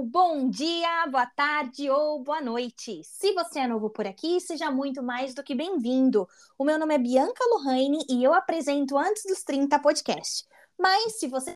Bom 0.00 0.48
dia, 0.48 1.06
boa 1.08 1.26
tarde 1.26 1.90
ou 1.90 2.24
boa 2.24 2.40
noite! 2.40 3.02
Se 3.04 3.34
você 3.34 3.60
é 3.60 3.68
novo 3.68 3.90
por 3.90 4.06
aqui, 4.06 4.40
seja 4.40 4.70
muito 4.70 5.02
mais 5.02 5.34
do 5.34 5.42
que 5.42 5.54
bem-vindo. 5.54 6.26
O 6.58 6.64
meu 6.64 6.78
nome 6.78 6.94
é 6.94 6.98
Bianca 6.98 7.44
Lohane 7.50 7.98
e 8.08 8.24
eu 8.24 8.32
apresento 8.32 8.96
Antes 8.96 9.22
dos 9.24 9.42
30 9.42 9.78
podcast. 9.80 10.46
Mas 10.78 11.18
se 11.18 11.28
você 11.28 11.52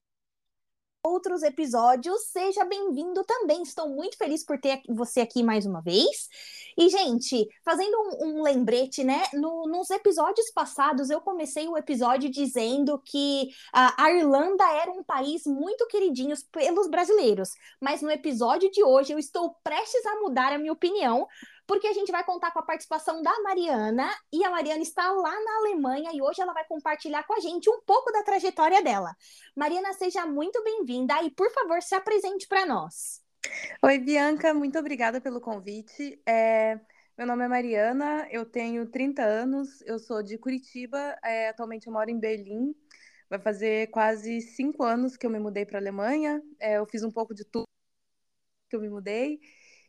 outros 1.06 1.42
episódios, 1.44 2.20
seja 2.32 2.64
bem-vindo 2.64 3.22
também. 3.24 3.62
Estou 3.62 3.88
muito 3.88 4.18
feliz 4.18 4.44
por 4.44 4.58
ter 4.58 4.82
você 4.88 5.20
aqui 5.20 5.42
mais 5.42 5.64
uma 5.64 5.80
vez. 5.80 6.28
E, 6.76 6.88
gente, 6.88 7.48
fazendo 7.64 7.96
um, 7.96 8.26
um 8.26 8.42
lembrete, 8.42 9.04
né? 9.04 9.22
No, 9.32 9.66
nos 9.68 9.88
episódios 9.90 10.50
passados, 10.50 11.08
eu 11.08 11.20
comecei 11.20 11.68
o 11.68 11.76
episódio 11.76 12.28
dizendo 12.28 13.00
que 13.04 13.48
a 13.72 14.10
Irlanda 14.10 14.64
era 14.72 14.90
um 14.90 15.02
país 15.02 15.46
muito 15.46 15.86
queridinho 15.86 16.34
pelos 16.50 16.88
brasileiros. 16.88 17.50
Mas 17.80 18.02
no 18.02 18.10
episódio 18.10 18.70
de 18.70 18.82
hoje, 18.82 19.12
eu 19.12 19.18
estou 19.18 19.54
prestes 19.62 20.04
a 20.04 20.20
mudar 20.20 20.52
a 20.52 20.58
minha 20.58 20.72
opinião, 20.72 21.26
porque 21.66 21.86
a 21.86 21.92
gente 21.92 22.12
vai 22.12 22.22
contar 22.24 22.52
com 22.52 22.60
a 22.60 22.62
participação 22.62 23.22
da 23.22 23.42
Mariana, 23.42 24.08
e 24.32 24.44
a 24.44 24.50
Mariana 24.50 24.82
está 24.82 25.10
lá 25.10 25.32
na 25.32 25.56
Alemanha 25.58 26.10
e 26.14 26.22
hoje 26.22 26.40
ela 26.40 26.52
vai 26.52 26.64
compartilhar 26.64 27.24
com 27.24 27.34
a 27.34 27.40
gente 27.40 27.68
um 27.68 27.80
pouco 27.84 28.12
da 28.12 28.22
trajetória 28.22 28.82
dela. 28.82 29.14
Mariana, 29.54 29.92
seja 29.92 30.24
muito 30.24 30.62
bem-vinda 30.62 31.22
e, 31.22 31.30
por 31.30 31.50
favor, 31.50 31.82
se 31.82 31.94
apresente 31.94 32.46
para 32.46 32.64
nós. 32.64 33.20
Oi, 33.82 33.98
Bianca, 33.98 34.54
muito 34.54 34.78
obrigada 34.78 35.20
pelo 35.20 35.40
convite. 35.40 36.20
É... 36.26 36.78
Meu 37.18 37.26
nome 37.26 37.44
é 37.44 37.48
Mariana, 37.48 38.28
eu 38.30 38.44
tenho 38.44 38.90
30 38.90 39.22
anos, 39.22 39.80
eu 39.82 39.98
sou 39.98 40.22
de 40.22 40.36
Curitiba, 40.38 41.16
é... 41.24 41.48
atualmente 41.48 41.86
eu 41.86 41.92
moro 41.92 42.10
em 42.10 42.18
Berlim. 42.18 42.74
Vai 43.28 43.40
fazer 43.40 43.88
quase 43.88 44.40
cinco 44.40 44.84
anos 44.84 45.16
que 45.16 45.26
eu 45.26 45.30
me 45.30 45.38
mudei 45.38 45.66
para 45.66 45.78
a 45.78 45.80
Alemanha. 45.80 46.40
É... 46.60 46.78
eu 46.78 46.86
fiz 46.86 47.02
um 47.02 47.10
pouco 47.10 47.34
de 47.34 47.44
tudo 47.44 47.66
que 48.68 48.76
eu 48.76 48.80
me 48.80 48.88
mudei. 48.88 49.40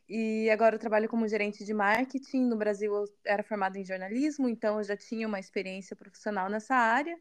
E 0.08 0.48
agora 0.50 0.76
eu 0.76 0.78
trabalho 0.78 1.08
como 1.08 1.28
gerente 1.28 1.64
de 1.64 1.74
marketing. 1.74 2.44
No 2.46 2.56
Brasil 2.56 2.94
eu 2.94 3.04
era 3.24 3.42
formada 3.42 3.78
em 3.78 3.84
jornalismo, 3.84 4.48
então 4.48 4.78
eu 4.78 4.84
já 4.84 4.96
tinha 4.96 5.28
uma 5.28 5.38
experiência 5.38 5.94
profissional 5.94 6.48
nessa 6.48 6.74
área. 6.74 7.16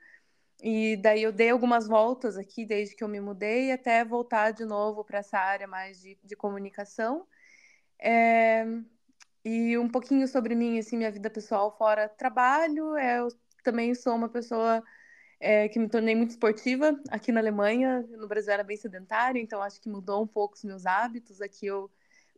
E 0.62 0.98
daí 0.98 1.24
eu 1.24 1.32
dei 1.32 1.50
algumas 1.50 1.88
voltas 1.88 2.38
aqui 2.38 2.66
desde 2.66 2.96
que 2.96 3.04
eu 3.04 3.08
me 3.08 3.20
mudei 3.20 3.72
até 3.72 4.04
voltar 4.06 4.52
de 4.52 4.66
novo 4.66 5.04
para 5.04 5.20
essa 5.20 5.38
área 5.38 5.68
mais 5.68 6.02
de, 6.02 6.18
de 6.24 6.36
comunicação. 6.36 7.28
É... 8.00 8.66
E 9.46 9.78
um 9.78 9.88
pouquinho 9.90 10.28
sobre 10.28 10.56
mim, 10.56 10.78
assim, 10.80 10.98
minha 10.98 11.12
vida 11.12 11.30
pessoal 11.30 11.76
fora 11.78 12.10
trabalho. 12.10 12.96
É, 12.98 13.20
eu 13.20 13.30
também 13.64 13.94
sou 13.96 14.16
uma 14.16 14.30
pessoa 14.30 14.84
é, 15.40 15.70
que 15.70 15.80
me 15.80 15.90
tornei 15.90 16.16
muito 16.16 16.32
esportiva 16.32 17.00
aqui 17.10 17.32
na 17.32 17.40
Alemanha. 17.40 18.02
No 18.18 18.28
Brasil 18.28 18.54
era 18.54 18.64
bem 18.64 18.78
sedentária, 18.78 19.40
então 19.40 19.62
acho 19.62 19.80
que 19.82 19.90
mudou 19.90 20.24
um 20.24 20.28
pouco 20.28 20.56
os 20.56 20.64
meus 20.64 20.86
hábitos. 20.86 21.42
Aqui 21.42 21.66
eu 21.68 21.90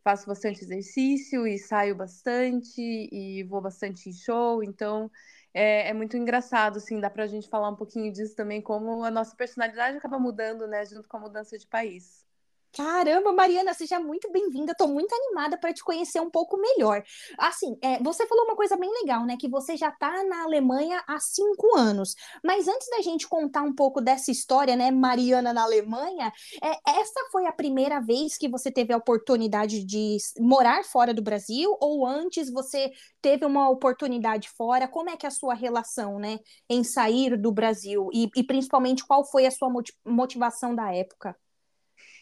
faço 0.02 0.26
bastante 0.26 0.62
exercício 0.64 1.46
e 1.46 1.58
saio 1.58 1.96
bastante 1.96 2.80
e 2.80 3.42
vou 3.44 3.60
bastante 3.60 4.08
em 4.08 4.12
show, 4.12 4.62
então 4.62 5.10
é, 5.54 5.88
é, 5.88 5.92
muito 5.92 6.16
engraçado, 6.16 6.78
assim, 6.78 7.00
dá 7.00 7.10
pra 7.10 7.26
gente 7.26 7.48
falar 7.48 7.68
um 7.70 7.76
pouquinho 7.76 8.12
disso 8.12 8.34
também, 8.36 8.60
como 8.62 9.04
a 9.04 9.10
nossa 9.10 9.34
personalidade 9.36 9.96
acaba 9.98 10.18
mudando, 10.18 10.66
né, 10.66 10.84
junto 10.86 11.08
com 11.08 11.16
a 11.16 11.20
mudança 11.20 11.58
de 11.58 11.66
país. 11.66 12.24
Caramba, 12.72 13.32
Mariana, 13.32 13.74
seja 13.74 13.98
muito 13.98 14.30
bem-vinda. 14.30 14.72
Estou 14.72 14.86
muito 14.86 15.12
animada 15.12 15.58
para 15.58 15.72
te 15.72 15.82
conhecer 15.82 16.20
um 16.20 16.30
pouco 16.30 16.56
melhor. 16.56 17.02
Assim, 17.36 17.76
é, 17.82 18.00
você 18.00 18.26
falou 18.28 18.44
uma 18.44 18.54
coisa 18.54 18.76
bem 18.76 18.90
legal, 19.02 19.26
né? 19.26 19.36
Que 19.36 19.48
você 19.48 19.76
já 19.76 19.88
está 19.88 20.22
na 20.24 20.44
Alemanha 20.44 21.02
há 21.08 21.18
cinco 21.18 21.76
anos. 21.76 22.14
Mas 22.44 22.68
antes 22.68 22.88
da 22.90 23.02
gente 23.02 23.28
contar 23.28 23.62
um 23.62 23.74
pouco 23.74 24.00
dessa 24.00 24.30
história, 24.30 24.76
né, 24.76 24.90
Mariana 24.92 25.52
na 25.52 25.64
Alemanha, 25.64 26.32
é, 26.62 26.90
essa 27.00 27.20
foi 27.32 27.46
a 27.46 27.52
primeira 27.52 28.00
vez 28.00 28.36
que 28.38 28.48
você 28.48 28.70
teve 28.70 28.92
a 28.92 28.96
oportunidade 28.96 29.84
de 29.84 30.16
morar 30.38 30.84
fora 30.84 31.12
do 31.12 31.22
Brasil? 31.22 31.76
Ou 31.80 32.06
antes 32.06 32.50
você 32.52 32.92
teve 33.20 33.44
uma 33.44 33.68
oportunidade 33.68 34.48
fora? 34.48 34.86
Como 34.86 35.10
é 35.10 35.16
que 35.16 35.26
é 35.26 35.28
a 35.28 35.32
sua 35.32 35.54
relação, 35.54 36.20
né, 36.20 36.38
em 36.68 36.84
sair 36.84 37.36
do 37.36 37.50
Brasil? 37.50 38.08
E, 38.12 38.28
e 38.36 38.44
principalmente 38.44 39.04
qual 39.04 39.24
foi 39.24 39.44
a 39.46 39.50
sua 39.50 39.68
motivação 40.06 40.72
da 40.74 40.94
época? 40.94 41.36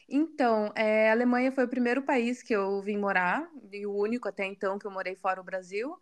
Então, 0.08 0.72
é, 0.74 1.10
a 1.10 1.12
Alemanha 1.12 1.52
foi 1.52 1.64
o 1.64 1.68
primeiro 1.68 2.02
país 2.02 2.42
que 2.42 2.54
eu 2.54 2.80
vim 2.82 2.96
morar, 2.96 3.48
e 3.72 3.86
o 3.86 3.94
único 3.94 4.28
até 4.28 4.46
então 4.46 4.78
que 4.78 4.86
eu 4.86 4.90
morei 4.90 5.14
fora 5.14 5.36
do 5.42 5.44
Brasil. 5.44 5.96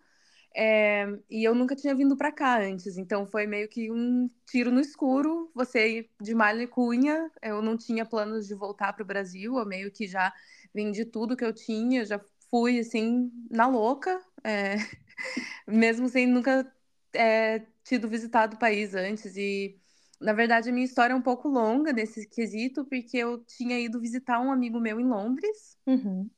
É, 0.54 1.06
e 1.30 1.44
eu 1.44 1.54
nunca 1.54 1.76
tinha 1.76 1.94
vindo 1.94 2.16
para 2.16 2.32
cá 2.32 2.60
antes, 2.60 2.98
então 2.98 3.26
foi 3.26 3.46
meio 3.46 3.68
que 3.68 3.90
um 3.92 4.28
tiro 4.46 4.70
no 4.72 4.80
escuro. 4.80 5.50
Você 5.54 6.08
de 6.20 6.34
malha 6.34 6.62
e 6.62 6.66
cunha, 6.68 7.30
eu 7.42 7.62
não 7.62 7.76
tinha 7.76 8.06
planos 8.06 8.46
de 8.48 8.54
voltar 8.54 8.92
para 8.94 9.02
o 9.02 9.06
Brasil, 9.06 9.58
eu 9.58 9.66
meio 9.66 9.90
que 9.92 10.06
já 10.08 10.32
vendi 10.74 11.04
tudo 11.04 11.36
que 11.36 11.44
eu 11.44 11.52
tinha, 11.54 12.04
já 12.06 12.20
fui 12.50 12.80
assim, 12.80 13.30
na 13.50 13.66
louca, 13.68 14.20
é, 14.44 14.76
mesmo 15.66 16.08
sem 16.08 16.26
nunca 16.26 16.70
é, 17.14 17.60
tido 17.84 18.08
visitado 18.08 18.56
o 18.56 18.58
país 18.58 18.94
antes. 18.94 19.36
E 19.36 19.78
na 20.21 20.32
verdade, 20.32 20.71
a 20.71 20.72
minha 20.72 20.84
história 20.84 21.12
é 21.12 21.16
um 21.16 21.22
pouco 21.22 21.49
longa 21.49 21.93
nesse 21.93 22.27
quesito, 22.27 22.84
porque 22.84 23.19
eu 23.19 23.38
tinha 23.44 23.78
ido 23.78 24.00
visitar 24.00 24.41
um 24.41 24.50
amigo 24.50 24.81
meu 24.81 24.99
em 24.99 25.06
Londres. 25.06 25.78
Uhum. 25.87 26.28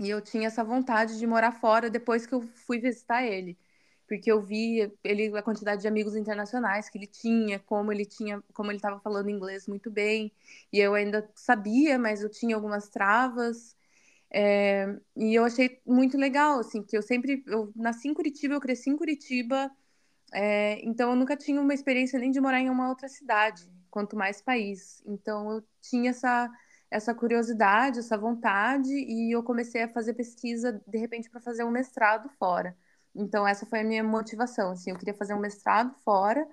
E 0.00 0.08
eu 0.10 0.20
tinha 0.20 0.46
essa 0.46 0.62
vontade 0.62 1.18
de 1.18 1.26
morar 1.26 1.52
fora 1.52 1.90
depois 1.90 2.26
que 2.26 2.34
eu 2.34 2.42
fui 2.66 2.78
visitar 2.78 3.24
ele. 3.24 3.58
Porque 4.06 4.30
eu 4.30 4.40
vi 4.40 4.90
ele, 5.04 5.36
a 5.36 5.42
quantidade 5.42 5.82
de 5.82 5.88
amigos 5.88 6.16
internacionais 6.16 6.88
que 6.88 6.96
ele 6.96 7.06
tinha, 7.06 7.58
como 7.58 7.92
ele 7.92 8.06
tinha, 8.06 8.42
como 8.54 8.70
ele 8.70 8.78
estava 8.78 8.98
falando 9.00 9.28
inglês 9.28 9.66
muito 9.68 9.90
bem. 9.90 10.32
E 10.72 10.78
eu 10.78 10.94
ainda 10.94 11.28
sabia, 11.34 11.98
mas 11.98 12.22
eu 12.22 12.30
tinha 12.30 12.56
algumas 12.56 12.88
travas. 12.88 13.76
É, 14.30 14.96
e 15.16 15.34
eu 15.34 15.44
achei 15.44 15.80
muito 15.86 16.16
legal, 16.16 16.60
assim, 16.60 16.82
que 16.82 16.96
eu 16.96 17.02
sempre, 17.02 17.42
eu 17.46 17.72
nasci 17.76 18.08
em 18.08 18.14
Curitiba, 18.14 18.54
eu 18.54 18.60
cresci 18.60 18.90
em 18.90 18.96
Curitiba, 18.96 19.70
é, 20.32 20.80
então 20.84 21.10
eu 21.10 21.16
nunca 21.16 21.36
tinha 21.36 21.60
uma 21.60 21.74
experiência 21.74 22.18
nem 22.18 22.30
de 22.30 22.40
morar 22.40 22.60
em 22.60 22.70
uma 22.70 22.88
outra 22.88 23.08
cidade, 23.08 23.70
quanto 23.90 24.16
mais 24.16 24.40
país. 24.42 25.02
Então 25.06 25.50
eu 25.50 25.64
tinha 25.80 26.10
essa 26.10 26.50
essa 26.90 27.14
curiosidade, 27.14 27.98
essa 27.98 28.16
vontade 28.16 28.90
e 28.90 29.30
eu 29.34 29.42
comecei 29.42 29.82
a 29.82 29.88
fazer 29.88 30.14
pesquisa 30.14 30.80
de 30.86 30.98
repente 30.98 31.28
para 31.30 31.40
fazer 31.40 31.64
um 31.64 31.70
mestrado 31.70 32.28
fora. 32.38 32.74
Então 33.14 33.46
essa 33.46 33.66
foi 33.66 33.80
a 33.80 33.84
minha 33.84 34.02
motivação, 34.04 34.70
assim, 34.72 34.90
eu 34.90 34.96
queria 34.98 35.14
fazer 35.14 35.34
um 35.34 35.38
mestrado 35.40 35.94
fora 36.04 36.46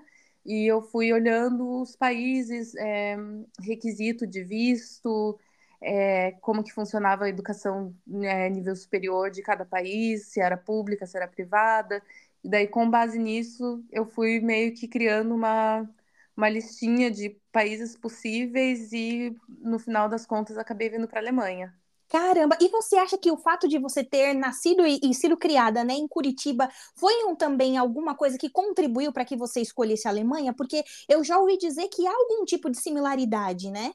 e 0.45 0.69
eu 0.69 0.81
fui 0.81 1.11
olhando 1.13 1.81
os 1.81 1.95
países, 1.95 2.75
é, 2.75 3.17
requisito 3.61 4.27
de 4.27 4.43
visto, 4.43 5.39
é, 5.81 6.31
como 6.41 6.63
que 6.63 6.71
funcionava 6.73 7.25
a 7.25 7.29
educação 7.29 7.95
né, 8.05 8.49
nível 8.49 8.75
superior 8.75 9.29
de 9.31 9.41
cada 9.41 9.65
país, 9.65 10.27
se 10.27 10.39
era 10.39 10.57
pública, 10.57 11.05
se 11.05 11.17
era 11.17 11.27
privada. 11.27 12.01
E 12.45 12.50
daí, 12.50 12.67
com 12.67 12.88
base 12.88 13.17
nisso, 13.17 13.83
eu 13.91 14.06
fui 14.06 14.39
meio 14.39 14.72
que 14.75 14.88
criando 14.88 15.33
uma, 15.33 15.89
uma 16.38 16.47
listinha 16.47 17.09
de 17.09 17.31
países 17.51 17.97
possíveis 17.97 18.94
e, 18.94 19.35
no 19.50 19.79
final 19.79 20.07
das 20.07 20.28
contas, 20.28 20.55
acabei 20.55 20.88
vindo 20.88 21.07
para 21.07 21.19
a 21.19 21.23
Alemanha. 21.23 21.75
Caramba! 22.07 22.55
E 22.61 22.69
você 22.69 22.97
acha 22.97 23.17
que 23.17 23.31
o 23.31 23.38
fato 23.38 23.67
de 23.67 23.79
você 23.79 24.03
ter 24.03 24.35
nascido 24.35 24.85
e, 24.85 25.00
e 25.01 25.11
sido 25.16 25.35
criada 25.35 25.84
né, 25.84 25.95
em 25.95 26.07
Curitiba 26.07 26.69
foi 26.94 27.25
um, 27.25 27.35
também 27.35 27.78
alguma 27.79 28.13
coisa 28.13 28.38
que 28.38 28.47
contribuiu 28.47 29.11
para 29.11 29.25
que 29.25 29.35
você 29.35 29.59
escolhesse 29.59 30.07
a 30.07 30.11
Alemanha? 30.11 30.53
Porque 30.53 30.84
eu 31.09 31.23
já 31.23 31.39
ouvi 31.39 31.57
dizer 31.57 31.88
que 31.88 32.05
há 32.05 32.11
algum 32.11 32.45
tipo 32.45 32.69
de 32.69 32.78
similaridade, 32.78 33.72
né? 33.72 33.91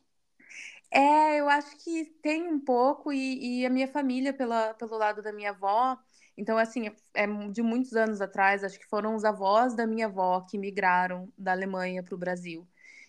É, 0.90 1.38
eu 1.38 1.48
acho 1.48 1.76
que 1.84 2.04
tem 2.20 2.48
um 2.48 2.58
pouco, 2.58 3.12
e, 3.12 3.60
e 3.60 3.66
a 3.66 3.70
minha 3.70 3.86
família, 3.86 4.32
pela, 4.32 4.74
pelo 4.74 4.98
lado 4.98 5.22
da 5.22 5.32
minha 5.32 5.50
avó, 5.50 5.96
então, 6.36 6.56
assim, 6.58 6.90
é 7.14 7.26
de 7.50 7.62
muitos 7.62 7.94
anos 7.94 8.20
atrás, 8.20 8.64
acho 8.64 8.78
que 8.78 8.86
foram 8.86 9.14
os 9.14 9.24
avós 9.24 9.74
da 9.74 9.86
minha 9.86 10.06
avó 10.06 10.40
que 10.42 10.58
migraram 10.58 11.32
da 11.36 11.52
Alemanha 11.52 12.02
para 12.02 12.14
o 12.14 12.18
Brasil. 12.18 12.66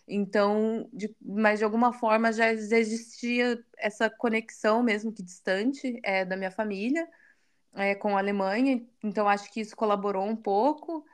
Então, 0.07 0.89
de, 0.91 1.15
mas 1.21 1.59
de 1.59 1.65
alguma 1.65 1.93
forma 1.93 2.33
já 2.33 2.51
existia 2.51 3.63
essa 3.77 4.09
conexão, 4.09 4.83
mesmo 4.83 5.13
que 5.13 5.23
distante, 5.23 5.99
é, 6.03 6.25
da 6.25 6.35
minha 6.35 6.51
família 6.51 7.07
é, 7.73 7.95
com 7.95 8.15
a 8.15 8.19
Alemanha. 8.19 8.85
Então, 9.03 9.27
acho 9.27 9.51
que 9.51 9.61
isso 9.61 9.75
colaborou 9.75 10.25
um 10.25 10.35
pouco. 10.35 11.05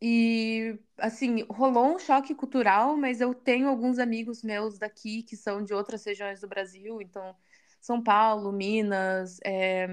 E, 0.00 0.78
assim, 0.98 1.44
rolou 1.50 1.94
um 1.96 1.98
choque 1.98 2.34
cultural, 2.34 2.96
mas 2.96 3.20
eu 3.20 3.34
tenho 3.34 3.68
alguns 3.68 3.98
amigos 3.98 4.42
meus 4.42 4.78
daqui 4.78 5.22
que 5.22 5.36
são 5.36 5.62
de 5.62 5.74
outras 5.74 6.04
regiões 6.04 6.40
do 6.40 6.48
Brasil. 6.48 7.02
Então, 7.02 7.34
São 7.80 8.02
Paulo, 8.02 8.52
Minas, 8.52 9.38
é, 9.44 9.88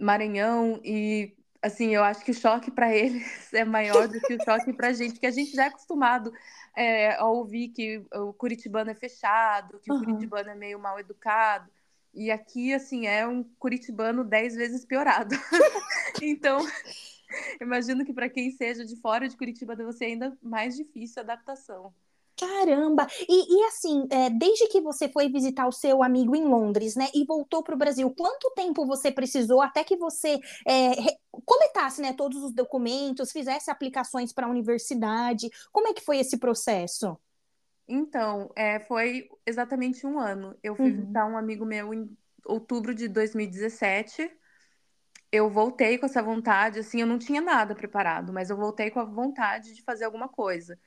Maranhão 0.00 0.80
e 0.82 1.36
assim, 1.62 1.94
eu 1.94 2.02
acho 2.02 2.24
que 2.24 2.30
o 2.30 2.34
choque 2.34 2.70
para 2.70 2.92
eles 2.96 3.52
é 3.52 3.64
maior 3.64 4.08
do 4.08 4.20
que 4.20 4.34
o 4.34 4.44
choque 4.44 4.72
para 4.72 4.88
a 4.88 4.92
gente, 4.92 5.12
porque 5.12 5.26
a 5.26 5.30
gente 5.30 5.52
já 5.52 5.64
é 5.64 5.68
acostumado 5.68 6.32
é, 6.76 7.14
a 7.14 7.26
ouvir 7.26 7.68
que 7.68 8.02
o 8.14 8.32
curitibano 8.32 8.90
é 8.90 8.94
fechado, 8.94 9.78
que 9.78 9.90
uhum. 9.90 9.98
o 9.98 10.04
curitibano 10.04 10.50
é 10.50 10.54
meio 10.54 10.78
mal 10.78 10.98
educado. 10.98 11.70
E 12.12 12.30
aqui, 12.30 12.72
assim, 12.74 13.06
é 13.06 13.26
um 13.26 13.44
curitibano 13.58 14.24
dez 14.24 14.56
vezes 14.56 14.84
piorado. 14.84 15.34
então, 16.20 16.58
imagino 17.60 18.04
que 18.04 18.12
para 18.12 18.28
quem 18.28 18.50
seja 18.50 18.84
de 18.84 18.96
fora 18.96 19.28
de 19.28 19.36
Curitiba 19.36 19.76
deve 19.76 19.92
ser 19.92 20.06
ainda 20.06 20.36
mais 20.42 20.76
difícil 20.76 21.20
a 21.20 21.24
adaptação. 21.24 21.94
Caramba! 22.40 23.06
E, 23.28 23.54
e 23.60 23.64
assim, 23.66 24.06
é, 24.10 24.30
desde 24.30 24.66
que 24.68 24.80
você 24.80 25.08
foi 25.10 25.28
visitar 25.28 25.66
o 25.68 25.72
seu 25.72 26.02
amigo 26.02 26.34
em 26.34 26.44
Londres, 26.44 26.96
né, 26.96 27.08
e 27.14 27.24
voltou 27.24 27.62
para 27.62 27.74
o 27.74 27.78
Brasil, 27.78 28.10
quanto 28.16 28.50
tempo 28.56 28.86
você 28.86 29.12
precisou 29.12 29.60
até 29.60 29.84
que 29.84 29.96
você 29.96 30.40
é, 30.66 30.90
coletasse, 31.44 32.00
né, 32.00 32.14
todos 32.14 32.42
os 32.42 32.52
documentos, 32.54 33.30
fizesse 33.30 33.70
aplicações 33.70 34.32
para 34.32 34.46
a 34.46 34.50
universidade? 34.50 35.50
Como 35.70 35.88
é 35.88 35.92
que 35.92 36.00
foi 36.02 36.18
esse 36.18 36.38
processo? 36.38 37.18
Então, 37.88 38.50
é, 38.56 38.78
foi 38.80 39.28
exatamente 39.46 40.06
um 40.06 40.18
ano. 40.20 40.56
Eu 40.62 40.76
fui 40.76 40.92
Uhum. 40.92 41.00
visitar 41.00 41.26
um 41.26 41.36
amigo 41.36 41.64
meu 41.66 41.92
em 41.92 42.16
outubro 42.46 42.94
de 42.94 43.08
2017. 43.08 44.30
Eu 45.32 45.50
voltei 45.50 45.98
com 45.98 46.06
essa 46.06 46.22
vontade, 46.22 46.80
assim, 46.80 47.00
eu 47.02 47.06
não 47.06 47.18
tinha 47.18 47.40
nada 47.40 47.74
preparado, 47.74 48.32
mas 48.32 48.50
eu 48.50 48.56
voltei 48.56 48.90
com 48.90 49.00
a 49.00 49.04
vontade 49.04 49.74
de 49.74 49.82
fazer 49.84 50.04
alguma 50.06 50.28
coisa. 50.28 50.78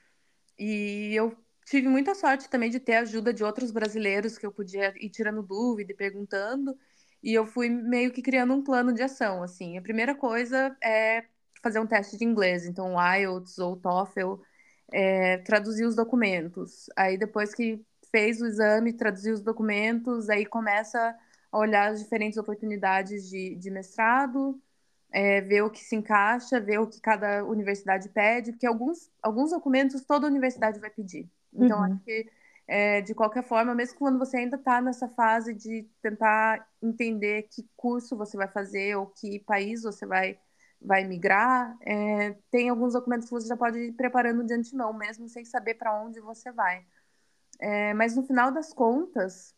E 0.60 1.14
eu 1.16 1.38
tive 1.66 1.88
muita 1.88 2.16
sorte 2.16 2.50
também 2.50 2.70
de 2.70 2.80
ter 2.80 2.96
ajuda 2.96 3.34
de 3.34 3.44
outros 3.44 3.72
brasileiros 3.72 4.38
que 4.38 4.46
eu 4.46 4.52
podia 4.52 4.94
ir 4.98 5.10
tirando 5.10 5.44
dúvida 5.44 5.92
e 5.92 5.96
perguntando. 5.96 6.78
E 7.22 7.34
eu 7.34 7.46
fui 7.46 7.70
meio 7.70 8.12
que 8.12 8.22
criando 8.22 8.54
um 8.54 8.64
plano 8.64 8.94
de 8.94 9.02
ação, 9.02 9.44
assim. 9.44 9.78
A 9.78 9.82
primeira 9.82 10.14
coisa 10.16 10.76
é 10.84 11.26
fazer 11.64 11.80
um 11.80 11.88
teste 11.88 12.18
de 12.18 12.26
inglês, 12.26 12.66
então 12.66 12.96
IELTS 13.00 13.58
ou 13.60 13.78
TOEFL, 13.78 14.42
é, 14.92 15.38
traduzir 15.40 15.86
os 15.86 15.96
documentos. 15.96 16.88
Aí 16.98 17.18
depois 17.18 17.54
que 17.54 17.82
fez 18.12 18.42
o 18.42 18.46
exame, 18.46 18.94
traduzir 18.94 19.32
os 19.32 19.42
documentos, 19.42 20.30
aí 20.30 20.46
começa 20.46 21.18
a 21.52 21.58
olhar 21.58 21.92
as 21.92 22.00
diferentes 22.04 22.38
oportunidades 22.38 23.30
de, 23.30 23.56
de 23.56 23.72
mestrado, 23.72 24.62
é, 25.12 25.42
ver 25.42 25.62
o 25.64 25.70
que 25.70 25.84
se 25.84 25.96
encaixa, 25.96 26.60
ver 26.60 26.80
o 26.80 26.88
que 26.88 27.00
cada 27.00 27.46
universidade 27.46 28.10
pede, 28.10 28.52
porque 28.52 28.68
alguns, 28.68 29.12
alguns 29.22 29.52
documentos 29.52 30.04
toda 30.04 30.28
universidade 30.28 30.80
vai 30.80 30.90
pedir. 30.90 31.30
Então, 31.56 31.78
Uhum. 31.80 31.86
acho 31.86 32.04
que, 32.04 32.32
é, 32.68 33.02
de 33.02 33.14
qualquer 33.16 33.44
forma, 33.44 33.76
mesmo 33.76 33.98
quando 34.00 34.20
você 34.20 34.38
ainda 34.38 34.58
está 34.58 34.82
nessa 34.82 35.08
fase 35.10 35.54
de 35.54 35.84
tentar 36.02 36.68
entender 36.82 37.44
que 37.44 37.68
curso 37.76 38.18
você 38.18 38.38
vai 38.38 38.48
fazer 38.48 38.96
ou 38.96 39.08
que 39.08 39.40
país 39.42 39.84
você 39.84 40.06
vai, 40.06 40.40
vai 40.82 41.04
migrar, 41.06 41.76
é, 41.82 42.34
tem 42.52 42.70
alguns 42.70 42.94
documentos 42.94 43.28
que 43.28 43.32
você 43.36 43.48
já 43.48 43.58
pode 43.58 43.78
ir 43.80 43.94
preparando 43.94 44.44
de 44.46 44.54
antemão, 44.54 44.94
mesmo 44.94 45.28
sem 45.30 45.46
saber 45.46 45.76
para 45.76 46.02
onde 46.02 46.20
você 46.22 46.52
vai. 46.52 46.86
É, 47.60 47.94
mas 47.94 48.16
no 48.16 48.24
final 48.24 48.52
das 48.52 48.74
contas, 48.74 49.56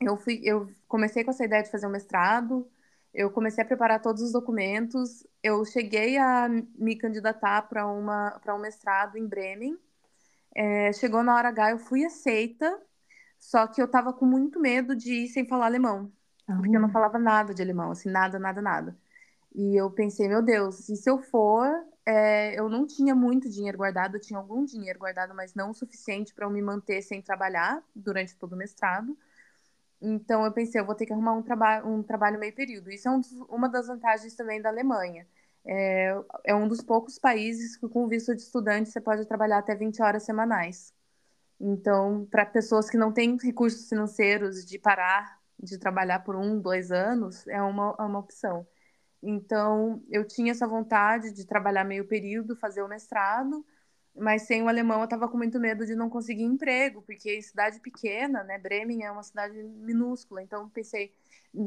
eu, 0.00 0.16
fui, 0.16 0.40
eu 0.44 0.68
comecei 0.88 1.24
com 1.24 1.30
essa 1.30 1.44
ideia 1.44 1.62
de 1.62 1.70
fazer 1.70 1.86
um 1.86 1.90
mestrado, 1.90 2.70
eu 3.14 3.30
comecei 3.30 3.62
a 3.62 3.66
preparar 3.66 4.00
todos 4.02 4.22
os 4.22 4.32
documentos, 4.32 5.26
eu 5.42 5.64
cheguei 5.64 6.18
a 6.18 6.48
me 6.48 6.96
candidatar 6.96 7.62
para 7.68 7.86
um 7.86 8.58
mestrado 8.60 9.16
em 9.18 9.26
Bremen. 9.26 9.78
É, 10.54 10.92
chegou 10.92 11.22
na 11.22 11.34
hora 11.36 11.48
H, 11.48 11.70
eu 11.72 11.78
fui 11.78 12.04
aceita, 12.04 12.80
só 13.38 13.66
que 13.66 13.80
eu 13.82 13.86
estava 13.86 14.12
com 14.12 14.26
muito 14.26 14.60
medo 14.60 14.96
de 14.96 15.12
ir 15.24 15.28
sem 15.28 15.46
falar 15.46 15.66
alemão, 15.66 16.12
porque 16.60 16.76
eu 16.76 16.80
não 16.80 16.88
Ah. 16.88 16.92
falava 16.92 17.18
nada 17.18 17.54
de 17.54 17.62
alemão, 17.62 17.90
assim, 17.92 18.10
nada, 18.10 18.38
nada, 18.38 18.62
nada. 18.62 18.96
E 19.54 19.76
eu 19.80 19.90
pensei, 19.90 20.28
meu 20.28 20.42
Deus, 20.42 20.88
e 20.90 20.96
se 20.96 21.10
eu 21.10 21.18
for, 21.18 21.68
é, 22.06 22.58
eu 22.58 22.68
não 22.68 22.86
tinha 22.86 23.14
muito 23.14 23.50
dinheiro 23.50 23.78
guardado, 23.78 24.16
eu 24.16 24.20
tinha 24.20 24.38
algum 24.38 24.64
dinheiro 24.64 24.98
guardado, 25.00 25.34
mas 25.34 25.54
não 25.54 25.70
o 25.70 25.74
suficiente 25.74 26.34
para 26.34 26.46
eu 26.46 26.50
me 26.50 26.62
manter 26.62 27.02
sem 27.02 27.22
trabalhar 27.22 27.82
durante 27.94 28.36
todo 28.36 28.54
o 28.54 28.56
mestrado. 28.56 29.16
Então 30.00 30.44
eu 30.44 30.52
pensei, 30.52 30.80
eu 30.80 30.84
vou 30.86 30.94
ter 30.94 31.06
que 31.06 31.12
arrumar 31.12 31.32
um, 31.34 31.42
traba 31.42 31.86
um 31.86 32.02
trabalho 32.02 32.38
meio 32.38 32.54
período. 32.54 32.90
Isso 32.90 33.08
é 33.08 33.10
um 33.12 33.20
uma 33.48 33.68
das 33.68 33.86
vantagens 33.86 34.34
também 34.34 34.60
da 34.60 34.68
Alemanha. 34.68 35.26
É, 35.64 36.14
é, 36.44 36.54
um 36.54 36.66
dos 36.66 36.82
poucos 36.82 37.18
países 37.18 37.76
que 37.76 37.88
com 37.88 38.08
visto 38.08 38.34
de 38.34 38.42
estudante 38.42 38.90
você 38.90 39.00
pode 39.00 39.26
trabalhar 39.26 39.58
até 39.58 39.74
20 39.74 40.02
horas 40.02 40.24
semanais. 40.24 40.92
Então, 41.60 42.26
para 42.30 42.46
pessoas 42.46 42.90
que 42.90 42.96
não 42.96 43.12
têm 43.12 43.36
recursos 43.38 43.88
financeiros 43.88 44.64
de 44.66 44.78
parar 44.78 45.40
de 45.62 45.78
trabalhar 45.78 46.20
por 46.24 46.34
um, 46.36 46.60
dois 46.60 46.90
anos, 46.90 47.46
é 47.46 47.62
uma, 47.62 47.94
é 47.98 48.02
uma 48.02 48.18
opção. 48.18 48.66
Então, 49.22 50.02
eu 50.10 50.26
tinha 50.26 50.50
essa 50.50 50.66
vontade 50.66 51.32
de 51.32 51.46
trabalhar 51.46 51.84
meio 51.84 52.06
período, 52.06 52.56
fazer 52.56 52.82
o 52.82 52.88
mestrado, 52.88 53.64
mas 54.14 54.42
sem 54.42 54.62
o 54.62 54.68
alemão 54.68 54.98
eu 54.98 55.04
estava 55.04 55.28
com 55.28 55.36
muito 55.38 55.60
medo 55.60 55.86
de 55.86 55.94
não 55.94 56.10
conseguir 56.10 56.42
emprego, 56.42 57.02
porque 57.02 57.36
em 57.36 57.42
cidade 57.42 57.80
pequena, 57.80 58.42
né, 58.44 58.58
Bremen 58.58 59.04
é 59.04 59.10
uma 59.10 59.22
cidade 59.22 59.62
minúscula, 59.62 60.42
então 60.42 60.68
pensei, 60.68 61.14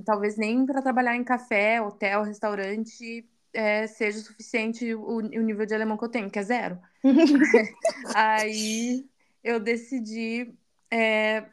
talvez 0.06 0.38
nem 0.38 0.65
para 0.65 0.81
trabalhar 0.81 1.15
em 1.15 1.24
café, 1.24 1.81
hotel, 1.81 2.24
restaurante 2.24 3.25
é, 3.56 3.88
seja 3.88 4.19
suficiente 4.19 4.94
o, 4.94 5.18
o, 5.18 5.22
nível 5.22 5.66
de 5.66 5.74
alemão 5.74 5.98
que 5.98 6.04
eu 6.04 6.10
tenho, 6.10 6.30
que 6.30 6.38
é 6.40 6.44
zero. 6.44 6.80
Aí 8.13 9.10
eu 9.44 9.60
decidi 9.60 10.54
é, 10.92 11.46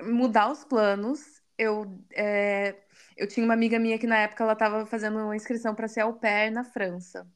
mudar 0.00 0.50
os 0.50 0.64
planos. 0.64 1.42
Eu, 1.58 2.00
é, 2.12 2.76
eu 3.16 3.26
tinha 3.26 3.44
uma 3.44 3.54
amiga 3.54 3.78
minha 3.78 3.98
que 3.98 4.06
na 4.06 4.18
época 4.18 4.44
ela 4.44 4.52
estava 4.52 4.86
fazendo 4.86 5.18
uma 5.18 5.36
inscrição 5.36 5.74
para 5.74 5.88
ser 5.88 6.00
au 6.00 6.14
pair 6.14 6.50
na 6.50 6.64
França. 6.64 7.26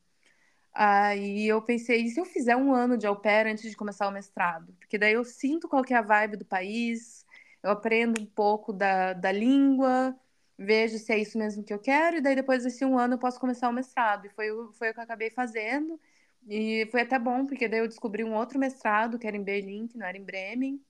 Aí 0.72 1.46
eu 1.46 1.60
pensei, 1.60 2.02
e 2.02 2.08
se 2.08 2.18
eu 2.18 2.24
fizer 2.24 2.56
um 2.56 2.72
ano 2.72 2.96
de 2.96 3.06
au 3.06 3.16
pair 3.16 3.46
antes 3.46 3.68
de 3.68 3.76
começar 3.76 4.08
o 4.08 4.12
mestrado? 4.12 4.72
Porque 4.78 4.96
daí 4.96 5.12
eu 5.12 5.24
sinto 5.24 5.68
qual 5.68 5.82
que 5.82 5.92
é 5.92 5.98
a 5.98 6.02
vibe 6.02 6.38
do 6.38 6.44
país, 6.46 7.26
eu 7.62 7.70
aprendo 7.70 8.20
um 8.20 8.26
pouco 8.26 8.72
da, 8.72 9.12
da 9.12 9.30
língua, 9.30 10.16
vejo 10.64 10.98
se 10.98 11.12
é 11.12 11.18
isso 11.18 11.38
mesmo 11.38 11.62
que 11.64 11.72
eu 11.72 11.78
quero, 11.78 12.16
e 12.16 12.20
daí 12.20 12.34
depois 12.34 12.64
desse 12.64 12.84
um 12.84 12.98
ano 12.98 13.14
eu 13.14 13.18
posso 13.18 13.40
começar 13.40 13.68
o 13.68 13.72
mestrado. 13.72 14.26
E 14.26 14.30
foi, 14.30 14.48
foi 14.72 14.90
o 14.90 14.94
que 14.94 15.00
eu 15.00 15.04
acabei 15.04 15.30
fazendo. 15.30 16.00
E 16.48 16.88
foi 16.90 17.02
até 17.02 17.18
bom, 17.18 17.46
porque 17.46 17.68
daí 17.68 17.80
eu 17.80 17.88
descobri 17.88 18.24
um 18.24 18.34
outro 18.34 18.58
mestrado, 18.58 19.18
que 19.18 19.26
era 19.26 19.36
em 19.36 19.42
Berlim, 19.42 19.86
que 19.86 19.98
não 19.98 20.06
era 20.06 20.16
em 20.16 20.24
Bremen. 20.24 20.80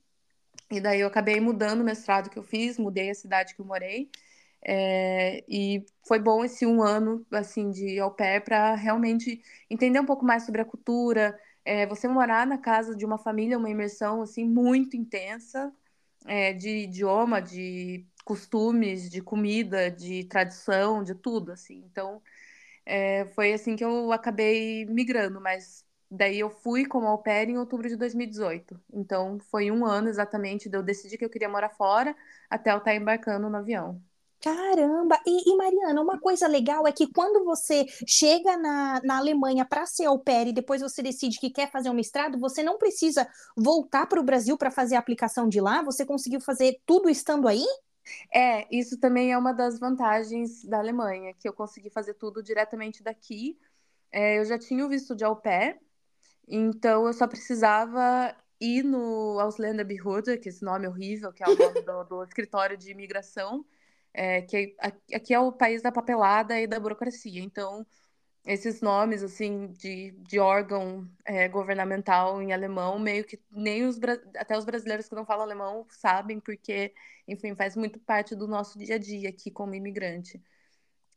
E 0.71 0.81
daí 0.81 1.01
eu 1.01 1.09
acabei 1.09 1.41
mudando 1.41 1.83
o 1.83 1.85
mestrado 1.85 2.31
que 2.31 2.39
eu 2.39 2.43
fiz, 2.43 2.79
mudei 2.79 3.11
a 3.11 3.15
cidade 3.15 3.55
que 3.55 3.61
eu 3.61 3.67
morei. 3.67 4.11
É, 4.65 5.45
e 5.49 5.85
foi 6.07 6.19
bom 6.21 6.45
esse 6.45 6.65
um 6.65 6.83
ano 6.83 7.27
assim 7.33 7.71
de 7.71 7.99
au 7.99 8.13
pair 8.13 8.41
para 8.43 8.75
realmente 8.77 9.43
entender 9.69 10.01
um 10.01 10.07
pouco 10.07 10.25
mais 10.25 10.45
sobre 10.45 10.61
a 10.63 10.65
cultura. 10.65 11.39
É, 11.65 11.87
você 11.87 12.09
morar 12.09 12.47
na 12.47 12.59
casa 12.59 12.97
de 12.97 13.05
uma 13.05 13.19
família, 13.19 13.59
uma 13.59 13.71
imersão 13.71 14.23
assim 14.23 14.45
muito 14.45 14.97
intensa 14.97 15.73
é, 16.27 16.53
de 16.53 16.85
idioma, 16.85 17.41
de 17.43 18.07
costumes, 18.25 19.11
de 19.11 19.21
comida, 19.21 19.91
de 19.91 20.25
tradição, 20.25 21.03
de 21.03 21.15
tudo 21.15 21.53
assim. 21.53 21.83
Então 21.91 22.23
é, 22.87 23.27
foi 23.35 23.53
assim 23.53 23.77
que 23.77 23.85
eu 23.85 24.13
acabei 24.13 24.85
migrando, 24.87 25.41
mas 25.41 25.85
daí 26.11 26.39
eu 26.41 26.51
fui 26.51 26.85
como 26.87 27.07
au 27.07 27.23
pair 27.23 27.49
em 27.49 27.59
outubro 27.59 27.89
de 27.89 27.97
2018. 27.97 28.81
Então 28.93 29.39
foi 29.51 29.71
um 29.71 29.85
ano 29.87 30.09
exatamente 30.09 30.69
de 30.69 30.77
eu 30.77 30.83
decidir 30.83 31.19
que 31.19 31.25
eu 31.25 31.31
queria 31.31 31.49
morar 31.49 31.71
fora 31.71 32.17
até 32.51 32.73
eu 32.73 32.79
estar 32.79 32.95
embarcando 32.95 33.49
no 33.49 33.57
avião. 33.57 34.03
Caramba! 34.41 35.21
E, 35.25 35.53
e, 35.53 35.57
Mariana, 35.57 36.01
uma 36.03 36.19
coisa 36.19 36.49
legal 36.49 36.85
é 36.85 36.91
que 36.91 37.07
quando 37.13 37.45
você 37.45 37.87
chega 38.09 38.57
na, 38.57 39.01
na 39.05 39.19
Alemanha 39.19 39.65
para 39.65 39.87
ser 39.87 40.07
au 40.07 40.19
pair 40.19 40.49
e 40.49 40.53
depois 40.53 40.83
você 40.83 41.01
decide 41.01 41.39
que 41.39 41.49
quer 41.49 41.71
fazer 41.71 41.89
um 41.91 41.95
mestrado, 41.95 42.41
você 42.41 42.61
não 42.61 42.77
precisa 42.77 43.29
voltar 43.57 44.07
para 44.07 44.19
o 44.21 44.25
Brasil 44.25 44.59
para 44.59 44.69
fazer 44.69 44.97
a 44.97 44.99
aplicação 44.99 45.49
de 45.49 45.61
lá? 45.61 45.81
Você 45.83 46.05
conseguiu 46.05 46.41
fazer 46.41 46.77
tudo 46.85 47.09
estando 47.09 47.47
aí? 47.47 47.65
É, 48.33 48.67
isso 48.75 48.99
também 48.99 49.33
é 49.33 49.39
uma 49.39 49.53
das 49.53 49.79
vantagens 49.79 50.65
da 50.65 50.79
Alemanha, 50.79 51.35
que 51.35 51.49
eu 51.49 51.53
consegui 51.53 51.91
fazer 51.91 52.15
tudo 52.15 52.43
diretamente 52.43 53.03
daqui. 53.03 53.59
É, 54.11 54.39
eu 54.39 54.45
já 54.45 54.59
tinha 54.59 54.85
o 54.85 54.89
visto 54.89 55.15
de 55.15 55.25
au 55.25 55.37
pair, 55.37 55.81
então 56.47 57.07
eu 57.07 57.13
só 57.13 57.27
precisava 57.27 58.37
ir 58.61 58.85
no 58.85 59.39
Ausländerbehörde, 59.41 60.39
que 60.39 60.49
é 60.49 60.53
esse 60.53 60.65
nome 60.65 60.87
horrível, 60.87 61.33
que 61.33 61.43
é 61.43 61.49
o 61.49 61.57
nome 61.57 61.83
do, 61.83 62.05
do 62.05 62.23
escritório 62.23 62.77
de 62.77 62.91
imigração, 62.91 63.65
é, 64.15 64.43
que 64.43 64.77
aqui 65.13 65.35
é 65.35 65.41
o 65.41 65.51
país 65.53 65.83
da 65.83 65.91
papelada 65.91 66.61
e 66.61 66.67
da 66.67 66.79
burocracia. 66.79 67.43
Então, 67.43 67.87
esses 68.45 68.81
nomes 68.81 69.23
assim 69.23 69.69
de, 69.73 70.13
de 70.13 70.39
órgão 70.39 71.09
é, 71.25 71.49
governamental 71.49 72.43
em 72.43 72.53
alemão, 72.53 72.99
meio 72.99 73.25
que 73.25 73.41
nem 73.51 73.85
os 73.85 73.99
até 74.37 74.57
os 74.59 74.65
brasileiros 74.65 75.09
que 75.09 75.15
não 75.15 75.25
falam 75.27 75.45
alemão 75.45 75.87
sabem, 75.91 76.41
porque, 76.41 76.95
enfim, 77.29 77.55
faz 77.55 77.77
muito 77.77 78.01
parte 78.01 78.35
do 78.35 78.49
nosso 78.49 78.79
dia 78.79 78.97
a 78.97 78.99
dia 78.99 79.29
aqui 79.31 79.51
como 79.51 79.75
imigrante. 79.75 80.43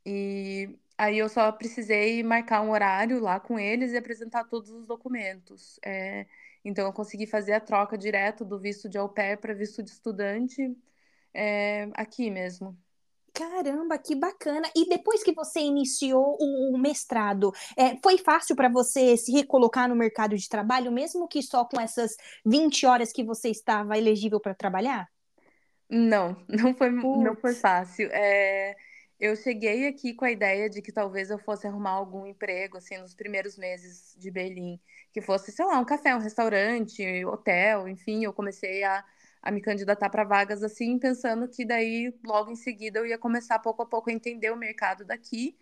E 0.06 0.78
aí 0.98 1.18
eu 1.18 1.30
só 1.30 1.52
precisei 1.52 2.24
marcar 2.24 2.62
um 2.62 2.72
horário 2.72 3.20
lá 3.20 3.40
com 3.40 3.60
eles 3.60 3.92
e 3.94 3.98
apresentar 3.98 4.46
todos 4.46 4.70
os 4.72 4.86
documentos. 4.86 5.80
É, 5.86 6.28
então 6.64 6.86
eu 6.86 6.94
consegui 6.94 7.26
fazer 7.28 7.54
a 7.54 7.60
troca 7.62 7.98
direto 7.98 8.46
do 8.46 8.60
visto 8.60 8.90
de 8.90 8.98
au 8.98 9.10
pair 9.10 9.38
para 9.38 9.54
visto 9.54 9.84
de 9.84 9.90
estudante 9.92 10.76
é, 11.34 11.90
aqui 11.96 12.32
mesmo. 12.32 12.78
Caramba, 13.36 13.98
que 13.98 14.16
bacana! 14.16 14.72
E 14.74 14.88
depois 14.88 15.22
que 15.22 15.34
você 15.34 15.60
iniciou 15.60 16.38
o, 16.40 16.78
mestrado, 16.78 17.52
é, 17.78 17.98
foi 18.02 18.18
fácil 18.18 18.56
para 18.56 18.70
você 18.70 19.18
se 19.18 19.30
recolocar 19.34 19.90
no 19.90 19.96
mercado 19.96 20.38
de 20.38 20.48
trabalho, 20.48 20.90
mesmo 20.90 21.28
que 21.28 21.44
só 21.44 21.66
com 21.66 21.80
essas 21.80 22.16
20 22.46 22.86
horas 22.86 23.12
que 23.12 23.26
você 23.26 23.50
estava 23.50 23.98
elegível 23.98 24.40
para 24.40 24.56
trabalhar? 24.56 25.10
Não, 25.90 26.38
não 26.48 26.74
foi, 26.74 26.90
não 26.90 27.36
foi 27.36 27.54
fácil. 27.54 28.10
É, 28.14 28.74
eu 29.20 29.36
cheguei 29.36 29.86
aqui 29.88 30.14
com 30.14 30.24
a 30.24 30.32
ideia 30.32 30.70
de 30.70 30.82
que 30.82 30.92
talvez 30.94 31.30
eu 31.30 31.38
fosse 31.38 31.68
arrumar 31.68 31.92
algum 31.92 32.26
emprego, 32.26 32.78
assim, 32.78 32.98
nos 32.98 33.14
primeiros 33.14 33.58
meses 33.58 34.16
de 34.18 34.32
Berlim, 34.32 34.80
que 35.12 35.22
fosse, 35.22 35.52
sei 35.52 35.66
lá, 35.66 35.78
um 35.78 35.86
café, 35.86 36.16
um 36.16 36.20
restaurante, 36.20 37.26
hotel, 37.26 37.88
enfim, 37.90 38.24
eu 38.24 38.32
comecei 38.32 38.84
a, 38.86 39.04
a 39.46 39.52
me 39.52 39.62
candidatar 39.62 40.10
para 40.10 40.24
vagas 40.24 40.64
assim, 40.64 40.98
pensando 41.00 41.48
que 41.48 41.64
daí, 41.64 42.14
logo 42.26 42.52
em 42.52 42.56
seguida, 42.56 43.00
eu 43.00 43.06
ia 43.06 43.18
começar 43.18 43.60
pouco 43.60 43.84
a 43.84 43.86
pouco 43.86 44.10
a 44.10 44.14
entender 44.14 44.52
o 44.52 44.58
mercado 44.58 45.06
daqui 45.06 45.56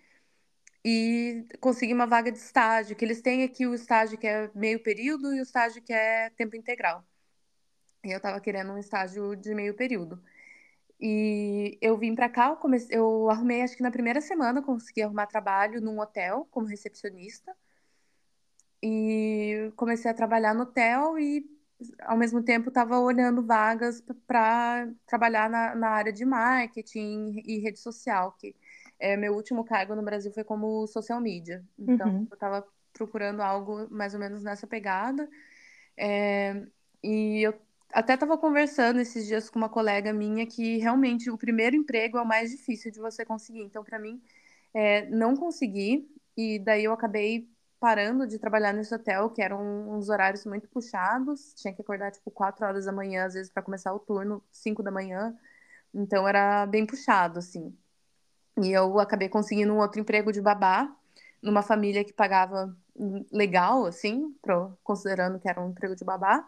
e 0.86 1.46
conseguir 1.60 1.94
uma 1.94 2.08
vaga 2.08 2.32
de 2.32 2.38
estágio, 2.38 2.96
que 2.96 3.06
eles 3.06 3.22
têm 3.22 3.44
aqui 3.44 3.68
o 3.68 3.74
estágio 3.74 4.18
que 4.18 4.28
é 4.28 4.50
meio 4.56 4.82
período 4.82 5.34
e 5.36 5.40
o 5.40 5.44
estágio 5.44 5.82
que 5.82 5.94
é 5.94 6.30
tempo 6.32 6.56
integral. 6.56 7.06
E 8.06 8.12
eu 8.12 8.18
estava 8.18 8.40
querendo 8.40 8.72
um 8.74 8.78
estágio 8.78 9.36
de 9.36 9.54
meio 9.54 9.74
período. 9.76 10.22
E 11.00 11.78
eu 11.82 11.98
vim 11.98 12.16
para 12.16 12.30
cá, 12.30 12.50
eu, 12.50 12.56
comecei, 12.58 12.98
eu 12.98 13.30
arrumei, 13.30 13.62
acho 13.62 13.76
que 13.76 13.84
na 13.84 13.92
primeira 13.92 14.22
semana, 14.22 14.62
consegui 14.62 15.02
arrumar 15.02 15.28
trabalho 15.28 15.82
num 15.82 16.00
hotel 16.00 16.48
como 16.52 16.68
recepcionista. 16.68 17.56
E 18.82 19.72
comecei 19.76 20.12
a 20.12 20.14
trabalhar 20.14 20.54
no 20.54 20.64
hotel 20.64 21.18
e, 21.20 21.46
ao 22.02 22.18
mesmo 22.18 22.44
tempo, 22.44 22.70
estava 22.70 23.00
olhando 23.00 23.46
vagas 23.46 24.04
para 24.28 24.88
trabalhar 25.06 25.50
na, 25.50 25.76
na 25.76 25.90
área 25.90 26.14
de 26.14 26.26
marketing 26.26 27.42
e 27.46 27.60
rede 27.60 27.80
social, 27.80 28.36
que 28.40 28.56
é, 29.00 29.18
meu 29.18 29.34
último 29.34 29.64
cargo 29.66 29.96
no 29.96 30.04
Brasil 30.04 30.32
foi 30.32 30.44
como 30.44 30.88
social 30.88 31.20
media. 31.20 31.64
Então, 31.78 32.08
uhum. 32.08 32.28
eu 32.30 32.34
estava 32.34 32.66
procurando 32.94 33.42
algo 33.42 33.88
mais 33.92 34.14
ou 34.14 34.20
menos 34.20 34.44
nessa 34.44 34.66
pegada. 34.66 35.28
É, 35.98 36.66
e 37.04 37.42
eu 37.42 37.54
até 37.92 38.14
estava 38.14 38.38
conversando 38.38 39.00
esses 39.00 39.28
dias 39.28 39.50
com 39.50 39.60
uma 39.60 39.70
colega 39.70 40.14
minha 40.14 40.46
que 40.48 40.78
realmente 40.78 41.30
o 41.30 41.38
primeiro 41.38 41.76
emprego 41.76 42.18
é 42.18 42.22
o 42.22 42.28
mais 42.28 42.52
difícil 42.52 42.92
de 42.92 43.00
você 43.00 43.26
conseguir. 43.26 43.62
Então, 43.62 43.84
para 43.84 44.00
mim, 44.00 44.22
é, 44.74 45.06
não 45.10 45.36
consegui. 45.36 46.08
E 46.36 46.58
daí 46.60 46.86
eu 46.86 46.94
acabei 46.94 47.48
parando 47.84 48.26
de 48.26 48.40
trabalhar 48.40 48.72
nesse 48.72 48.96
hotel, 48.96 49.30
que 49.30 49.42
eram 49.42 49.60
uns 49.90 50.08
horários 50.08 50.46
muito 50.46 50.70
puxados. 50.70 51.54
Tinha 51.56 51.74
que 51.74 51.82
acordar, 51.82 52.12
tipo, 52.12 52.32
4 52.32 52.66
horas 52.66 52.86
da 52.86 52.94
manhã, 52.94 53.26
às 53.26 53.34
vezes, 53.34 53.52
para 53.52 53.62
começar 53.62 53.94
o 53.94 54.00
turno, 54.00 54.42
5 54.50 54.82
da 54.82 54.90
manhã. 54.90 55.38
Então, 55.94 56.26
era 56.26 56.66
bem 56.66 56.86
puxado, 56.86 57.40
assim. 57.40 57.76
E 58.58 58.72
eu 58.72 59.02
acabei 59.02 59.28
conseguindo 59.28 59.74
um 59.74 59.80
outro 59.80 60.00
emprego 60.00 60.32
de 60.32 60.40
babá, 60.40 60.96
numa 61.42 61.62
família 61.62 62.06
que 62.06 62.14
pagava 62.14 62.74
legal, 63.30 63.86
assim, 63.86 64.34
pro, 64.42 64.78
considerando 64.82 65.38
que 65.38 65.50
era 65.50 65.62
um 65.62 65.72
emprego 65.72 65.94
de 65.94 66.06
babá. 66.06 66.48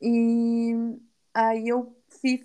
E 0.00 0.74
aí 1.34 1.68
eu 1.68 1.94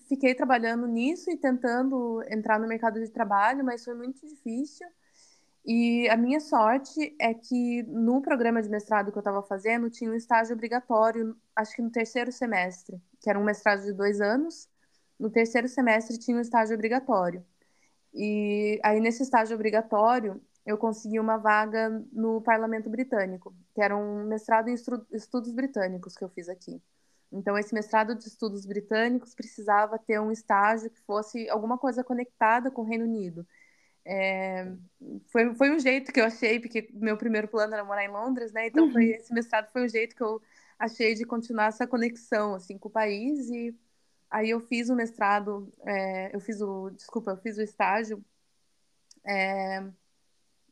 fiquei 0.10 0.36
trabalhando 0.36 0.86
nisso 0.86 1.32
e 1.32 1.38
tentando 1.38 2.22
entrar 2.30 2.60
no 2.60 2.68
mercado 2.68 3.00
de 3.00 3.08
trabalho, 3.08 3.64
mas 3.64 3.86
foi 3.86 3.94
muito 3.94 4.28
difícil. 4.28 4.86
E 5.66 6.10
a 6.10 6.18
minha 6.18 6.40
sorte 6.40 7.16
é 7.20 7.34
que 7.34 7.84
no 7.84 8.22
programa 8.22 8.62
de 8.62 8.70
mestrado 8.70 9.12
que 9.12 9.18
eu 9.18 9.22
estava 9.22 9.44
fazendo 9.44 9.90
tinha 9.90 10.10
um 10.10 10.16
estágio 10.16 10.56
obrigatório, 10.56 11.36
acho 11.56 11.76
que 11.76 11.82
no 11.82 11.92
terceiro 11.92 12.32
semestre, 12.32 13.00
que 13.22 13.30
era 13.30 13.40
um 13.40 13.44
mestrado 13.44 13.84
de 13.84 13.94
dois 13.94 14.20
anos. 14.22 14.68
No 15.20 15.30
terceiro 15.30 15.68
semestre 15.68 16.18
tinha 16.18 16.36
um 16.38 16.42
estágio 16.42 16.74
obrigatório. 16.74 17.46
E 18.14 18.80
aí 18.84 19.00
nesse 19.00 19.24
estágio 19.24 19.56
obrigatório 19.56 20.42
eu 20.66 20.78
consegui 20.78 21.20
uma 21.20 21.38
vaga 21.38 21.90
no 22.12 22.42
Parlamento 22.42 22.90
Britânico, 22.90 23.56
que 23.74 23.82
era 23.82 23.96
um 23.96 24.26
mestrado 24.26 24.70
em 24.70 24.74
estudos 24.74 25.52
britânicos 25.52 26.16
que 26.16 26.24
eu 26.24 26.30
fiz 26.30 26.50
aqui. 26.50 26.82
Então, 27.32 27.58
esse 27.58 27.74
mestrado 27.74 28.14
de 28.14 28.28
estudos 28.28 28.66
britânicos 28.66 29.34
precisava 29.34 29.98
ter 29.98 30.20
um 30.20 30.32
estágio 30.32 30.90
que 30.90 31.00
fosse 31.02 31.50
alguma 31.50 31.78
coisa 31.78 32.04
conectada 32.04 32.70
com 32.70 32.82
o 32.82 32.86
Reino 32.86 33.06
Unido. 33.06 33.48
É, 34.04 34.72
foi, 35.28 35.54
foi 35.56 35.72
um 35.72 35.80
jeito 35.80 36.12
que 36.12 36.20
eu 36.20 36.26
achei, 36.26 36.60
porque 36.60 36.90
meu 36.94 37.18
primeiro 37.18 37.48
plano 37.48 37.74
era 37.74 37.84
morar 37.84 38.04
em 38.04 38.12
Londres, 38.12 38.52
né? 38.52 38.68
Então, 38.68 38.86
uhum. 38.86 38.92
foi, 38.92 39.06
esse 39.12 39.34
mestrado 39.34 39.72
foi 39.72 39.86
o 39.86 39.90
jeito 39.90 40.16
que 40.16 40.24
eu 40.24 40.42
achei 40.80 41.14
de 41.14 41.26
continuar 41.26 41.68
essa 41.68 41.86
conexão, 41.86 42.56
assim, 42.56 42.78
com 42.78 42.90
o 42.90 42.92
país. 42.92 43.50
E 43.50 43.76
aí 44.30 44.50
eu 44.50 44.60
fiz 44.60 44.90
o 44.90 44.96
mestrado, 44.96 45.72
é, 45.86 46.36
eu 46.36 46.40
fiz 46.40 46.62
o, 46.62 46.90
desculpa, 46.90 47.32
eu 47.32 47.38
fiz 47.38 47.58
o 47.58 47.62
estágio 47.62 48.24
é, 49.24 49.84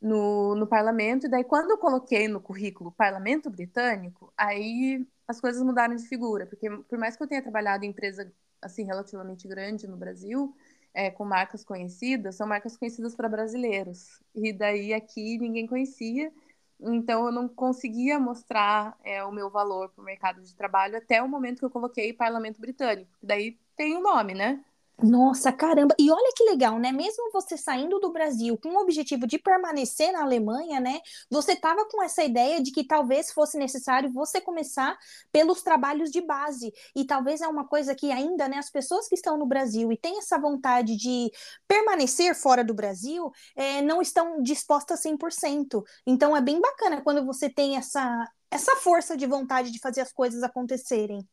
no, 0.00 0.54
no 0.54 0.66
parlamento. 0.66 1.26
E 1.26 1.28
daí, 1.28 1.44
quando 1.44 1.70
eu 1.70 1.78
coloquei 1.78 2.26
no 2.26 2.40
currículo 2.40 2.92
Parlamento 2.92 3.50
Britânico, 3.50 4.32
aí 4.36 5.06
as 5.28 5.40
coisas 5.40 5.62
mudaram 5.62 5.94
de 5.94 6.08
figura, 6.08 6.46
porque 6.46 6.68
por 6.68 6.98
mais 6.98 7.16
que 7.16 7.22
eu 7.22 7.28
tenha 7.28 7.42
trabalhado 7.42 7.84
em 7.84 7.90
empresa 7.90 8.32
assim 8.60 8.84
relativamente 8.84 9.46
grande 9.46 9.86
no 9.86 9.96
Brasil, 9.96 10.54
é, 10.94 11.10
com 11.10 11.24
marcas 11.24 11.64
conhecidas, 11.64 12.36
são 12.36 12.46
marcas 12.46 12.76
conhecidas 12.76 13.14
para 13.14 13.28
brasileiros. 13.28 14.20
E 14.34 14.52
daí 14.52 14.92
aqui 14.92 15.38
ninguém 15.38 15.66
conhecia, 15.66 16.32
então 16.80 17.26
eu 17.26 17.32
não 17.32 17.48
conseguia 17.48 18.18
mostrar 18.18 18.96
é, 19.04 19.22
o 19.24 19.32
meu 19.32 19.50
valor 19.50 19.90
para 19.90 20.02
o 20.02 20.04
mercado 20.04 20.42
de 20.42 20.54
trabalho 20.54 20.96
até 20.96 21.22
o 21.22 21.28
momento 21.28 21.58
que 21.58 21.64
eu 21.64 21.70
coloquei 21.70 22.12
Parlamento 22.12 22.60
Britânico. 22.60 23.10
Daí 23.22 23.58
tem 23.76 23.94
o 23.94 23.98
um 23.98 24.02
nome, 24.02 24.34
né? 24.34 24.64
Nossa, 25.02 25.50
caramba! 25.50 25.94
E 25.98 26.10
olha 26.10 26.30
que 26.36 26.44
legal, 26.44 26.78
né? 26.78 26.92
Mesmo 26.92 27.30
você 27.32 27.56
saindo 27.56 27.98
do 27.98 28.12
Brasil 28.12 28.58
com 28.58 28.68
o 28.70 28.80
objetivo 28.82 29.26
de 29.26 29.38
permanecer 29.38 30.12
na 30.12 30.22
Alemanha, 30.22 30.78
né? 30.78 31.00
Você 31.30 31.52
estava 31.52 31.86
com 31.86 32.02
essa 32.02 32.22
ideia 32.22 32.62
de 32.62 32.70
que 32.70 32.84
talvez 32.84 33.32
fosse 33.32 33.56
necessário 33.56 34.12
você 34.12 34.42
começar 34.42 34.98
pelos 35.32 35.62
trabalhos 35.62 36.10
de 36.10 36.20
base. 36.20 36.70
E 36.94 37.06
talvez 37.06 37.40
é 37.40 37.48
uma 37.48 37.66
coisa 37.66 37.94
que 37.94 38.12
ainda, 38.12 38.46
né? 38.46 38.58
As 38.58 38.70
pessoas 38.70 39.08
que 39.08 39.14
estão 39.14 39.38
no 39.38 39.46
Brasil 39.46 39.90
e 39.90 39.96
têm 39.96 40.18
essa 40.18 40.38
vontade 40.38 40.94
de 40.96 41.30
permanecer 41.66 42.34
fora 42.34 42.62
do 42.62 42.74
Brasil 42.74 43.32
é, 43.56 43.80
não 43.80 44.02
estão 44.02 44.42
dispostas 44.42 45.00
100%. 45.00 45.82
Então 46.06 46.36
é 46.36 46.42
bem 46.42 46.60
bacana 46.60 47.00
quando 47.00 47.24
você 47.24 47.48
tem 47.48 47.76
essa, 47.76 48.30
essa 48.50 48.76
força 48.76 49.16
de 49.16 49.26
vontade 49.26 49.70
de 49.70 49.78
fazer 49.80 50.02
as 50.02 50.12
coisas 50.12 50.42
acontecerem. 50.42 51.26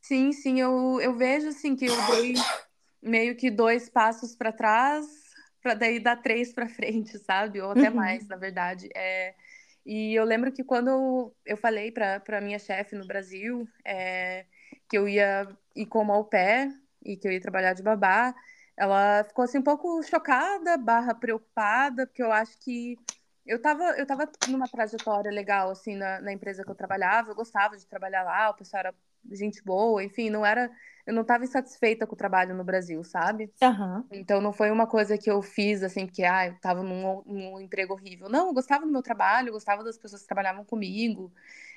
Sim, 0.00 0.32
sim, 0.32 0.58
eu, 0.58 1.00
eu 1.00 1.16
vejo 1.16 1.46
assim 1.46 1.76
que 1.76 1.84
eu 1.84 1.94
dei 2.10 2.34
meio 3.02 3.36
que 3.36 3.50
dois 3.50 3.88
passos 3.88 4.36
para 4.36 4.52
trás, 4.52 5.06
para 5.60 5.74
daí 5.74 5.98
dar 5.98 6.16
três 6.16 6.52
para 6.52 6.68
frente, 6.68 7.18
sabe? 7.20 7.60
Ou 7.60 7.72
até 7.72 7.88
uhum. 7.88 7.96
mais, 7.96 8.26
na 8.28 8.36
verdade. 8.36 8.88
É, 8.94 9.34
e 9.84 10.14
eu 10.14 10.24
lembro 10.24 10.52
que 10.52 10.62
quando 10.62 11.34
eu 11.44 11.56
falei 11.56 11.90
para 11.90 12.40
minha 12.40 12.58
chefe 12.58 12.94
no 12.94 13.06
Brasil 13.06 13.68
é, 13.84 14.46
que 14.88 14.96
eu 14.96 15.08
ia 15.08 15.48
ir 15.74 15.86
como 15.86 16.12
ao 16.12 16.24
pé 16.24 16.70
e 17.04 17.16
que 17.16 17.26
eu 17.26 17.32
ia 17.32 17.40
trabalhar 17.40 17.72
de 17.72 17.82
babá, 17.82 18.34
ela 18.76 19.24
ficou 19.24 19.44
assim 19.44 19.58
um 19.58 19.62
pouco 19.62 20.02
chocada, 20.02 20.76
barra 20.76 21.14
preocupada, 21.14 22.06
porque 22.06 22.22
eu 22.22 22.32
acho 22.32 22.56
que 22.58 22.96
eu 23.44 23.56
estava 23.56 23.82
eu 23.98 24.06
tava 24.06 24.30
numa 24.48 24.68
trajetória 24.68 25.30
legal, 25.30 25.70
assim, 25.70 25.96
na, 25.96 26.20
na 26.20 26.32
empresa 26.32 26.64
que 26.64 26.70
eu 26.70 26.74
trabalhava, 26.74 27.30
eu 27.30 27.34
gostava 27.34 27.76
de 27.76 27.86
trabalhar 27.86 28.22
lá, 28.22 28.50
o 28.50 28.54
pessoal 28.54 28.80
era 28.80 28.94
gente 29.30 29.62
boa, 29.62 30.02
enfim, 30.02 30.30
não 30.30 30.44
era. 30.44 30.70
Eu 31.06 31.14
não 31.14 31.22
estava 31.22 31.44
insatisfeita 31.44 32.06
com 32.06 32.14
o 32.14 32.18
trabalho 32.18 32.54
no 32.54 32.64
Brasil, 32.64 33.02
sabe? 33.04 33.52
Uhum. 33.62 34.04
Então 34.12 34.40
não 34.40 34.52
foi 34.52 34.70
uma 34.70 34.86
coisa 34.86 35.18
que 35.18 35.30
eu 35.30 35.42
fiz 35.42 35.82
assim, 35.82 36.06
porque 36.06 36.22
ah, 36.24 36.46
eu 36.46 36.52
estava 36.54 36.82
num, 36.82 37.22
num 37.26 37.60
emprego 37.60 37.94
horrível. 37.94 38.28
Não, 38.28 38.48
eu 38.48 38.54
gostava 38.54 38.86
do 38.86 38.92
meu 38.92 39.02
trabalho, 39.02 39.48
eu 39.48 39.52
gostava 39.52 39.82
das 39.82 39.98
pessoas 39.98 40.22
que 40.22 40.28
trabalhavam 40.28 40.64
comigo. 40.64 41.32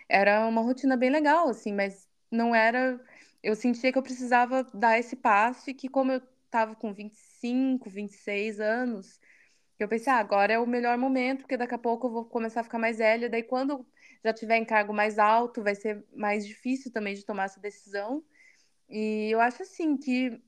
Era 0.07 0.45
uma 0.47 0.61
rotina 0.61 0.95
bem 0.97 1.09
legal, 1.09 1.49
assim, 1.49 1.73
mas 1.73 2.07
não 2.31 2.53
era. 2.53 2.99
Eu 3.41 3.55
sentia 3.55 3.91
que 3.91 3.97
eu 3.97 4.03
precisava 4.03 4.63
dar 4.73 4.99
esse 4.99 5.15
passo 5.15 5.69
e 5.69 5.73
que, 5.73 5.87
como 5.89 6.11
eu 6.11 6.21
estava 6.45 6.75
com 6.75 6.93
25, 6.93 7.89
26 7.89 8.59
anos, 8.59 9.19
eu 9.77 9.87
pensei, 9.87 10.11
ah, 10.11 10.17
agora 10.17 10.53
é 10.53 10.59
o 10.59 10.67
melhor 10.67 10.97
momento, 10.97 11.39
porque 11.41 11.57
daqui 11.57 11.75
a 11.75 11.77
pouco 11.77 12.07
eu 12.07 12.11
vou 12.11 12.25
começar 12.25 12.61
a 12.61 12.63
ficar 12.63 12.79
mais 12.79 12.97
velha. 12.97 13.29
Daí, 13.29 13.43
quando 13.43 13.85
já 14.25 14.33
tiver 14.33 14.57
em 14.57 14.65
cargo 14.65 14.91
mais 14.91 15.19
alto, 15.19 15.61
vai 15.61 15.75
ser 15.75 16.03
mais 16.11 16.45
difícil 16.45 16.91
também 16.91 17.13
de 17.13 17.23
tomar 17.23 17.45
essa 17.45 17.59
decisão. 17.59 18.23
E 18.89 19.29
eu 19.31 19.39
acho 19.39 19.61
assim 19.61 19.95
que 19.95 20.41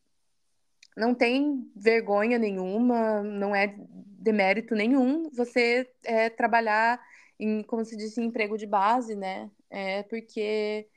não 0.95 1.13
tem 1.13 1.71
vergonha 1.75 2.39
nenhuma, 2.39 3.21
não 3.21 3.55
é 3.55 3.75
demérito 3.77 4.73
nenhum 4.73 5.29
você 5.29 5.87
é, 6.03 6.27
trabalhar 6.27 6.99
em, 7.39 7.61
como 7.61 7.85
se 7.85 7.95
diz, 7.95 8.17
em 8.17 8.25
emprego 8.25 8.57
de 8.57 8.65
base, 8.65 9.15
né? 9.15 9.51
É 9.69 10.01
porque, 10.03 10.87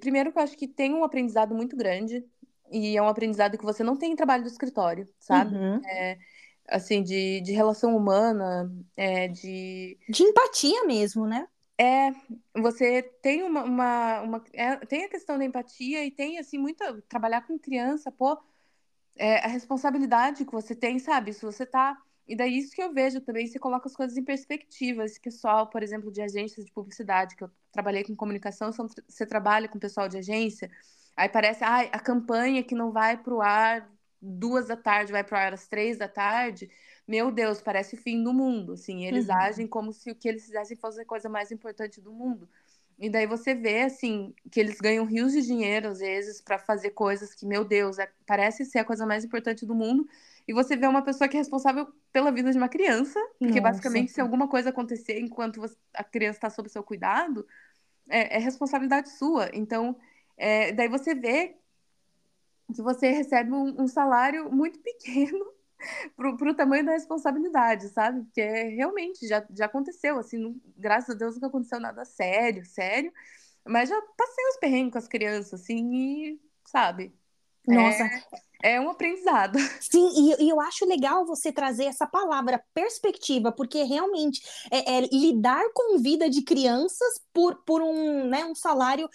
primeiro, 0.00 0.32
que 0.32 0.38
eu 0.38 0.42
acho 0.42 0.56
que 0.56 0.66
tem 0.66 0.92
um 0.92 1.04
aprendizado 1.04 1.54
muito 1.54 1.76
grande, 1.76 2.24
e 2.72 2.96
é 2.96 3.02
um 3.02 3.06
aprendizado 3.06 3.56
que 3.56 3.64
você 3.64 3.84
não 3.84 3.96
tem 3.96 4.10
em 4.12 4.16
trabalho 4.16 4.42
do 4.42 4.48
escritório, 4.48 5.08
sabe? 5.20 5.54
Uhum. 5.54 5.80
É, 5.86 6.18
assim, 6.68 7.04
de, 7.04 7.40
de 7.42 7.52
relação 7.52 7.96
humana, 7.96 8.68
é, 8.96 9.28
de... 9.28 9.96
De 10.08 10.24
empatia 10.24 10.84
mesmo, 10.84 11.24
né? 11.24 11.46
É, 11.78 12.10
você 12.54 13.02
tem 13.02 13.42
uma, 13.42 13.62
uma, 13.64 14.20
uma 14.22 14.44
é, 14.54 14.76
tem 14.86 15.04
a 15.04 15.08
questão 15.10 15.36
da 15.38 15.44
empatia 15.44 16.04
e 16.04 16.10
tem 16.10 16.38
assim 16.38 16.58
muita 16.58 17.02
trabalhar 17.02 17.42
com 17.46 17.58
criança, 17.58 18.10
pô, 18.10 18.38
é, 19.16 19.44
a 19.44 19.48
responsabilidade 19.48 20.44
que 20.44 20.52
você 20.52 20.74
tem, 20.74 20.98
sabe? 20.98 21.32
Se 21.32 21.44
você 21.44 21.66
tá 21.66 22.00
e 22.26 22.34
daí 22.34 22.58
isso 22.58 22.74
que 22.74 22.82
eu 22.82 22.92
vejo 22.92 23.20
também, 23.20 23.46
você 23.46 23.58
coloca 23.58 23.88
as 23.88 23.94
coisas 23.94 24.16
em 24.16 24.24
perspectiva. 24.24 25.04
Esse 25.04 25.20
pessoal, 25.20 25.68
por 25.68 25.82
exemplo, 25.82 26.10
de 26.10 26.20
agências 26.20 26.64
de 26.66 26.72
publicidade, 26.72 27.36
que 27.36 27.44
eu 27.44 27.50
trabalhei 27.70 28.02
com 28.04 28.16
comunicação, 28.16 28.72
você 28.72 29.24
trabalha 29.26 29.68
com 29.68 29.78
pessoal 29.78 30.08
de 30.08 30.18
agência, 30.18 30.70
aí 31.16 31.28
parece, 31.28 31.62
ah, 31.64 31.80
a 31.92 32.00
campanha 32.00 32.64
que 32.64 32.74
não 32.74 32.90
vai 32.90 33.16
pro 33.16 33.40
ar 33.40 33.88
duas 34.26 34.66
da 34.66 34.76
tarde 34.76 35.12
vai 35.12 35.22
para 35.22 35.44
horas 35.44 35.68
três 35.68 35.96
da 35.96 36.08
tarde, 36.08 36.70
meu 37.06 37.30
Deus, 37.30 37.60
parece 37.60 37.94
o 37.94 37.98
fim 37.98 38.22
do 38.22 38.34
mundo, 38.34 38.72
assim. 38.72 39.04
Eles 39.04 39.28
uhum. 39.28 39.36
agem 39.36 39.66
como 39.66 39.92
se 39.92 40.10
o 40.10 40.14
que 40.14 40.28
eles 40.28 40.44
fizessem 40.44 40.76
fosse 40.76 41.00
a 41.00 41.04
coisa 41.04 41.28
mais 41.28 41.52
importante 41.52 42.00
do 42.00 42.12
mundo. 42.12 42.48
E 42.98 43.10
daí 43.10 43.26
você 43.26 43.54
vê, 43.54 43.82
assim, 43.82 44.34
que 44.50 44.58
eles 44.58 44.80
ganham 44.80 45.04
rios 45.04 45.32
de 45.32 45.42
dinheiro, 45.42 45.88
às 45.88 45.98
vezes, 45.98 46.40
para 46.40 46.58
fazer 46.58 46.90
coisas 46.90 47.34
que, 47.34 47.46
meu 47.46 47.64
Deus, 47.64 47.98
é, 47.98 48.10
parece 48.26 48.64
ser 48.64 48.78
a 48.78 48.84
coisa 48.84 49.06
mais 49.06 49.22
importante 49.22 49.66
do 49.66 49.74
mundo. 49.74 50.08
E 50.48 50.52
você 50.52 50.76
vê 50.76 50.86
uma 50.86 51.02
pessoa 51.02 51.28
que 51.28 51.36
é 51.36 51.40
responsável 51.40 51.86
pela 52.10 52.32
vida 52.32 52.50
de 52.50 52.56
uma 52.56 52.68
criança, 52.68 53.20
porque 53.38 53.60
Nossa. 53.60 53.72
basicamente, 53.72 54.12
se 54.12 54.20
alguma 54.20 54.48
coisa 54.48 54.70
acontecer 54.70 55.20
enquanto 55.20 55.60
você, 55.60 55.76
a 55.94 56.02
criança 56.02 56.38
está 56.38 56.50
sob 56.50 56.68
seu 56.70 56.82
cuidado, 56.82 57.46
é, 58.08 58.36
é 58.36 58.38
responsabilidade 58.38 59.10
sua. 59.10 59.50
Então, 59.52 59.96
é, 60.36 60.72
daí 60.72 60.88
você 60.88 61.14
vê 61.14 61.56
que 62.74 62.82
você 62.82 63.10
recebe 63.10 63.52
um, 63.52 63.82
um 63.82 63.88
salário 63.88 64.50
muito 64.50 64.78
pequeno 64.80 65.44
para 66.16 66.50
o 66.50 66.54
tamanho 66.54 66.84
da 66.84 66.92
responsabilidade, 66.92 67.88
sabe? 67.90 68.22
Porque 68.24 68.42
realmente 68.42 69.26
já, 69.26 69.46
já 69.54 69.66
aconteceu, 69.66 70.18
assim, 70.18 70.38
não, 70.38 70.60
graças 70.76 71.14
a 71.14 71.18
Deus 71.18 71.34
nunca 71.34 71.46
aconteceu 71.46 71.80
nada 71.80 72.04
sério, 72.04 72.64
sério, 72.64 73.12
mas 73.66 73.88
já 73.88 74.00
passei 74.16 74.44
os 74.48 74.56
perrengues 74.58 74.92
com 74.92 74.98
as 74.98 75.08
crianças, 75.08 75.60
assim, 75.60 75.94
e, 75.94 76.40
sabe? 76.66 77.14
Nossa. 77.66 78.04
É, 78.62 78.74
é 78.74 78.80
um 78.80 78.88
aprendizado. 78.90 79.58
Sim, 79.80 80.08
e, 80.14 80.44
e, 80.44 80.48
eu 80.48 80.60
acho 80.60 80.86
legal 80.86 81.26
você 81.26 81.52
trazer 81.52 81.84
essa 81.84 82.06
palavra 82.06 82.62
perspectiva, 82.72 83.50
porque 83.50 83.82
realmente 83.82 84.40
é, 84.70 84.98
é 84.98 85.00
lidar 85.12 85.64
com 85.74 85.98
vida 85.98 86.30
de 86.30 86.42
crianças 86.42 87.20
por, 87.32 87.56
por 87.64 87.82
um, 87.82 88.28
né, 88.28 88.44
um 88.44 88.54
salário, 88.54 89.08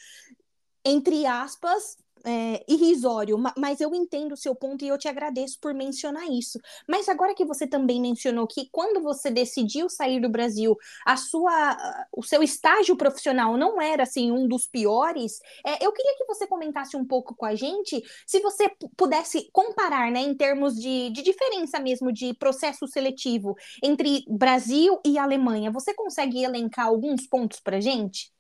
entre 0.86 1.26
aspas, 1.26 1.98
é, 2.26 2.64
irrisório, 2.68 3.38
mas 3.58 3.82
eu 3.82 3.94
entendo 3.94 4.34
o 4.34 4.38
seu 4.38 4.56
ponto 4.56 4.84
e 4.84 4.88
eu 4.88 4.98
te 4.98 5.08
agradeço 5.08 5.60
por 5.60 5.74
mencionar 5.74 6.30
isso. 6.30 6.60
Mas 6.88 7.10
agora 7.10 7.34
que 7.36 7.46
você 7.46 7.68
também 7.68 8.00
mencionou 8.02 8.48
que 8.48 8.70
quando 8.72 9.02
você 9.02 9.30
decidiu 9.30 9.90
sair 9.90 10.20
do 10.20 10.30
Brasil, 10.30 10.78
a 11.06 11.18
sua, 11.18 11.78
o 12.12 12.24
seu 12.24 12.44
estágio 12.44 12.96
profissional 12.96 13.58
não 13.58 13.82
era 13.82 14.04
assim 14.04 14.32
um 14.32 14.48
dos 14.48 14.68
piores, 14.68 15.40
é, 15.66 15.86
eu 15.86 15.92
queria 15.92 16.16
que 16.18 16.26
você 16.26 16.48
comentasse 16.48 16.96
um 16.96 17.06
pouco 17.06 17.36
com 17.36 17.46
a 17.46 17.56
gente, 17.56 18.02
se 18.26 18.40
você 18.40 18.70
pudesse 18.96 19.50
comparar, 19.52 20.12
né, 20.12 20.22
em 20.22 20.36
termos 20.36 20.76
de, 20.76 21.10
de 21.12 21.22
diferença 21.22 21.80
mesmo 21.80 22.12
de 22.12 22.34
processo 22.34 22.88
seletivo 22.88 23.56
entre 23.84 24.24
Brasil 24.28 25.00
e 25.06 25.18
Alemanha. 25.18 25.72
Você 25.72 25.94
consegue 25.94 26.44
elencar 26.44 26.88
alguns 26.88 27.28
pontos 27.28 27.60
para 27.60 27.80
gente? 27.80 28.32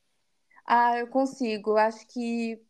Ah, 0.65 0.97
eu 0.99 1.07
consigo. 1.07 1.75
Acho 1.77 2.05
que 2.07 2.61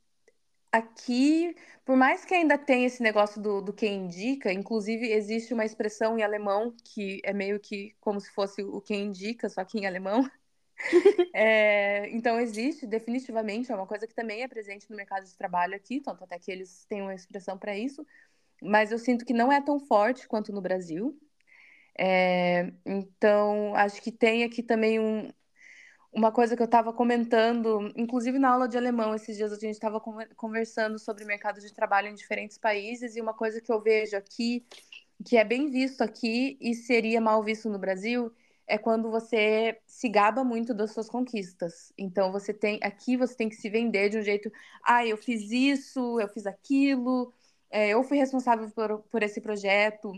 aqui, 0.71 1.55
por 1.85 1.95
mais 1.97 2.23
que 2.23 2.33
ainda 2.33 2.57
tenha 2.57 2.87
esse 2.87 3.03
negócio 3.03 3.41
do, 3.41 3.61
do 3.61 3.73
quem 3.73 4.05
indica, 4.05 4.53
inclusive 4.53 5.11
existe 5.11 5.53
uma 5.53 5.65
expressão 5.65 6.17
em 6.17 6.23
alemão 6.23 6.73
que 6.83 7.19
é 7.23 7.33
meio 7.33 7.59
que 7.59 7.95
como 7.99 8.19
se 8.19 8.31
fosse 8.31 8.63
o 8.63 8.79
quem 8.81 9.05
indica, 9.07 9.49
só 9.49 9.63
que 9.65 9.79
em 9.79 9.85
alemão. 9.85 10.29
é, 11.35 12.09
então 12.09 12.39
existe, 12.39 12.87
definitivamente, 12.87 13.71
é 13.71 13.75
uma 13.75 13.87
coisa 13.87 14.07
que 14.07 14.15
também 14.15 14.43
é 14.43 14.47
presente 14.47 14.89
no 14.89 14.95
mercado 14.95 15.25
de 15.25 15.35
trabalho 15.35 15.75
aqui, 15.75 15.99
tanto 15.99 16.23
até 16.23 16.39
que 16.39 16.51
eles 16.51 16.85
têm 16.85 17.01
uma 17.01 17.13
expressão 17.13 17.57
para 17.57 17.77
isso, 17.77 18.05
mas 18.61 18.91
eu 18.91 18.99
sinto 18.99 19.25
que 19.25 19.33
não 19.33 19.51
é 19.51 19.61
tão 19.61 19.79
forte 19.79 20.27
quanto 20.27 20.51
no 20.53 20.61
Brasil. 20.61 21.19
É, 21.97 22.71
então, 22.85 23.75
acho 23.75 24.01
que 24.01 24.11
tem 24.11 24.43
aqui 24.43 24.63
também 24.63 24.99
um, 24.99 25.29
uma 26.13 26.31
coisa 26.31 26.55
que 26.55 26.61
eu 26.61 26.65
estava 26.65 26.91
comentando, 26.91 27.91
inclusive 27.95 28.37
na 28.37 28.49
aula 28.49 28.67
de 28.67 28.77
alemão, 28.77 29.15
esses 29.15 29.37
dias 29.37 29.51
a 29.53 29.55
gente 29.55 29.73
estava 29.73 30.01
conversando 30.35 30.99
sobre 30.99 31.23
mercado 31.23 31.61
de 31.61 31.73
trabalho 31.73 32.09
em 32.09 32.15
diferentes 32.15 32.57
países, 32.57 33.15
e 33.15 33.21
uma 33.21 33.33
coisa 33.33 33.61
que 33.61 33.71
eu 33.71 33.81
vejo 33.81 34.17
aqui, 34.17 34.65
que 35.25 35.37
é 35.37 35.43
bem 35.43 35.69
visto 35.69 36.01
aqui 36.01 36.57
e 36.59 36.75
seria 36.75 37.21
mal 37.21 37.41
visto 37.43 37.69
no 37.69 37.79
Brasil, 37.79 38.31
é 38.67 38.77
quando 38.77 39.09
você 39.09 39.77
se 39.85 40.09
gaba 40.09 40.43
muito 40.43 40.73
das 40.73 40.91
suas 40.91 41.09
conquistas. 41.09 41.93
Então 41.97 42.31
você 42.31 42.53
tem 42.53 42.79
aqui 42.83 43.17
você 43.17 43.35
tem 43.35 43.50
que 43.50 43.55
se 43.55 43.69
vender 43.69 44.09
de 44.09 44.17
um 44.17 44.21
jeito, 44.21 44.51
ah, 44.83 45.05
eu 45.05 45.17
fiz 45.17 45.51
isso, 45.51 46.19
eu 46.19 46.27
fiz 46.27 46.45
aquilo, 46.45 47.33
é, 47.69 47.89
eu 47.89 48.03
fui 48.03 48.17
responsável 48.17 48.69
por, 48.71 49.00
por 49.09 49.24
esse 49.24 49.41
projeto. 49.41 50.13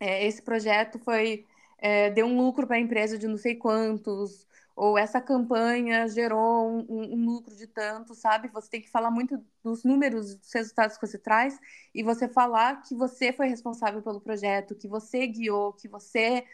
É, 0.00 0.26
esse 0.26 0.42
projeto 0.42 0.98
foi 0.98 1.46
é, 1.78 2.10
deu 2.10 2.26
um 2.26 2.36
lucro 2.36 2.66
para 2.66 2.76
a 2.76 2.80
empresa 2.80 3.18
de 3.18 3.26
não 3.28 3.36
sei 3.36 3.56
quantos 3.56 4.46
ou 4.74 4.96
essa 4.96 5.20
campanha 5.20 6.08
gerou 6.08 6.68
um, 6.68 6.86
um, 6.88 7.24
lucro 7.24 7.54
de 7.54 7.66
tanto, 7.66 8.14
sabe? 8.14 8.48
Você 8.48 8.70
tem 8.70 8.80
que 8.80 8.90
falar 8.90 9.10
muito 9.10 9.42
dos 9.62 9.84
números, 9.84 10.34
dos 10.34 10.52
resultados 10.52 10.96
que 10.96 11.06
você 11.06 11.18
traz 11.18 11.58
e 11.94 12.02
você 12.02 12.26
falar 12.26 12.82
que 12.82 12.94
você 12.94 13.32
foi 13.32 13.48
responsável 13.48 14.02
pelo 14.02 14.20
projeto, 14.20 14.74
que 14.74 14.88
você 14.88 15.26
guiou, 15.26 15.72
que 15.74 15.88
você 15.88 16.44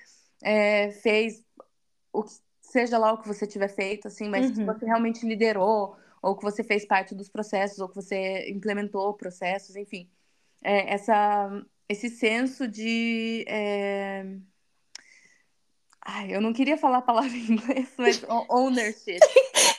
é, 0.43 0.91
fez 0.91 1.45
o 2.13 2.25
que 2.25 2.33
seja 2.61 2.99
lá 2.99 3.13
o 3.13 3.19
que 3.19 3.29
você 3.29 3.47
tiver 3.47 3.69
feito, 3.69 4.09
assim, 4.09 4.29
mas 4.29 4.47
uhum. 4.47 4.55
que 4.55 4.65
você 4.65 4.85
realmente 4.85 5.27
liderou, 5.27 5.97
ou 6.21 6.37
que 6.37 6.43
você 6.43 6.63
fez 6.65 6.85
parte 6.85 7.15
dos 7.15 7.29
processos, 7.29 7.79
ou 7.79 7.89
que 7.89 7.95
você 7.95 8.51
implementou 8.51 9.15
processos, 9.15 9.77
enfim. 9.77 10.11
É, 10.63 10.93
essa, 10.93 11.65
esse 11.89 12.11
senso 12.11 12.67
de. 12.67 13.45
É 13.49 14.39
Ai, 16.11 16.35
eu 16.35 16.41
não 16.41 16.55
queria 16.55 16.79
falar 16.79 16.99
a 16.99 17.03
palavra 17.03 17.37
em 17.37 17.53
inglês, 17.53 17.93
mas 17.99 18.25
ownership. 18.49 19.19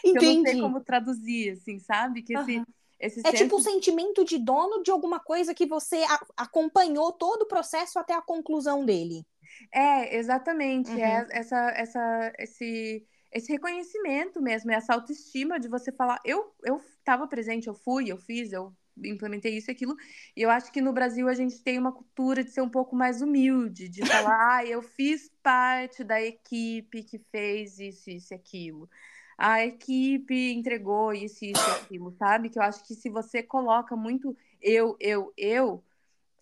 Entendi. 0.06 0.26
Eu 0.28 0.34
não 0.36 0.44
sei 0.44 0.62
como 0.62 0.82
traduzir, 0.82 1.54
assim, 1.54 1.80
sabe? 1.80 2.22
Que 2.22 2.38
esse, 2.38 2.58
uhum. 2.58 2.66
esse 3.00 3.22
é 3.26 3.32
tipo 3.32 3.56
o 3.56 3.62
sentimento 3.62 4.24
de 4.24 4.38
dono 4.38 4.84
de 4.84 4.92
alguma 4.92 5.20
coisa 5.20 5.56
que 5.56 5.66
você 5.66 6.04
acompanhou 6.38 7.12
todo 7.12 7.42
o 7.42 7.48
processo 7.48 7.98
até 7.98 8.14
a 8.14 8.22
conclusão 8.22 8.86
dele. 8.86 9.26
É, 9.74 10.16
exatamente. 10.18 10.92
É 10.92 10.94
uhum. 10.94 11.02
É 11.02 11.28
essa, 11.32 11.70
essa, 11.72 12.34
esse, 12.38 13.08
esse 13.32 13.52
reconhecimento 13.52 14.40
mesmo, 14.40 14.72
essa 14.72 14.94
autoestima 14.94 15.60
de 15.60 15.68
você 15.68 15.92
falar, 15.92 16.22
eu 16.24 16.54
eu 16.64 16.78
estava 16.78 17.28
presente, 17.28 17.68
eu 17.68 17.74
fui, 17.74 18.12
eu 18.12 18.18
fiz, 18.18 18.54
eu 18.54 18.72
implementei 19.06 19.58
isso 19.58 19.70
e 19.70 19.74
aquilo. 19.74 19.96
E 20.36 20.42
eu 20.42 20.50
acho 20.50 20.72
que 20.72 20.82
no 20.82 20.94
Brasil 20.94 21.28
a 21.28 21.34
gente 21.34 21.62
tem 21.62 21.78
uma 21.78 21.92
cultura 21.92 22.44
de 22.44 22.52
ser 22.52 22.62
um 22.62 22.70
pouco 22.70 22.96
mais 22.96 23.22
humilde, 23.22 23.90
de 23.90 24.06
falar, 24.06 24.58
ah, 24.60 24.66
eu 24.66 24.82
fiz 24.82 25.32
parte 25.44 26.04
da 26.04 26.22
equipe 26.22 27.04
que 27.04 27.20
fez 27.32 27.80
isso, 27.80 28.10
isso 28.10 28.34
e 28.34 28.36
aquilo. 28.36 28.90
A 29.38 29.66
equipe 29.66 30.52
entregou 30.52 31.14
isso, 31.14 31.46
isso 31.46 31.62
e 31.70 31.72
aquilo, 31.72 32.12
sabe? 32.12 32.50
Que 32.50 32.60
eu 32.60 32.64
acho 32.64 32.86
que 32.86 32.94
se 32.94 33.10
você 33.10 33.42
coloca 33.42 33.96
muito 33.96 34.36
eu, 34.62 34.98
eu, 35.00 35.34
eu, 35.38 35.84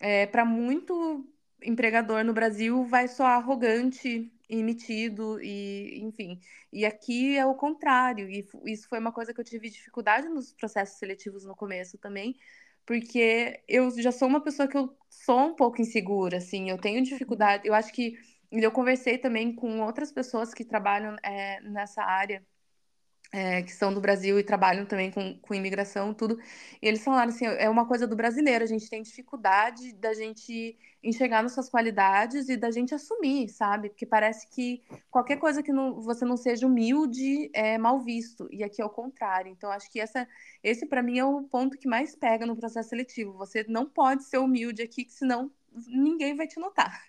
é, 0.00 0.26
para 0.26 0.44
muito 0.44 1.24
empregador 1.62 2.24
no 2.24 2.32
Brasil 2.32 2.84
vai 2.84 3.08
soar 3.08 3.36
arrogante 3.36 4.30
e 4.48 4.62
metido 4.62 5.40
e 5.42 6.00
enfim. 6.02 6.40
E 6.72 6.84
aqui 6.86 7.36
é 7.36 7.44
o 7.46 7.54
contrário 7.54 8.28
e 8.30 8.46
isso 8.66 8.88
foi 8.88 8.98
uma 8.98 9.12
coisa 9.12 9.34
que 9.34 9.40
eu 9.40 9.44
tive 9.44 9.70
dificuldade 9.70 10.28
nos 10.28 10.52
processos 10.52 10.98
seletivos 10.98 11.44
no 11.44 11.54
começo 11.56 11.98
também 11.98 12.34
porque 12.86 13.62
eu 13.68 13.90
já 14.00 14.10
sou 14.10 14.26
uma 14.26 14.42
pessoa 14.42 14.66
que 14.66 14.76
eu 14.76 14.96
sou 15.10 15.40
um 15.40 15.54
pouco 15.54 15.80
insegura 15.82 16.38
assim 16.38 16.70
eu 16.70 16.78
tenho 16.78 17.02
dificuldade 17.02 17.68
eu 17.68 17.74
acho 17.74 17.92
que 17.92 18.14
eu 18.50 18.72
conversei 18.72 19.18
também 19.18 19.54
com 19.54 19.80
outras 19.82 20.10
pessoas 20.10 20.54
que 20.54 20.64
trabalham 20.64 21.16
é, 21.22 21.60
nessa 21.60 22.02
área 22.02 22.42
é, 23.30 23.62
que 23.62 23.72
são 23.72 23.92
do 23.92 24.00
Brasil 24.00 24.38
e 24.38 24.42
trabalham 24.42 24.86
também 24.86 25.10
com, 25.10 25.38
com 25.38 25.54
imigração, 25.54 26.14
tudo. 26.14 26.38
E 26.80 26.86
eles 26.88 27.04
falaram 27.04 27.30
assim: 27.30 27.46
é 27.46 27.68
uma 27.68 27.86
coisa 27.86 28.06
do 28.06 28.16
brasileiro, 28.16 28.64
a 28.64 28.66
gente 28.66 28.88
tem 28.88 29.02
dificuldade 29.02 29.92
da 29.94 30.14
gente 30.14 30.76
enxergar 31.02 31.42
nossas 31.42 31.68
qualidades 31.68 32.48
e 32.48 32.56
da 32.56 32.70
gente 32.70 32.94
assumir, 32.94 33.48
sabe? 33.50 33.90
Porque 33.90 34.06
parece 34.06 34.48
que 34.48 34.82
qualquer 35.10 35.36
coisa 35.36 35.62
que 35.62 35.72
não, 35.72 36.00
você 36.00 36.24
não 36.24 36.36
seja 36.36 36.66
humilde 36.66 37.50
é 37.52 37.78
mal 37.78 38.00
visto. 38.00 38.48
E 38.50 38.64
aqui 38.64 38.80
é 38.82 38.84
o 38.84 38.90
contrário. 38.90 39.50
Então, 39.52 39.70
acho 39.70 39.90
que 39.90 40.00
essa, 40.00 40.26
esse, 40.62 40.86
para 40.86 41.02
mim, 41.02 41.18
é 41.18 41.24
o 41.24 41.42
ponto 41.42 41.78
que 41.78 41.88
mais 41.88 42.16
pega 42.16 42.46
no 42.46 42.56
processo 42.56 42.88
seletivo. 42.88 43.32
Você 43.34 43.64
não 43.68 43.86
pode 43.86 44.24
ser 44.24 44.38
humilde 44.38 44.82
aqui, 44.82 45.04
que 45.04 45.12
senão 45.12 45.50
ninguém 45.86 46.34
vai 46.34 46.46
te 46.46 46.58
notar. 46.58 47.07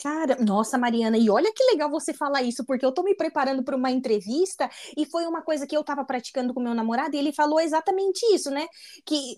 Cara, 0.00 0.36
nossa, 0.40 0.78
Mariana, 0.78 1.18
e 1.18 1.28
olha 1.28 1.52
que 1.52 1.64
legal 1.64 1.90
você 1.90 2.14
falar 2.14 2.42
isso, 2.42 2.64
porque 2.64 2.86
eu 2.86 2.92
tô 2.92 3.02
me 3.02 3.16
preparando 3.16 3.64
para 3.64 3.76
uma 3.76 3.90
entrevista 3.90 4.70
e 4.96 5.04
foi 5.04 5.26
uma 5.26 5.42
coisa 5.42 5.66
que 5.66 5.76
eu 5.76 5.82
tava 5.82 6.04
praticando 6.04 6.54
com 6.54 6.60
meu 6.60 6.72
namorado 6.74 7.16
e 7.16 7.18
ele 7.18 7.32
falou 7.32 7.58
exatamente 7.58 8.24
isso, 8.32 8.48
né? 8.50 8.68
Que 9.04 9.36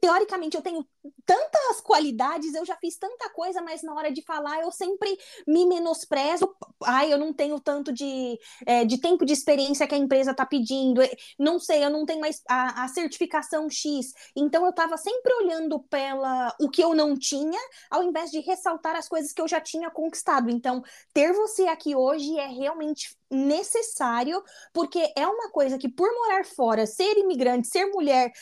teoricamente 0.00 0.56
eu 0.56 0.62
tenho 0.62 0.86
tantas 1.24 1.80
qualidades, 1.80 2.54
eu 2.54 2.64
já 2.64 2.76
fiz 2.76 2.96
tanta 2.96 3.28
coisa, 3.30 3.60
mas 3.60 3.82
na 3.82 3.94
hora 3.94 4.10
de 4.10 4.22
falar 4.22 4.62
eu 4.62 4.70
sempre 4.70 5.18
me 5.46 5.66
menosprezo. 5.66 6.54
Ai, 6.82 7.12
eu 7.12 7.18
não 7.18 7.32
tenho 7.32 7.58
tanto 7.60 7.92
de, 7.92 8.38
é, 8.66 8.84
de 8.84 8.98
tempo 8.98 9.24
de 9.24 9.32
experiência 9.32 9.86
que 9.86 9.94
a 9.94 9.98
empresa 9.98 10.30
está 10.30 10.46
pedindo. 10.46 11.00
Não 11.38 11.58
sei, 11.58 11.84
eu 11.84 11.90
não 11.90 12.06
tenho 12.06 12.20
mais 12.20 12.42
a, 12.48 12.84
a 12.84 12.88
certificação 12.88 13.68
X. 13.68 14.12
Então 14.36 14.64
eu 14.64 14.70
estava 14.70 14.96
sempre 14.96 15.32
olhando 15.34 15.80
pela 15.80 16.54
o 16.60 16.68
que 16.68 16.82
eu 16.82 16.94
não 16.94 17.16
tinha, 17.16 17.60
ao 17.90 18.02
invés 18.02 18.30
de 18.30 18.40
ressaltar 18.40 18.96
as 18.96 19.08
coisas 19.08 19.32
que 19.32 19.40
eu 19.40 19.48
já 19.48 19.60
tinha 19.60 19.90
conquistado. 19.90 20.50
Então, 20.50 20.82
ter 21.12 21.32
você 21.32 21.64
aqui 21.64 21.94
hoje 21.94 22.38
é 22.38 22.46
realmente 22.46 23.16
necessário, 23.30 24.42
porque 24.72 25.12
é 25.16 25.26
uma 25.26 25.50
coisa 25.50 25.76
que, 25.76 25.88
por 25.88 26.08
morar 26.12 26.44
fora, 26.44 26.86
ser 26.86 27.18
imigrante, 27.18 27.66
ser 27.66 27.86
mulher, 27.86 28.32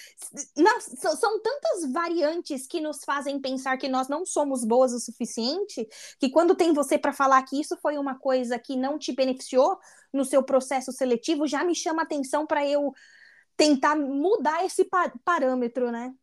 não, 0.56 0.80
são 0.80 1.40
tantas 1.40 1.90
variantes 1.92 2.51
limites 2.52 2.66
que 2.66 2.80
nos 2.80 3.04
fazem 3.04 3.40
pensar 3.40 3.76
que 3.76 3.88
nós 3.88 4.08
não 4.08 4.24
somos 4.24 4.64
boas 4.64 4.92
o 4.92 5.00
suficiente, 5.00 5.86
que 6.18 6.30
quando 6.30 6.54
tem 6.54 6.72
você 6.72 6.98
para 6.98 7.12
falar 7.12 7.42
que 7.42 7.60
isso 7.60 7.76
foi 7.80 7.98
uma 7.98 8.18
coisa 8.18 8.58
que 8.58 8.76
não 8.76 8.98
te 8.98 9.12
beneficiou 9.12 9.78
no 10.12 10.24
seu 10.24 10.42
processo 10.42 10.92
seletivo, 10.92 11.46
já 11.46 11.64
me 11.64 11.74
chama 11.74 12.02
atenção 12.02 12.46
para 12.46 12.66
eu 12.66 12.92
tentar 13.56 13.96
mudar 13.96 14.64
esse 14.64 14.88
parâmetro, 15.24 15.90
né? 15.90 16.14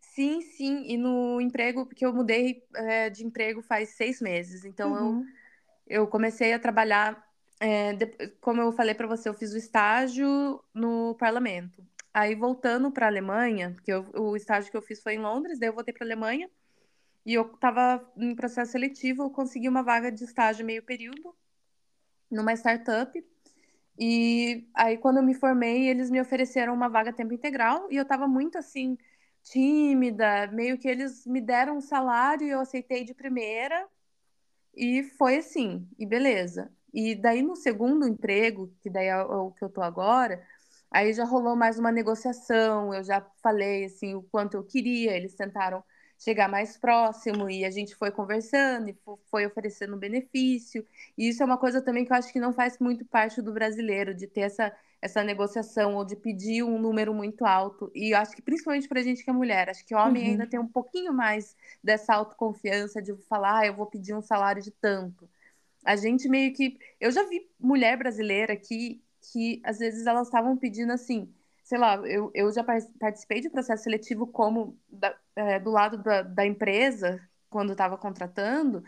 Sim, 0.00 0.40
sim. 0.40 0.84
E 0.86 0.96
no 0.96 1.40
emprego, 1.40 1.86
porque 1.86 2.04
eu 2.04 2.12
mudei 2.12 2.62
é, 2.74 3.08
de 3.10 3.24
emprego 3.24 3.62
faz 3.62 3.90
seis 3.90 4.20
meses. 4.20 4.64
Então 4.64 4.92
uhum. 4.92 5.24
eu, 5.86 6.02
eu 6.02 6.06
comecei 6.06 6.52
a 6.52 6.58
trabalhar. 6.58 7.24
É, 7.62 7.92
de, 7.92 8.06
como 8.40 8.60
eu 8.60 8.72
falei 8.72 8.94
para 8.94 9.06
você, 9.06 9.28
eu 9.28 9.34
fiz 9.34 9.52
o 9.52 9.58
estágio 9.58 10.62
no 10.74 11.14
parlamento. 11.16 11.82
Aí 12.12 12.34
voltando 12.34 12.90
para 12.90 13.06
a 13.06 13.08
Alemanha, 13.08 13.72
porque 13.74 13.92
eu, 13.92 14.04
o 14.14 14.36
estágio 14.36 14.70
que 14.70 14.76
eu 14.76 14.82
fiz 14.82 15.02
foi 15.02 15.14
em 15.14 15.20
Londres, 15.20 15.58
daí 15.58 15.68
eu 15.68 15.74
voltei 15.74 15.94
para 15.94 16.04
a 16.04 16.08
Alemanha 16.08 16.50
e 17.24 17.34
eu 17.34 17.42
estava 17.54 18.04
em 18.16 18.34
processo 18.34 18.72
seletivo, 18.72 19.24
eu 19.24 19.30
consegui 19.30 19.68
uma 19.68 19.82
vaga 19.82 20.10
de 20.10 20.24
estágio 20.24 20.66
meio 20.66 20.82
período 20.82 21.34
numa 22.30 22.52
startup. 22.54 23.24
E 23.98 24.68
aí 24.74 24.98
quando 24.98 25.18
eu 25.18 25.22
me 25.22 25.34
formei, 25.34 25.88
eles 25.88 26.10
me 26.10 26.20
ofereceram 26.20 26.74
uma 26.74 26.88
vaga 26.88 27.12
tempo 27.12 27.34
integral 27.34 27.88
e 27.90 27.96
eu 27.96 28.02
estava 28.02 28.26
muito 28.28 28.58
assim 28.58 28.96
tímida, 29.42 30.46
meio 30.48 30.78
que 30.78 30.88
eles 30.88 31.26
me 31.26 31.40
deram 31.40 31.78
um 31.78 31.80
salário 31.80 32.46
e 32.46 32.50
eu 32.50 32.60
aceitei 32.60 33.04
de 33.04 33.14
primeira. 33.14 33.86
E 34.74 35.02
foi 35.18 35.38
assim, 35.38 35.88
e 35.98 36.06
beleza. 36.06 36.72
E 36.92 37.14
daí 37.14 37.42
no 37.42 37.56
segundo 37.56 38.06
emprego, 38.08 38.72
que 38.80 38.90
daí 38.90 39.06
é 39.06 39.16
o 39.22 39.52
que 39.52 39.64
eu 39.64 39.70
tô 39.70 39.82
agora, 39.82 40.44
aí 40.90 41.12
já 41.12 41.24
rolou 41.24 41.56
mais 41.56 41.78
uma 41.78 41.92
negociação, 41.92 42.92
eu 42.94 43.02
já 43.04 43.20
falei 43.42 43.84
assim 43.86 44.14
o 44.14 44.22
quanto 44.22 44.56
eu 44.56 44.64
queria, 44.64 45.16
eles 45.16 45.34
tentaram 45.34 45.82
chegar 46.18 46.48
mais 46.48 46.76
próximo 46.76 47.48
e 47.48 47.64
a 47.64 47.70
gente 47.70 47.94
foi 47.96 48.10
conversando 48.10 48.90
e 48.90 48.98
foi 49.30 49.46
oferecendo 49.46 49.96
benefício. 49.96 50.86
E 51.16 51.28
isso 51.28 51.42
é 51.42 51.46
uma 51.46 51.56
coisa 51.56 51.80
também 51.80 52.04
que 52.04 52.12
eu 52.12 52.16
acho 52.16 52.32
que 52.32 52.38
não 52.38 52.52
faz 52.52 52.78
muito 52.78 53.04
parte 53.06 53.40
do 53.40 53.52
brasileiro, 53.52 54.14
de 54.14 54.26
ter 54.26 54.42
essa 54.42 54.72
essa 55.02 55.24
negociação 55.24 55.94
ou 55.94 56.04
de 56.04 56.14
pedir 56.14 56.62
um 56.62 56.78
número 56.78 57.14
muito 57.14 57.44
alto. 57.44 57.90
E 57.94 58.14
eu 58.14 58.18
acho 58.18 58.36
que 58.36 58.42
principalmente 58.42 58.86
para 58.86 59.00
a 59.00 59.02
gente 59.02 59.24
que 59.24 59.30
é 59.30 59.32
mulher, 59.32 59.70
acho 59.70 59.84
que 59.86 59.94
homem 59.94 60.24
uhum. 60.24 60.30
ainda 60.30 60.46
tem 60.46 60.60
um 60.60 60.68
pouquinho 60.68 61.12
mais 61.12 61.56
dessa 61.82 62.14
autoconfiança 62.14 63.00
de 63.00 63.14
falar, 63.28 63.60
ah, 63.60 63.66
eu 63.66 63.74
vou 63.74 63.86
pedir 63.86 64.14
um 64.14 64.20
salário 64.20 64.62
de 64.62 64.70
tanto. 64.70 65.28
A 65.84 65.96
gente 65.96 66.28
meio 66.28 66.52
que. 66.52 66.78
Eu 67.00 67.10
já 67.10 67.22
vi 67.24 67.48
mulher 67.58 67.96
brasileira 67.96 68.54
que, 68.56 69.02
que 69.20 69.60
às 69.64 69.78
vezes 69.78 70.06
elas 70.06 70.26
estavam 70.26 70.56
pedindo 70.56 70.92
assim, 70.92 71.32
sei 71.62 71.78
lá, 71.78 71.96
eu, 71.96 72.30
eu 72.34 72.52
já 72.52 72.64
participei 72.64 73.40
de 73.40 73.50
processo 73.50 73.84
seletivo 73.84 74.26
como 74.26 74.78
da, 74.88 75.14
é, 75.36 75.58
do 75.58 75.70
lado 75.70 75.98
da, 75.98 76.22
da 76.22 76.46
empresa, 76.46 77.20
quando 77.48 77.72
estava 77.72 77.96
contratando, 77.96 78.82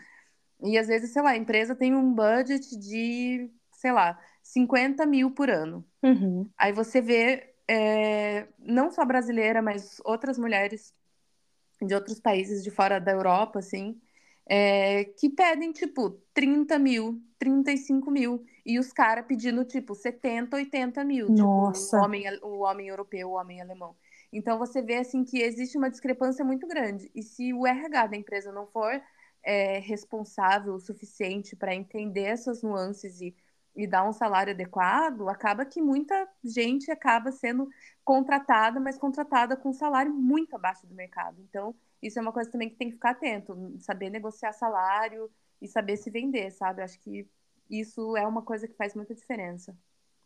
e 0.61 0.77
às 0.77 0.87
vezes, 0.87 1.11
sei 1.11 1.21
lá, 1.21 1.31
a 1.31 1.37
empresa 1.37 1.75
tem 1.75 1.93
um 1.93 2.13
budget 2.13 2.77
de, 2.77 3.51
sei 3.73 3.91
lá, 3.91 4.19
50 4.41 5.05
mil 5.05 5.31
por 5.31 5.49
ano. 5.49 5.85
Uhum. 6.01 6.49
Aí 6.57 6.71
você 6.71 7.01
vê, 7.01 7.53
é, 7.67 8.47
não 8.59 8.91
só 8.91 9.03
brasileira, 9.03 9.61
mas 9.61 10.01
outras 10.05 10.37
mulheres 10.37 10.93
de 11.81 11.93
outros 11.93 12.19
países 12.19 12.63
de 12.63 12.71
fora 12.71 12.99
da 12.99 13.11
Europa, 13.11 13.59
assim, 13.59 13.99
é, 14.45 15.05
que 15.05 15.29
pedem, 15.29 15.71
tipo, 15.71 16.21
30 16.33 16.77
mil, 16.79 17.21
35 17.37 18.11
mil. 18.11 18.43
E 18.65 18.79
os 18.79 18.93
caras 18.93 19.25
pedindo, 19.25 19.63
tipo, 19.65 19.93
70, 19.93 20.55
80 20.55 21.03
mil. 21.03 21.29
Nossa. 21.29 21.83
Tipo, 21.83 21.97
o 21.97 22.05
homem, 22.05 22.39
o 22.41 22.59
homem 22.59 22.87
europeu, 22.87 23.29
o 23.29 23.33
homem 23.33 23.61
alemão. 23.61 23.95
Então 24.31 24.57
você 24.57 24.81
vê, 24.81 24.95
assim, 24.95 25.23
que 25.23 25.41
existe 25.41 25.77
uma 25.77 25.89
discrepância 25.89 26.43
muito 26.43 26.67
grande. 26.67 27.09
E 27.13 27.21
se 27.21 27.53
o 27.53 27.67
RH 27.67 28.07
da 28.07 28.17
empresa 28.17 28.51
não 28.51 28.65
for 28.67 29.01
é, 29.43 29.79
responsável 29.79 30.73
o 30.73 30.79
suficiente 30.79 31.55
para 31.55 31.75
entender 31.75 32.23
essas 32.23 32.63
nuances 32.63 33.21
e 33.21 33.35
e 33.75 33.87
dar 33.87 34.07
um 34.07 34.13
salário 34.13 34.53
adequado, 34.53 35.27
acaba 35.29 35.65
que 35.65 35.81
muita 35.81 36.27
gente 36.43 36.91
acaba 36.91 37.31
sendo 37.31 37.67
contratada, 38.03 38.79
mas 38.79 38.97
contratada 38.97 39.55
com 39.55 39.69
um 39.69 39.73
salário 39.73 40.13
muito 40.13 40.55
abaixo 40.55 40.85
do 40.85 40.93
mercado. 40.93 41.41
Então, 41.41 41.75
isso 42.01 42.19
é 42.19 42.21
uma 42.21 42.31
coisa 42.31 42.51
também 42.51 42.69
que 42.69 42.75
tem 42.75 42.89
que 42.89 42.95
ficar 42.95 43.11
atento, 43.11 43.55
saber 43.79 44.09
negociar 44.09 44.53
salário 44.53 45.29
e 45.61 45.67
saber 45.67 45.97
se 45.97 46.09
vender, 46.09 46.51
sabe? 46.51 46.81
Acho 46.81 46.99
que 46.99 47.27
isso 47.69 48.15
é 48.15 48.27
uma 48.27 48.41
coisa 48.41 48.67
que 48.67 48.75
faz 48.75 48.93
muita 48.93 49.15
diferença. 49.15 49.75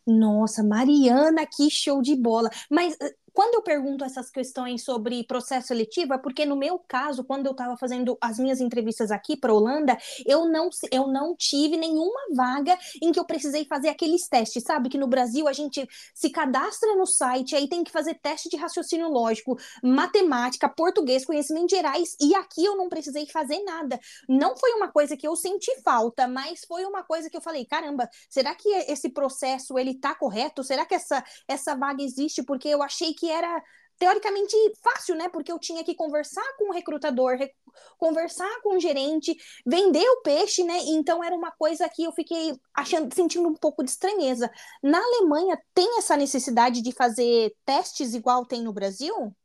Nossa, 0.05 0.63
Mariana, 0.63 1.45
que 1.45 1.69
show 1.69 2.01
de 2.01 2.15
bola. 2.15 2.49
Mas 2.71 2.97
quando 3.33 3.55
eu 3.55 3.61
pergunto 3.61 4.03
essas 4.03 4.29
questões 4.29 4.83
sobre 4.83 5.23
processo 5.23 5.67
seletivo, 5.67 6.13
é 6.13 6.17
porque 6.17 6.45
no 6.45 6.55
meu 6.55 6.79
caso, 6.79 7.23
quando 7.23 7.45
eu 7.45 7.51
estava 7.51 7.77
fazendo 7.77 8.17
as 8.21 8.39
minhas 8.39 8.59
entrevistas 8.59 9.11
aqui 9.11 9.37
para 9.37 9.53
Holanda, 9.53 9.97
eu 10.25 10.45
não, 10.45 10.69
eu 10.91 11.07
não 11.07 11.35
tive 11.35 11.77
nenhuma 11.77 12.19
vaga 12.33 12.77
em 13.01 13.11
que 13.11 13.19
eu 13.19 13.25
precisei 13.25 13.65
fazer 13.65 13.89
aqueles 13.89 14.27
testes, 14.27 14.63
sabe? 14.63 14.89
Que 14.89 14.97
no 14.97 15.07
Brasil 15.07 15.47
a 15.47 15.53
gente 15.53 15.87
se 16.13 16.29
cadastra 16.29 16.95
no 16.95 17.05
site, 17.05 17.55
aí 17.55 17.67
tem 17.67 17.83
que 17.83 17.91
fazer 17.91 18.15
teste 18.15 18.49
de 18.49 18.57
raciocínio 18.57 19.09
lógico, 19.09 19.57
matemática, 19.83 20.69
português, 20.69 21.25
conhecimentos 21.25 21.71
gerais, 21.71 22.15
e 22.19 22.33
aqui 22.35 22.63
eu 22.65 22.75
não 22.75 22.89
precisei 22.89 23.25
fazer 23.27 23.61
nada. 23.63 23.99
Não 24.27 24.55
foi 24.55 24.71
uma 24.73 24.87
coisa 24.87 25.17
que 25.17 25.27
eu 25.27 25.35
senti 25.35 25.71
falta, 25.83 26.27
mas 26.27 26.65
foi 26.65 26.85
uma 26.85 27.03
coisa 27.03 27.29
que 27.29 27.37
eu 27.37 27.41
falei, 27.41 27.65
caramba, 27.65 28.09
será 28.29 28.55
que 28.55 28.69
esse 28.69 29.09
processo 29.09 29.77
ele 29.77 29.95
tá 29.95 30.15
correto? 30.15 30.63
Será 30.63 30.85
que 30.85 30.95
essa, 30.95 31.23
essa 31.47 31.75
vaga 31.75 32.03
existe? 32.03 32.43
Porque 32.43 32.67
eu 32.67 32.81
achei 32.81 33.13
que 33.17 33.29
era 33.29 33.63
teoricamente 33.97 34.55
fácil, 34.81 35.15
né? 35.15 35.27
Porque 35.29 35.51
eu 35.51 35.59
tinha 35.59 35.83
que 35.83 35.95
conversar 35.95 36.45
com 36.57 36.69
o 36.69 36.73
recrutador, 36.73 37.37
re 37.37 37.51
conversar 37.97 38.49
com 38.61 38.75
o 38.75 38.79
gerente, 38.79 39.35
vender 39.65 40.07
o 40.07 40.21
peixe, 40.21 40.63
né? 40.63 40.77
Então 40.87 41.23
era 41.23 41.35
uma 41.35 41.51
coisa 41.51 41.89
que 41.89 42.03
eu 42.03 42.11
fiquei 42.11 42.53
achando, 42.73 43.13
sentindo 43.13 43.47
um 43.47 43.55
pouco 43.55 43.83
de 43.83 43.89
estranheza. 43.89 44.49
Na 44.81 44.99
Alemanha 44.99 45.59
tem 45.73 45.97
essa 45.97 46.15
necessidade 46.15 46.81
de 46.81 46.91
fazer 46.91 47.53
testes 47.65 48.13
igual 48.13 48.45
tem 48.45 48.61
no 48.61 48.73
Brasil? 48.73 49.35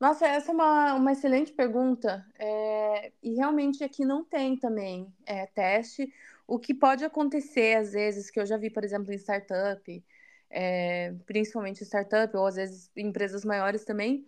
Nossa, 0.00 0.26
essa 0.26 0.50
é 0.50 0.54
uma, 0.54 0.94
uma 0.94 1.12
excelente 1.12 1.52
pergunta. 1.52 2.24
É, 2.38 3.12
e 3.22 3.34
realmente 3.34 3.84
aqui 3.84 4.04
não 4.04 4.24
tem 4.24 4.56
também 4.56 5.12
é, 5.26 5.46
teste. 5.46 6.10
O 6.48 6.58
que 6.58 6.72
pode 6.72 7.04
acontecer, 7.04 7.76
às 7.76 7.92
vezes, 7.92 8.30
que 8.30 8.40
eu 8.40 8.46
já 8.46 8.56
vi, 8.56 8.70
por 8.70 8.82
exemplo, 8.82 9.12
em 9.12 9.18
startup, 9.18 10.04
é, 10.50 11.14
principalmente 11.26 11.84
startup, 11.84 12.36
ou 12.36 12.46
às 12.46 12.56
vezes 12.56 12.90
empresas 12.96 13.44
maiores 13.44 13.84
também, 13.84 14.26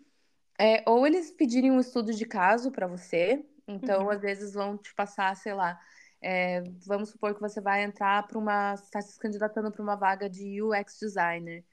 é, 0.58 0.82
ou 0.88 1.06
eles 1.06 1.30
pedirem 1.30 1.70
um 1.70 1.80
estudo 1.80 2.12
de 2.12 2.24
caso 2.24 2.70
para 2.70 2.86
você, 2.86 3.44
então 3.66 4.04
uhum. 4.04 4.10
às 4.10 4.20
vezes 4.20 4.54
vão 4.54 4.78
te 4.78 4.94
passar, 4.94 5.34
sei 5.36 5.54
lá, 5.54 5.78
é, 6.20 6.62
vamos 6.86 7.10
supor 7.10 7.34
que 7.34 7.40
você 7.40 7.60
vai 7.60 7.82
entrar 7.82 8.26
para 8.28 8.38
uma, 8.38 8.74
está 8.74 9.00
se 9.00 9.18
candidatando 9.18 9.72
para 9.72 9.82
uma 9.82 9.96
vaga 9.96 10.30
de 10.30 10.62
UX 10.62 10.98
designer. 11.00 11.64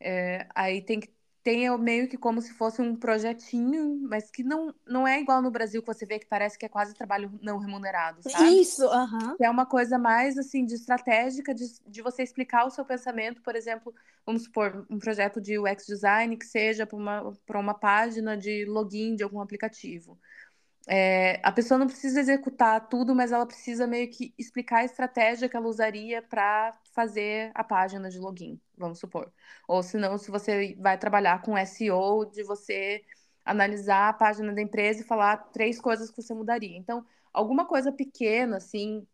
É, 0.00 0.48
aí 0.54 0.82
tem 0.82 0.98
que 0.98 1.14
tem 1.42 1.76
meio 1.78 2.08
que 2.08 2.16
como 2.16 2.40
se 2.40 2.52
fosse 2.54 2.80
um 2.80 2.94
projetinho, 2.94 3.98
mas 4.08 4.30
que 4.30 4.42
não, 4.44 4.72
não 4.86 5.06
é 5.06 5.20
igual 5.20 5.42
no 5.42 5.50
Brasil, 5.50 5.82
que 5.82 5.86
você 5.92 6.06
vê 6.06 6.18
que 6.18 6.26
parece 6.26 6.56
que 6.56 6.64
é 6.64 6.68
quase 6.68 6.94
trabalho 6.94 7.32
não 7.42 7.58
remunerado, 7.58 8.22
sabe? 8.22 8.60
Isso, 8.60 8.84
aham. 8.86 9.36
É 9.40 9.50
uma 9.50 9.66
coisa 9.66 9.98
mais, 9.98 10.38
assim, 10.38 10.64
de 10.64 10.74
estratégica, 10.74 11.52
de, 11.52 11.64
de 11.86 12.02
você 12.02 12.22
explicar 12.22 12.64
o 12.64 12.70
seu 12.70 12.84
pensamento, 12.84 13.42
por 13.42 13.56
exemplo, 13.56 13.92
vamos 14.24 14.44
supor, 14.44 14.86
um 14.88 14.98
projeto 14.98 15.40
de 15.40 15.58
UX 15.58 15.84
design 15.86 16.36
que 16.36 16.46
seja 16.46 16.86
para 16.86 16.96
uma, 16.96 17.32
uma 17.54 17.74
página 17.74 18.36
de 18.36 18.64
login 18.66 19.16
de 19.16 19.24
algum 19.24 19.40
aplicativo. 19.40 20.18
É, 20.88 21.40
a 21.44 21.52
pessoa 21.52 21.78
não 21.78 21.86
precisa 21.86 22.20
executar 22.20 22.88
tudo, 22.88 23.14
mas 23.14 23.30
ela 23.30 23.46
precisa 23.46 23.86
meio 23.86 24.10
que 24.10 24.34
explicar 24.36 24.78
a 24.78 24.84
estratégia 24.84 25.48
que 25.48 25.56
ela 25.56 25.68
usaria 25.68 26.20
para 26.20 26.72
fazer 26.92 27.52
a 27.54 27.62
página 27.62 28.10
de 28.10 28.18
login, 28.18 28.60
vamos 28.76 28.98
supor. 28.98 29.32
Ou 29.68 29.82
se 29.82 29.96
não, 29.96 30.18
se 30.18 30.30
você 30.30 30.74
vai 30.80 30.98
trabalhar 30.98 31.40
com 31.42 31.56
SEO, 31.56 32.24
de 32.24 32.42
você 32.42 33.04
analisar 33.44 34.08
a 34.08 34.12
página 34.12 34.52
da 34.52 34.60
empresa 34.60 35.00
e 35.02 35.04
falar 35.04 35.36
três 35.52 35.80
coisas 35.80 36.10
que 36.10 36.20
você 36.20 36.34
mudaria. 36.34 36.76
Então, 36.76 37.04
alguma 37.32 37.64
coisa 37.64 37.92
pequena, 37.92 38.56
assim, 38.56 39.06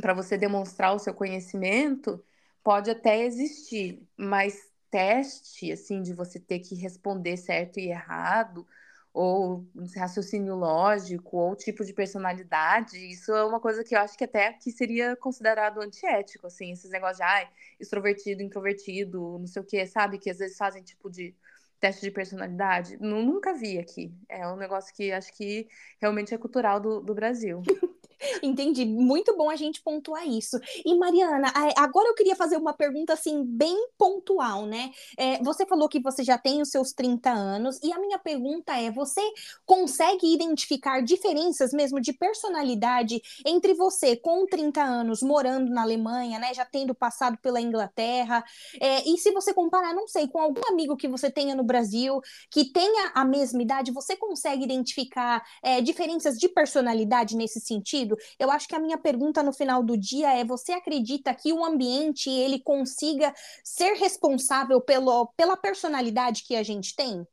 para 0.00 0.12
você 0.14 0.36
demonstrar 0.36 0.94
o 0.94 0.98
seu 0.98 1.14
conhecimento, 1.14 2.22
pode 2.62 2.90
até 2.90 3.24
existir, 3.24 4.06
mas 4.16 4.70
teste, 4.90 5.72
assim, 5.72 6.02
de 6.02 6.12
você 6.12 6.38
ter 6.38 6.58
que 6.60 6.74
responder 6.74 7.36
certo 7.36 7.78
e 7.78 7.88
errado 7.88 8.66
ou 9.12 9.66
raciocínio 9.96 10.54
lógico, 10.54 11.36
ou 11.36 11.56
tipo 11.56 11.84
de 11.84 11.92
personalidade, 11.92 12.96
isso 12.96 13.32
é 13.32 13.44
uma 13.44 13.60
coisa 13.60 13.82
que 13.82 13.94
eu 13.94 13.98
acho 14.00 14.16
que 14.16 14.24
até 14.24 14.52
que 14.52 14.70
seria 14.70 15.16
considerado 15.16 15.80
antiético, 15.80 16.46
assim, 16.46 16.72
esses 16.72 16.90
negócios 16.90 17.18
de 17.18 17.24
ai, 17.24 17.48
extrovertido, 17.78 18.42
introvertido, 18.42 19.38
não 19.38 19.46
sei 19.46 19.62
o 19.62 19.64
que, 19.64 19.84
sabe? 19.86 20.18
Que 20.18 20.30
às 20.30 20.38
vezes 20.38 20.56
fazem 20.56 20.82
tipo 20.82 21.10
de 21.10 21.34
teste 21.80 22.02
de 22.02 22.10
personalidade. 22.10 22.98
Nunca 23.00 23.54
vi 23.54 23.78
aqui. 23.78 24.14
É 24.28 24.46
um 24.46 24.56
negócio 24.56 24.94
que 24.94 25.10
acho 25.10 25.32
que 25.32 25.66
realmente 26.00 26.34
é 26.34 26.38
cultural 26.38 26.78
do, 26.78 27.00
do 27.00 27.14
Brasil. 27.14 27.62
Entendi. 28.42 28.84
Muito 28.84 29.36
bom 29.36 29.50
a 29.50 29.56
gente 29.56 29.82
pontuar 29.82 30.26
isso. 30.26 30.58
E 30.84 30.94
Mariana, 30.94 31.52
agora 31.76 32.08
eu 32.08 32.14
queria 32.14 32.36
fazer 32.36 32.56
uma 32.56 32.72
pergunta 32.72 33.12
assim 33.12 33.44
bem 33.44 33.76
pontual, 33.98 34.66
né? 34.66 34.90
É, 35.16 35.42
você 35.42 35.66
falou 35.66 35.88
que 35.88 36.00
você 36.00 36.22
já 36.22 36.38
tem 36.38 36.60
os 36.60 36.70
seus 36.70 36.92
30 36.92 37.30
anos 37.30 37.78
e 37.82 37.92
a 37.92 37.98
minha 37.98 38.18
pergunta 38.18 38.76
é: 38.76 38.90
você 38.90 39.22
consegue 39.64 40.32
identificar 40.32 41.00
diferenças 41.02 41.72
mesmo 41.72 42.00
de 42.00 42.12
personalidade 42.12 43.20
entre 43.46 43.74
você 43.74 44.16
com 44.16 44.46
30 44.46 44.82
anos 44.82 45.22
morando 45.22 45.70
na 45.70 45.82
Alemanha, 45.82 46.38
né? 46.38 46.52
Já 46.54 46.64
tendo 46.64 46.94
passado 46.94 47.38
pela 47.38 47.60
Inglaterra, 47.60 48.44
é, 48.80 49.08
e 49.08 49.16
se 49.18 49.30
você 49.32 49.52
comparar, 49.54 49.94
não 49.94 50.06
sei, 50.06 50.28
com 50.28 50.40
algum 50.40 50.62
amigo 50.68 50.96
que 50.96 51.08
você 51.08 51.30
tenha 51.30 51.54
no 51.54 51.64
Brasil 51.64 52.20
que 52.50 52.72
tenha 52.72 53.12
a 53.14 53.24
mesma 53.24 53.62
idade, 53.62 53.92
você 53.92 54.16
consegue 54.16 54.64
identificar 54.64 55.42
é, 55.62 55.80
diferenças 55.80 56.38
de 56.38 56.48
personalidade 56.48 57.36
nesse 57.36 57.60
sentido? 57.60 58.09
Eu 58.38 58.50
acho 58.50 58.68
que 58.68 58.74
a 58.74 58.78
minha 58.78 58.98
pergunta 58.98 59.42
no 59.42 59.52
final 59.52 59.82
do 59.82 59.96
dia 59.96 60.38
é: 60.38 60.44
você 60.44 60.72
acredita 60.72 61.34
que 61.34 61.52
o 61.52 61.64
ambiente 61.64 62.30
ele 62.30 62.60
consiga 62.60 63.32
ser 63.64 63.94
responsável 63.94 64.80
pelo, 64.80 65.26
pela 65.36 65.56
personalidade 65.56 66.44
que 66.44 66.56
a 66.56 66.62
gente 66.62 66.94
tem? 66.94 67.26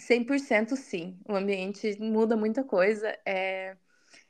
100% 0.00 0.76
sim. 0.76 1.18
O 1.28 1.34
ambiente 1.34 1.96
muda 2.00 2.36
muita 2.36 2.64
coisa. 2.64 3.16
É... 3.26 3.76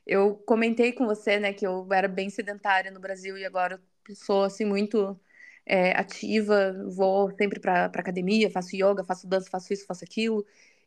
Eu 0.04 0.34
comentei 0.46 0.92
com 0.92 1.06
você, 1.06 1.38
né, 1.38 1.52
que 1.52 1.64
eu 1.64 1.86
era 1.92 2.08
bem 2.08 2.28
sedentária 2.28 2.90
no 2.90 2.98
Brasil 2.98 3.38
e 3.38 3.44
agora 3.44 3.80
sou 4.14 4.42
assim 4.42 4.64
muito 4.64 5.18
é, 5.64 5.92
ativa, 5.92 6.74
vou 6.88 7.30
sempre 7.36 7.60
para 7.60 7.86
academia, 7.86 8.50
faço 8.50 8.74
yoga, 8.74 9.04
faço 9.04 9.26
dança, 9.26 9.48
faço 9.50 9.72
isso, 9.72 9.86
faço 9.86 10.04
aquilo. 10.04 10.44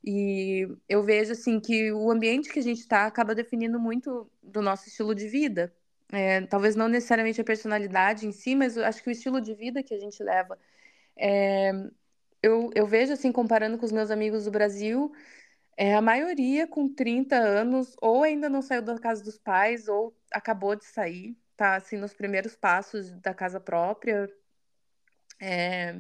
E 0.07 0.67
eu 0.87 1.01
vejo 1.03 1.31
assim 1.31 1.59
que 1.59 1.91
o 1.91 2.11
ambiente 2.11 2.49
que 2.49 2.59
a 2.59 2.61
gente 2.61 2.79
está 2.79 3.07
acaba 3.07 3.33
definindo 3.33 3.79
muito 3.79 4.29
do 4.41 4.61
nosso 4.61 4.87
estilo 4.87 5.15
de 5.15 5.27
vida. 5.27 5.75
É, 6.11 6.41
talvez 6.41 6.75
não 6.75 6.87
necessariamente 6.87 7.41
a 7.41 7.43
personalidade 7.43 8.27
em 8.27 8.31
si, 8.31 8.53
mas 8.55 8.77
acho 8.77 9.01
que 9.01 9.09
o 9.09 9.11
estilo 9.11 9.41
de 9.41 9.55
vida 9.55 9.81
que 9.81 9.95
a 9.95 9.99
gente 9.99 10.21
leva. 10.23 10.59
É, 11.17 11.71
eu, 12.43 12.69
eu 12.75 12.85
vejo 12.85 13.13
assim, 13.13 13.31
comparando 13.31 13.79
com 13.79 13.85
os 13.85 13.91
meus 13.91 14.11
amigos 14.11 14.45
do 14.45 14.51
Brasil, 14.51 15.11
é, 15.77 15.95
a 15.95 16.01
maioria 16.01 16.67
com 16.67 16.87
30 16.87 17.35
anos 17.37 17.95
ou 18.01 18.23
ainda 18.23 18.47
não 18.49 18.61
saiu 18.61 18.83
da 18.83 18.99
casa 18.99 19.23
dos 19.23 19.39
pais 19.39 19.87
ou 19.87 20.15
acabou 20.31 20.75
de 20.75 20.85
sair, 20.85 21.35
tá 21.57 21.75
assim 21.75 21.97
nos 21.97 22.13
primeiros 22.13 22.55
passos 22.55 23.11
da 23.21 23.33
casa 23.33 23.59
própria. 23.59 24.29
É, 25.41 25.99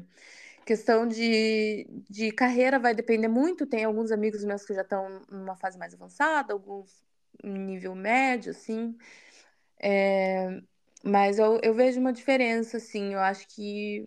Questão 0.65 1.07
de, 1.07 1.87
de 2.09 2.31
carreira 2.31 2.79
vai 2.79 2.95
depender 2.95 3.27
muito. 3.27 3.67
Tem 3.67 3.83
alguns 3.83 4.11
amigos 4.11 4.43
meus 4.43 4.65
que 4.65 4.73
já 4.73 4.81
estão 4.81 5.21
numa 5.29 5.55
fase 5.55 5.77
mais 5.77 5.93
avançada, 5.93 6.53
alguns 6.53 7.05
nível 7.43 7.95
médio, 7.95 8.51
assim. 8.51 8.97
É, 9.79 10.61
mas 11.03 11.37
eu, 11.39 11.59
eu 11.61 11.73
vejo 11.73 11.99
uma 11.99 12.13
diferença, 12.13 12.77
assim. 12.77 13.13
Eu 13.13 13.19
acho 13.19 13.47
que. 13.47 14.05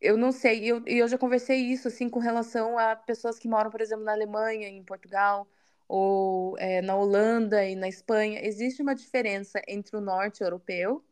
Eu 0.00 0.16
não 0.16 0.32
sei, 0.32 0.64
e 0.64 0.68
eu, 0.68 0.82
eu 0.86 1.06
já 1.08 1.18
conversei 1.18 1.58
isso, 1.58 1.86
assim, 1.88 2.08
com 2.08 2.20
relação 2.20 2.78
a 2.78 2.96
pessoas 2.96 3.38
que 3.38 3.48
moram, 3.48 3.70
por 3.70 3.82
exemplo, 3.82 4.04
na 4.04 4.12
Alemanha, 4.12 4.66
em 4.68 4.82
Portugal, 4.82 5.46
ou 5.86 6.56
é, 6.58 6.80
na 6.82 6.96
Holanda 6.96 7.64
e 7.66 7.76
na 7.76 7.88
Espanha. 7.88 8.40
Existe 8.44 8.82
uma 8.82 8.94
diferença 8.94 9.60
entre 9.68 9.96
o 9.96 10.00
norte 10.00 10.42
europeu 10.42 11.04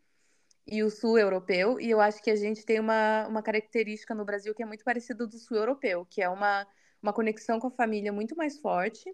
e 0.71 0.83
o 0.83 0.91
sul 0.91 1.19
europeu, 1.19 1.81
e 1.81 1.91
eu 1.91 2.01
acho 2.01 2.23
que 2.23 2.31
a 2.31 2.37
gente 2.37 2.65
tem 2.65 2.79
uma, 2.79 3.27
uma 3.27 3.43
característica 3.43 4.15
no 4.15 4.25
Brasil 4.25 4.55
que 4.55 4.63
é 4.63 4.67
muito 4.67 4.85
parecida 4.85 5.27
do 5.27 5.39
sul 5.39 5.57
europeu, 5.57 6.05
que 6.05 6.21
é 6.21 6.29
uma, 6.29 6.67
uma 7.03 7.13
conexão 7.13 7.59
com 7.59 7.69
a 7.69 7.71
família 7.71 8.13
muito 8.13 8.37
mais 8.37 8.59
forte 8.59 9.11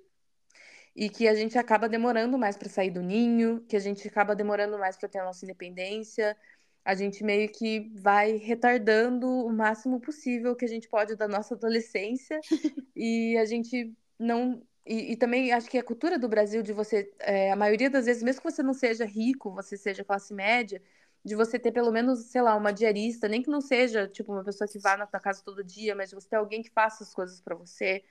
e 0.96 1.08
que 1.08 1.28
a 1.28 1.34
gente 1.34 1.56
acaba 1.56 1.88
demorando 1.88 2.36
mais 2.36 2.56
para 2.56 2.68
sair 2.68 2.90
do 2.90 3.02
ninho, 3.02 3.60
que 3.68 3.76
a 3.76 3.80
gente 3.80 4.06
acaba 4.06 4.34
demorando 4.34 4.78
mais 4.78 4.96
para 4.96 5.08
ter 5.08 5.18
a 5.18 5.24
nossa 5.24 5.44
independência. 5.44 6.36
A 6.84 6.94
gente 6.94 7.22
meio 7.22 7.48
que 7.50 7.90
vai 7.94 8.32
retardando 8.36 9.28
o 9.28 9.52
máximo 9.52 10.00
possível 10.00 10.56
que 10.56 10.64
a 10.64 10.68
gente 10.68 10.88
pode 10.88 11.16
da 11.16 11.28
nossa 11.28 11.54
adolescência 11.54 12.40
e 12.96 13.36
a 13.38 13.44
gente 13.44 13.92
não 14.18 14.60
e, 14.86 15.12
e, 15.12 15.16
também 15.16 15.50
acho 15.50 15.70
que 15.70 15.78
a 15.78 15.82
cultura 15.82 16.18
do 16.18 16.28
Brasil 16.28 16.62
de 16.62 16.72
você, 16.72 17.10
é, 17.20 17.50
a 17.50 17.56
maioria 17.56 17.88
das 17.88 18.04
vezes, 18.04 18.22
mesmo 18.22 18.42
que 18.42 18.50
você 18.50 18.62
não 18.62 18.74
seja 18.74 19.06
rico, 19.06 19.50
você 19.50 19.78
seja 19.78 20.04
classe 20.04 20.34
média, 20.34 20.82
de 21.24 21.34
você 21.34 21.58
ter 21.58 21.72
pelo 21.72 21.90
menos, 21.90 22.26
sei 22.26 22.42
lá, 22.42 22.54
uma 22.54 22.72
diarista, 22.72 23.26
nem 23.26 23.42
que 23.42 23.48
não 23.48 23.60
seja, 23.60 24.06
tipo, 24.06 24.32
uma 24.32 24.44
pessoa 24.44 24.68
que 24.68 24.78
vá 24.78 24.96
na 24.96 25.06
tua 25.06 25.18
casa 25.18 25.42
todo 25.42 25.64
dia, 25.64 25.94
mas 25.94 26.12
você 26.12 26.28
ter 26.28 26.36
alguém 26.36 26.62
que 26.62 26.70
faça 26.70 27.02
as 27.02 27.14
coisas 27.14 27.40
para 27.40 27.54
você. 27.54 28.04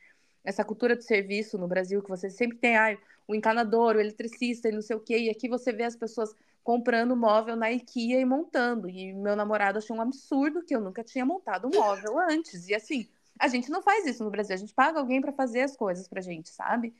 Essa 0.44 0.64
cultura 0.64 0.96
de 0.96 1.06
serviço 1.06 1.58
no 1.58 1.68
Brasil, 1.68 2.02
que 2.02 2.10
você 2.10 2.30
sempre 2.30 2.58
tem, 2.58 2.76
ah, 2.76 2.98
o 3.28 3.36
encanador, 3.36 3.96
o 3.96 4.00
eletricista 4.00 4.68
e 4.68 4.72
não 4.72 4.82
sei 4.82 4.96
o 4.96 5.00
quê, 5.00 5.18
e 5.18 5.30
aqui 5.30 5.48
você 5.48 5.72
vê 5.72 5.84
as 5.84 5.96
pessoas 5.96 6.36
comprando 6.64 7.16
móvel 7.16 7.56
na 7.56 7.72
IKEA 7.72 8.20
e 8.20 8.26
montando. 8.26 8.90
E 8.90 9.14
meu 9.14 9.36
namorado 9.36 9.78
achou 9.78 9.96
um 9.96 10.02
absurdo 10.02 10.64
que 10.64 10.76
eu 10.76 10.82
nunca 10.82 11.04
tinha 11.04 11.26
montado 11.26 11.68
um 11.68 11.72
móvel 11.72 12.18
antes. 12.18 12.68
E 12.68 12.74
assim, 12.74 13.08
a 13.40 13.48
gente 13.48 13.70
não 13.70 13.82
faz 13.82 14.06
isso 14.08 14.24
no 14.24 14.32
Brasil, 14.32 14.56
a 14.56 14.58
gente 14.58 14.74
paga 14.74 15.00
alguém 15.00 15.22
para 15.22 15.32
fazer 15.32 15.62
as 15.62 15.76
coisas 15.76 16.08
pra 16.08 16.22
gente, 16.22 16.50
sabe? 16.50 16.94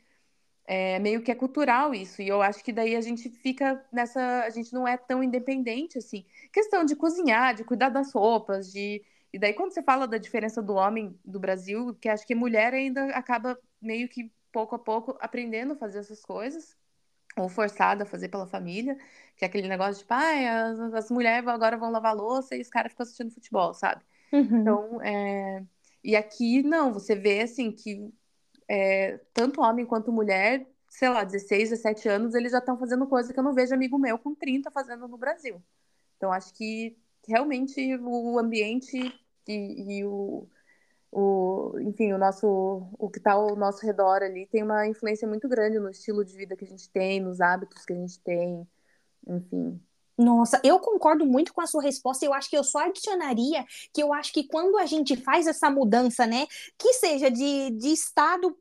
É 0.66 0.98
meio 0.98 1.22
que 1.22 1.30
é 1.30 1.34
cultural 1.34 1.94
isso. 1.94 2.22
E 2.22 2.28
eu 2.28 2.40
acho 2.42 2.62
que 2.64 2.72
daí 2.72 2.96
a 2.96 3.00
gente 3.00 3.28
fica 3.28 3.84
nessa. 3.92 4.42
A 4.44 4.50
gente 4.50 4.72
não 4.72 4.86
é 4.86 4.96
tão 4.96 5.22
independente 5.22 5.98
assim. 5.98 6.24
Questão 6.52 6.84
de 6.84 6.96
cozinhar, 6.96 7.54
de 7.54 7.64
cuidar 7.64 7.90
das 7.90 8.12
roupas, 8.12 8.72
de. 8.72 9.02
E 9.32 9.38
daí, 9.38 9.52
quando 9.52 9.72
você 9.72 9.82
fala 9.82 10.06
da 10.06 10.16
diferença 10.16 10.62
do 10.62 10.74
homem 10.74 11.18
do 11.24 11.40
Brasil, 11.40 11.94
que 12.00 12.08
acho 12.08 12.26
que 12.26 12.34
mulher 12.34 12.72
ainda 12.72 13.06
acaba 13.08 13.58
meio 13.82 14.08
que 14.08 14.32
pouco 14.52 14.76
a 14.76 14.78
pouco 14.78 15.16
aprendendo 15.20 15.72
a 15.72 15.76
fazer 15.76 15.98
essas 15.98 16.24
coisas, 16.24 16.76
ou 17.36 17.48
forçada 17.48 18.04
a 18.04 18.06
fazer 18.06 18.28
pela 18.28 18.46
família, 18.46 18.96
que 19.36 19.44
é 19.44 19.48
aquele 19.48 19.68
negócio 19.68 19.94
de, 19.94 19.98
tipo, 20.00 20.14
ah, 20.14 20.66
as, 20.70 20.94
as 20.94 21.10
mulheres 21.10 21.48
agora 21.48 21.76
vão 21.76 21.90
lavar 21.90 22.14
louça 22.14 22.54
e 22.54 22.60
os 22.60 22.68
caras 22.68 22.92
ficam 22.92 23.02
assistindo 23.02 23.32
futebol, 23.32 23.74
sabe? 23.74 24.02
Uhum. 24.32 24.60
Então, 24.60 25.02
é... 25.02 25.64
e 26.02 26.14
aqui 26.14 26.62
não, 26.62 26.92
você 26.92 27.16
vê 27.16 27.40
assim 27.40 27.72
que 27.72 28.12
é, 28.68 29.18
tanto 29.32 29.60
homem 29.60 29.86
quanto 29.86 30.12
mulher, 30.12 30.66
sei 30.88 31.08
lá, 31.08 31.24
16, 31.24 31.70
17 31.70 32.08
anos, 32.08 32.34
eles 32.34 32.52
já 32.52 32.58
estão 32.58 32.78
fazendo 32.78 33.06
coisa 33.06 33.32
que 33.32 33.38
eu 33.38 33.44
não 33.44 33.54
vejo 33.54 33.74
amigo 33.74 33.98
meu 33.98 34.18
com 34.18 34.34
30 34.34 34.70
fazendo 34.70 35.08
no 35.08 35.18
Brasil. 35.18 35.62
Então, 36.16 36.32
acho 36.32 36.54
que 36.54 36.96
realmente 37.26 37.96
o 37.96 38.38
ambiente 38.38 38.98
e, 39.48 39.98
e 39.98 40.04
o, 40.04 40.48
o, 41.12 41.78
enfim, 41.80 42.12
o 42.12 42.18
nosso, 42.18 42.88
o 42.98 43.10
que 43.10 43.18
está 43.18 43.32
ao 43.32 43.56
nosso 43.56 43.84
redor 43.84 44.22
ali 44.22 44.46
tem 44.46 44.62
uma 44.62 44.86
influência 44.86 45.26
muito 45.28 45.48
grande 45.48 45.78
no 45.78 45.90
estilo 45.90 46.24
de 46.24 46.36
vida 46.36 46.56
que 46.56 46.64
a 46.64 46.68
gente 46.68 46.90
tem, 46.90 47.20
nos 47.20 47.40
hábitos 47.40 47.84
que 47.84 47.92
a 47.92 47.96
gente 47.96 48.20
tem, 48.20 48.66
enfim. 49.26 49.80
Nossa, 50.16 50.60
eu 50.62 50.78
concordo 50.78 51.26
muito 51.26 51.52
com 51.52 51.60
a 51.60 51.66
sua 51.66 51.82
resposta. 51.82 52.24
Eu 52.24 52.32
acho 52.32 52.48
que 52.48 52.56
eu 52.56 52.62
só 52.64 52.78
adicionaria 52.80 53.64
que 53.92 54.02
eu 54.02 54.12
acho 54.12 54.32
que 54.32 54.44
quando 54.44 54.78
a 54.78 54.86
gente 54.86 55.16
faz 55.16 55.46
essa 55.46 55.68
mudança, 55.70 56.26
né, 56.26 56.46
que 56.78 56.92
seja 56.94 57.30
de, 57.30 57.70
de 57.70 57.88
estado 57.92 58.56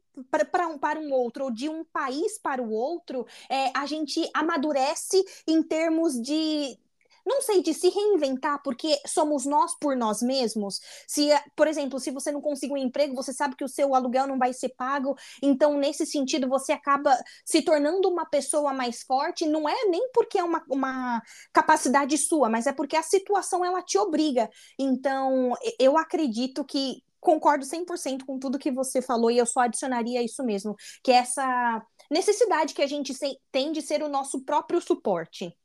para 0.51 0.67
um, 0.67 0.77
para 0.77 0.99
um 0.99 1.11
outro 1.11 1.45
ou 1.45 1.51
de 1.51 1.69
um 1.69 1.83
país 1.85 2.39
para 2.39 2.61
o 2.61 2.71
outro, 2.71 3.25
é, 3.49 3.71
a 3.77 3.85
gente 3.85 4.27
amadurece 4.33 5.23
em 5.47 5.61
termos 5.63 6.19
de, 6.21 6.77
não 7.25 7.41
sei, 7.41 7.61
de 7.61 7.73
se 7.73 7.89
reinventar, 7.89 8.61
porque 8.63 8.97
somos 9.07 9.45
nós 9.45 9.77
por 9.79 9.95
nós 9.95 10.21
mesmos. 10.21 10.79
Se, 11.07 11.29
por 11.55 11.67
exemplo, 11.67 11.99
se 11.99 12.11
você 12.11 12.31
não 12.31 12.41
conseguir 12.41 12.73
um 12.73 12.77
emprego, 12.77 13.15
você 13.15 13.33
sabe 13.33 13.55
que 13.55 13.63
o 13.63 13.69
seu 13.69 13.95
aluguel 13.95 14.27
não 14.27 14.37
vai 14.37 14.53
ser 14.53 14.69
pago, 14.69 15.15
então, 15.41 15.77
nesse 15.77 16.05
sentido, 16.05 16.47
você 16.47 16.71
acaba 16.73 17.15
se 17.45 17.61
tornando 17.61 18.09
uma 18.09 18.25
pessoa 18.25 18.73
mais 18.73 19.03
forte, 19.03 19.45
não 19.45 19.67
é 19.67 19.85
nem 19.85 20.09
porque 20.13 20.37
é 20.37 20.43
uma, 20.43 20.63
uma 20.69 21.21
capacidade 21.51 22.17
sua, 22.17 22.49
mas 22.49 22.67
é 22.67 22.73
porque 22.73 22.95
a 22.95 23.03
situação 23.03 23.63
ela 23.63 23.81
te 23.81 23.97
obriga. 23.97 24.49
Então, 24.79 25.53
eu 25.79 25.97
acredito 25.97 26.63
que 26.63 27.03
concordo 27.19 27.65
100% 27.65 28.25
com 28.25 28.37
tudo 28.37 28.59
que 28.59 28.71
você 28.71 29.01
falou 29.01 29.31
e 29.31 29.37
eu 29.37 29.45
só 29.45 29.61
adicionaria 29.61 30.21
isso 30.21 30.43
mesmo, 30.43 30.75
que 31.01 31.11
é 31.11 31.15
essa 31.15 31.81
necessidade 32.11 32.73
que 32.73 32.81
a 32.81 32.87
gente 32.87 33.13
tem 33.51 33.71
de 33.71 33.81
ser 33.81 34.03
o 34.03 34.09
nosso 34.09 34.43
próprio 34.43 34.81
suporte. 34.81 35.57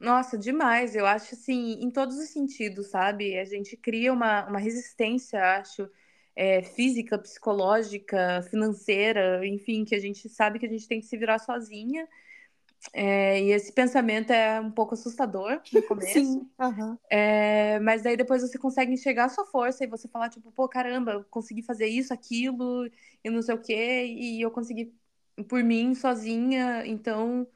Nossa, 0.00 0.38
demais. 0.38 0.94
Eu 0.94 1.06
acho 1.06 1.34
assim, 1.34 1.78
em 1.80 1.90
todos 1.90 2.16
os 2.18 2.30
sentidos, 2.30 2.88
sabe? 2.88 3.38
A 3.38 3.44
gente 3.44 3.76
cria 3.76 4.12
uma, 4.12 4.46
uma 4.46 4.58
resistência, 4.58 5.42
acho, 5.58 5.88
é, 6.36 6.62
física, 6.62 7.18
psicológica, 7.18 8.42
financeira, 8.48 9.44
enfim, 9.46 9.84
que 9.84 9.94
a 9.94 10.00
gente 10.00 10.28
sabe 10.28 10.58
que 10.58 10.66
a 10.66 10.68
gente 10.68 10.86
tem 10.86 11.00
que 11.00 11.06
se 11.06 11.16
virar 11.16 11.38
sozinha. 11.40 12.08
É, 12.92 13.42
e 13.42 13.50
esse 13.50 13.72
pensamento 13.72 14.32
é 14.32 14.60
um 14.60 14.70
pouco 14.70 14.94
assustador 14.94 15.60
no 15.72 15.82
começo. 15.82 16.12
Sim. 16.12 16.48
Uhum. 16.60 16.96
É, 17.10 17.80
mas 17.80 18.02
daí 18.02 18.16
depois 18.16 18.42
você 18.42 18.58
consegue 18.58 18.92
enxergar 18.92 19.24
a 19.24 19.28
sua 19.28 19.46
força 19.46 19.82
e 19.82 19.88
você 19.88 20.06
falar, 20.06 20.28
tipo, 20.28 20.52
pô, 20.52 20.68
caramba, 20.68 21.12
eu 21.12 21.24
consegui 21.24 21.62
fazer 21.62 21.86
isso, 21.86 22.14
aquilo, 22.14 22.88
e 23.24 23.30
não 23.30 23.42
sei 23.42 23.54
o 23.54 23.60
quê, 23.62 24.04
e 24.06 24.40
eu 24.40 24.50
consegui 24.50 24.94
por 25.48 25.62
mim, 25.64 25.94
sozinha. 25.94 26.86
Então, 26.86 27.48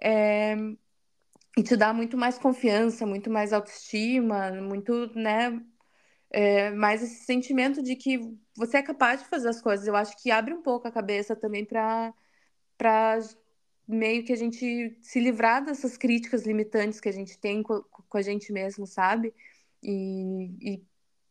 é, 0.00 0.56
e 1.56 1.62
te 1.62 1.76
dá 1.76 1.92
muito 1.92 2.16
mais 2.16 2.38
confiança, 2.38 3.06
muito 3.06 3.30
mais 3.30 3.52
autoestima, 3.52 4.50
muito, 4.52 5.10
né, 5.14 5.60
é, 6.30 6.70
mais 6.70 7.02
esse 7.02 7.24
sentimento 7.24 7.82
de 7.82 7.94
que 7.94 8.18
você 8.56 8.78
é 8.78 8.82
capaz 8.82 9.22
de 9.22 9.28
fazer 9.28 9.48
as 9.48 9.60
coisas. 9.60 9.86
Eu 9.86 9.94
acho 9.94 10.16
que 10.22 10.30
abre 10.30 10.54
um 10.54 10.62
pouco 10.62 10.88
a 10.88 10.92
cabeça 10.92 11.36
também 11.36 11.64
para 11.64 12.14
meio 13.86 14.24
que 14.24 14.32
a 14.32 14.36
gente 14.36 14.96
se 15.02 15.20
livrar 15.20 15.64
dessas 15.64 15.96
críticas 15.96 16.44
limitantes 16.44 17.00
que 17.00 17.08
a 17.08 17.12
gente 17.12 17.38
tem 17.38 17.62
com, 17.62 17.82
com 17.82 18.18
a 18.18 18.22
gente 18.22 18.52
mesmo, 18.52 18.86
sabe? 18.86 19.34
E, 19.82 20.72
e 20.74 20.82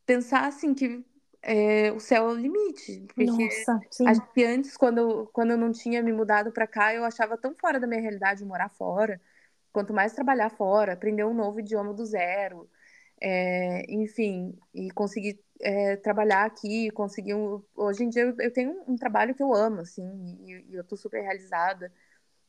pensar 0.05 0.45
assim 0.45 0.73
que 0.73 1.03
é, 1.41 1.91
o 1.91 1.99
céu 1.99 2.29
é 2.29 2.33
o 2.33 2.35
limite. 2.35 3.07
Porque 3.15 3.25
Nossa, 3.25 3.81
sim. 3.89 4.07
acho 4.07 4.33
que 4.33 4.43
antes, 4.43 4.77
quando, 4.77 5.27
quando 5.33 5.51
eu 5.51 5.57
não 5.57 5.71
tinha 5.71 6.03
me 6.03 6.13
mudado 6.13 6.51
para 6.51 6.67
cá, 6.67 6.93
eu 6.93 7.03
achava 7.03 7.37
tão 7.37 7.55
fora 7.55 7.79
da 7.79 7.87
minha 7.87 8.01
realidade 8.01 8.45
morar 8.45 8.69
fora. 8.69 9.19
Quanto 9.71 9.93
mais 9.93 10.13
trabalhar 10.13 10.49
fora, 10.49 10.93
aprender 10.93 11.23
um 11.25 11.33
novo 11.33 11.59
idioma 11.59 11.93
do 11.93 12.05
zero, 12.05 12.69
é, 13.21 13.85
enfim, 13.93 14.57
e 14.73 14.91
conseguir 14.91 15.39
é, 15.61 15.95
trabalhar 15.97 16.45
aqui, 16.45 16.89
conseguir 16.91 17.35
um... 17.35 17.63
Hoje 17.75 18.03
em 18.03 18.09
dia 18.09 18.23
eu, 18.23 18.35
eu 18.39 18.51
tenho 18.53 18.83
um 18.87 18.95
trabalho 18.97 19.35
que 19.35 19.43
eu 19.43 19.53
amo, 19.53 19.81
assim, 19.81 20.03
e, 20.45 20.71
e 20.71 20.75
eu 20.75 20.83
tô 20.83 20.97
super 20.97 21.21
realizada. 21.21 21.91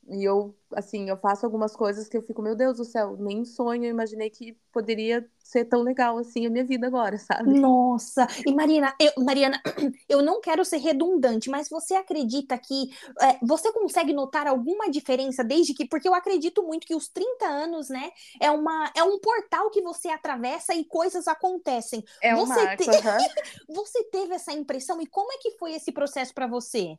E 0.09 0.25
eu, 0.25 0.55
assim, 0.75 1.09
eu 1.09 1.17
faço 1.17 1.47
algumas 1.47 1.77
coisas 1.77 2.09
que 2.09 2.17
eu 2.17 2.23
fico, 2.23 2.43
meu 2.43 2.57
Deus 2.57 2.77
do 2.77 2.85
céu, 2.85 3.17
nem 3.17 3.45
sonho, 3.45 3.85
eu 3.85 3.91
imaginei 3.91 4.31
que 4.31 4.57
poderia 4.73 5.29
ser 5.39 5.65
tão 5.67 5.83
legal 5.83 6.19
assim 6.19 6.47
a 6.47 6.51
minha 6.51 6.65
vida 6.65 6.87
agora, 6.87 7.17
sabe? 7.19 7.59
Nossa, 7.61 8.27
e 8.45 8.53
Marina, 8.53 8.95
eu, 8.99 9.13
Mariana, 9.23 9.61
eu 10.09 10.23
não 10.23 10.41
quero 10.41 10.65
ser 10.65 10.79
redundante, 10.79 11.51
mas 11.51 11.69
você 11.69 11.95
acredita 11.95 12.59
que 12.59 12.91
é, 13.21 13.39
você 13.43 13.73
consegue 13.73 14.13
notar 14.13 14.47
alguma 14.47 14.91
diferença 14.91 15.45
desde 15.45 15.73
que, 15.75 15.87
porque 15.87 16.09
eu 16.09 16.15
acredito 16.15 16.63
muito 16.63 16.87
que 16.87 16.95
os 16.95 17.09
30 17.09 17.47
anos, 17.47 17.89
né, 17.89 18.11
é, 18.41 18.51
uma, 18.51 18.91
é 18.97 19.05
um 19.05 19.21
portal 19.21 19.71
que 19.71 19.83
você 19.83 20.09
atravessa 20.09 20.75
e 20.75 20.85
coisas 20.85 21.29
acontecem. 21.29 22.03
É 22.21 22.35
você, 22.35 22.53
um 22.53 22.65
marco, 22.65 22.83
te... 22.83 22.91
uhum. 22.91 23.35
você 23.77 24.03
teve 24.05 24.35
essa 24.35 24.53
impressão 24.53 25.01
e 25.01 25.07
como 25.07 25.33
é 25.33 25.39
que 25.39 25.53
foi 25.53 25.75
esse 25.75 25.93
processo 25.93 26.35
para 26.35 26.47
você? 26.47 26.99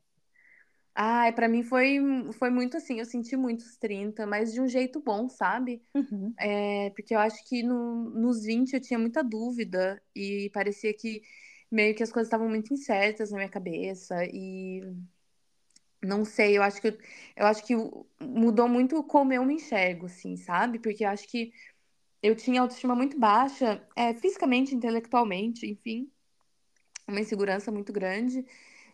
Ai, 0.96 1.34
pra 1.34 1.48
mim 1.48 1.64
foi, 1.64 1.98
foi 2.34 2.50
muito 2.50 2.78
assim, 2.78 3.00
eu 3.00 3.06
senti 3.06 3.36
muitos 3.36 3.78
30, 3.78 4.28
mas 4.28 4.54
de 4.54 4.62
um 4.62 4.68
jeito 4.68 5.02
bom, 5.02 5.28
sabe? 5.28 5.82
Uhum. 5.96 6.34
É, 6.38 6.92
porque 6.92 7.16
eu 7.16 7.20
acho 7.20 7.44
que 7.48 7.64
no, 7.64 8.12
nos 8.12 8.44
20 8.44 8.74
eu 8.74 8.82
tinha 8.82 9.00
muita 9.00 9.24
dúvida 9.24 10.02
e 10.16 10.50
parecia 10.54 10.94
que 10.94 11.22
meio 11.72 11.96
que 11.96 12.04
as 12.04 12.12
coisas 12.12 12.28
estavam 12.28 12.48
muito 12.48 12.74
incertas 12.74 13.32
na 13.32 13.38
minha 13.38 13.50
cabeça 13.50 14.24
e 14.26 14.82
não 16.04 16.26
sei, 16.26 16.58
eu 16.58 16.64
acho 16.64 16.82
que 16.82 16.88
eu 17.36 17.46
acho 17.46 17.66
que 17.66 17.74
mudou 18.22 18.68
muito 18.68 19.02
como 19.04 19.34
eu 19.34 19.44
me 19.46 19.56
enxergo, 19.56 20.06
assim, 20.06 20.36
sabe? 20.36 20.78
Porque 20.80 21.06
eu 21.06 21.10
acho 21.10 21.28
que 21.28 21.52
eu 22.22 22.36
tinha 22.36 22.62
autoestima 22.62 22.96
muito 22.96 23.20
baixa, 23.20 23.86
é, 23.96 24.14
fisicamente, 24.14 24.76
intelectualmente, 24.76 25.66
enfim, 25.66 26.12
uma 27.08 27.20
insegurança 27.20 27.72
muito 27.72 27.92
grande. 27.94 28.46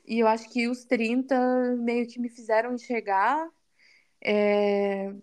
E 0.10 0.20
eu 0.20 0.28
acho 0.28 0.50
que 0.50 0.68
os 0.68 0.84
30 0.84 1.38
meio 1.78 2.08
que 2.08 2.20
me 2.20 2.30
fizeram 2.30 2.74
enxergar 2.74 3.48
é, 4.24 5.14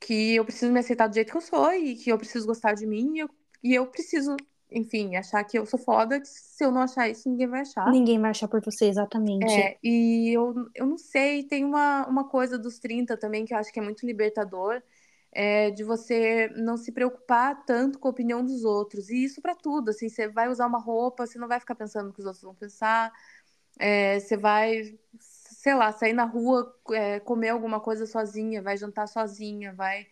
que 0.00 0.34
eu 0.36 0.44
preciso 0.44 0.72
me 0.72 0.80
aceitar 0.80 1.08
do 1.08 1.14
jeito 1.14 1.30
que 1.30 1.36
eu 1.36 1.40
sou 1.40 1.72
e 1.72 1.96
que 1.96 2.10
eu 2.10 2.18
preciso 2.18 2.46
gostar 2.46 2.74
de 2.74 2.86
mim 2.86 3.16
e 3.16 3.18
eu, 3.20 3.30
e 3.62 3.74
eu 3.74 3.86
preciso, 3.86 4.36
enfim, 4.70 5.16
achar 5.16 5.42
que 5.44 5.58
eu 5.58 5.66
sou 5.66 5.78
foda. 5.78 6.20
Que 6.20 6.26
se 6.26 6.64
eu 6.64 6.70
não 6.70 6.82
achar 6.82 7.08
isso, 7.08 7.28
ninguém 7.28 7.46
vai 7.46 7.60
achar. 7.60 7.90
Ninguém 7.90 8.20
vai 8.20 8.30
achar 8.30 8.48
por 8.48 8.62
você, 8.62 8.86
exatamente. 8.86 9.50
É, 9.50 9.78
e 9.82 10.30
eu, 10.36 10.54
eu 10.74 10.86
não 10.86 10.98
sei, 10.98 11.44
tem 11.44 11.64
uma, 11.64 12.06
uma 12.06 12.28
coisa 12.28 12.58
dos 12.58 12.78
30 12.78 13.16
também 13.16 13.44
que 13.44 13.54
eu 13.54 13.58
acho 13.58 13.72
que 13.72 13.78
é 13.78 13.82
muito 13.82 14.06
libertador. 14.06 14.82
É, 15.30 15.70
de 15.70 15.84
você 15.84 16.48
não 16.56 16.78
se 16.78 16.90
preocupar 16.90 17.64
tanto 17.66 17.98
com 17.98 18.08
a 18.08 18.10
opinião 18.10 18.42
dos 18.42 18.64
outros. 18.64 19.10
E 19.10 19.24
isso 19.24 19.42
para 19.42 19.54
tudo, 19.54 19.90
assim, 19.90 20.08
você 20.08 20.26
vai 20.26 20.48
usar 20.48 20.66
uma 20.66 20.78
roupa, 20.80 21.26
você 21.26 21.38
não 21.38 21.46
vai 21.46 21.60
ficar 21.60 21.74
pensando 21.74 22.06
no 22.06 22.12
que 22.14 22.20
os 22.20 22.26
outros 22.26 22.42
vão 22.42 22.54
pensar, 22.54 23.12
é, 23.78 24.18
você 24.20 24.36
vai, 24.36 24.98
sei 25.20 25.74
lá, 25.74 25.92
sair 25.92 26.12
na 26.12 26.24
rua, 26.24 26.74
é, 26.92 27.20
comer 27.20 27.50
alguma 27.50 27.80
coisa 27.80 28.06
sozinha, 28.06 28.62
vai 28.62 28.76
jantar 28.76 29.06
sozinha, 29.08 29.72
vai. 29.74 30.06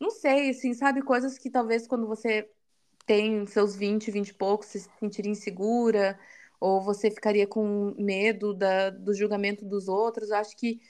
Não 0.00 0.10
sei, 0.10 0.50
assim, 0.50 0.74
sabe? 0.74 1.02
Coisas 1.02 1.38
que 1.38 1.50
talvez 1.50 1.86
quando 1.86 2.06
você 2.06 2.48
tem 3.06 3.46
seus 3.46 3.76
20, 3.76 4.10
20 4.10 4.28
e 4.30 4.34
poucos, 4.34 4.68
se 4.68 4.80
sentiria 5.00 5.30
insegura, 5.30 6.18
ou 6.60 6.80
você 6.80 7.10
ficaria 7.10 7.46
com 7.46 7.94
medo 7.98 8.54
da, 8.54 8.90
do 8.90 9.14
julgamento 9.14 9.64
dos 9.64 9.88
outros. 9.88 10.30
Eu 10.30 10.36
acho 10.36 10.56
que 10.56 10.80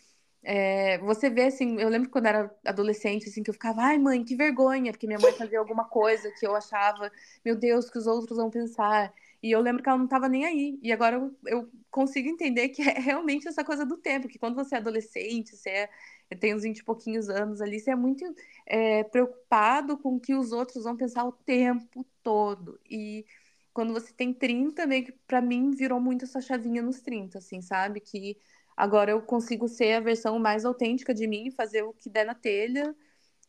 é, 0.42 0.99
você 0.99 1.31
vê, 1.31 1.45
assim, 1.45 1.81
eu 1.81 1.88
lembro 1.88 2.11
quando 2.11 2.27
era 2.27 2.55
adolescente, 2.66 3.29
assim, 3.29 3.42
que 3.42 3.51
eu 3.51 3.55
ficava, 3.55 3.83
ai, 3.83 3.99
mãe, 3.99 4.25
que 4.25 4.35
vergonha, 4.35 4.92
porque 4.92 5.07
minha 5.07 5.18
mãe 5.18 5.33
fazia 5.33 5.59
alguma 5.59 5.85
coisa 5.85 6.31
que 6.38 6.47
eu 6.47 6.55
achava, 6.57 7.11
meu 7.45 7.57
Deus, 7.57 7.88
que 7.88 7.99
os 7.99 8.07
outros 8.07 8.37
vão 8.38 8.51
pensar. 8.51 9.12
E 9.42 9.50
eu 9.50 9.61
lembro 9.61 9.83
que 9.83 9.88
ela 9.88 9.98
não 9.98 10.05
estava 10.05 10.28
nem 10.28 10.44
aí. 10.46 10.78
E 10.83 10.92
agora 10.92 11.16
eu, 11.16 11.37
eu, 11.46 11.70
consigo 11.90 12.28
entender 12.28 12.68
que 12.70 12.83
é 12.88 12.98
realmente 12.98 13.48
essa 13.48 13.64
coisa 13.64 13.85
do 13.85 13.96
tempo, 13.96 14.28
que 14.28 14.38
quando 14.38 14.55
você 14.55 14.76
é 14.76 14.78
adolescente, 14.78 15.57
você 15.57 15.70
é, 15.70 15.90
tem 16.38 16.55
uns 16.55 16.62
20 16.62 16.78
e 16.78 16.85
pouquinhos 16.85 17.28
anos 17.28 17.61
ali, 17.61 17.81
você 17.81 17.90
é 17.90 17.96
muito 17.96 18.24
é, 18.66 19.05
preocupado 19.05 19.98
com 19.98 20.16
o 20.16 20.20
que 20.20 20.35
os 20.35 20.52
outros 20.52 20.85
vão 20.85 20.96
pensar 20.96 21.24
o 21.24 21.33
tempo 21.33 22.07
todo. 22.22 22.81
E 22.88 23.24
quando 23.72 23.92
você 23.92 24.12
tem 24.12 24.33
30, 24.33 24.87
meio 24.87 25.07
que 25.07 25.12
pra 25.26 25.40
mim 25.40 25.70
virou 25.72 26.00
muito 26.00 26.24
essa 26.24 26.40
chavinha 26.40 26.83
nos 26.83 27.00
30, 27.00 27.38
assim, 27.38 27.61
sabe? 27.62 28.00
Que 28.00 28.37
agora 28.76 29.11
eu 29.11 29.22
consigo 29.22 29.68
ser 29.68 29.94
a 29.94 30.00
versão 30.00 30.38
mais 30.38 30.64
autêntica 30.64 31.14
de 31.14 31.26
mim, 31.26 31.50
fazer 31.50 31.83
o 31.83 31.92
que 31.92 32.11
der 32.11 32.26
na 32.26 32.35
telha, 32.35 32.94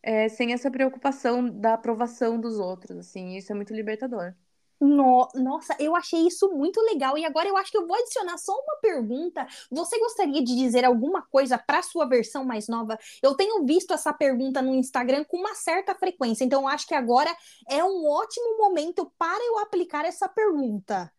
é, 0.02 0.28
sem 0.28 0.52
essa 0.52 0.70
preocupação 0.70 1.48
da 1.48 1.74
aprovação 1.74 2.40
dos 2.40 2.58
outros, 2.58 2.98
assim, 2.98 3.36
isso 3.36 3.52
é 3.52 3.54
muito 3.54 3.74
libertador. 3.74 4.34
No, 4.80 5.28
nossa, 5.34 5.74
eu 5.78 5.96
achei 5.96 6.26
isso 6.26 6.50
muito 6.52 6.80
legal. 6.82 7.16
E 7.16 7.24
agora 7.24 7.48
eu 7.48 7.56
acho 7.56 7.70
que 7.70 7.78
eu 7.78 7.86
vou 7.86 7.96
adicionar 7.96 8.36
só 8.36 8.52
uma 8.52 8.76
pergunta. 8.82 9.46
Você 9.70 9.98
gostaria 9.98 10.42
de 10.44 10.54
dizer 10.54 10.84
alguma 10.84 11.22
coisa 11.22 11.56
para 11.56 11.82
sua 11.82 12.06
versão 12.06 12.44
mais 12.44 12.68
nova? 12.68 12.98
Eu 13.22 13.34
tenho 13.34 13.64
visto 13.64 13.94
essa 13.94 14.12
pergunta 14.12 14.60
no 14.60 14.74
Instagram 14.74 15.24
com 15.24 15.38
uma 15.38 15.54
certa 15.54 15.94
frequência, 15.94 16.44
então 16.44 16.62
eu 16.62 16.68
acho 16.68 16.86
que 16.86 16.94
agora 16.94 17.34
é 17.68 17.82
um 17.82 18.06
ótimo 18.06 18.58
momento 18.58 19.10
para 19.18 19.42
eu 19.44 19.58
aplicar 19.60 20.04
essa 20.04 20.28
pergunta. 20.28 21.10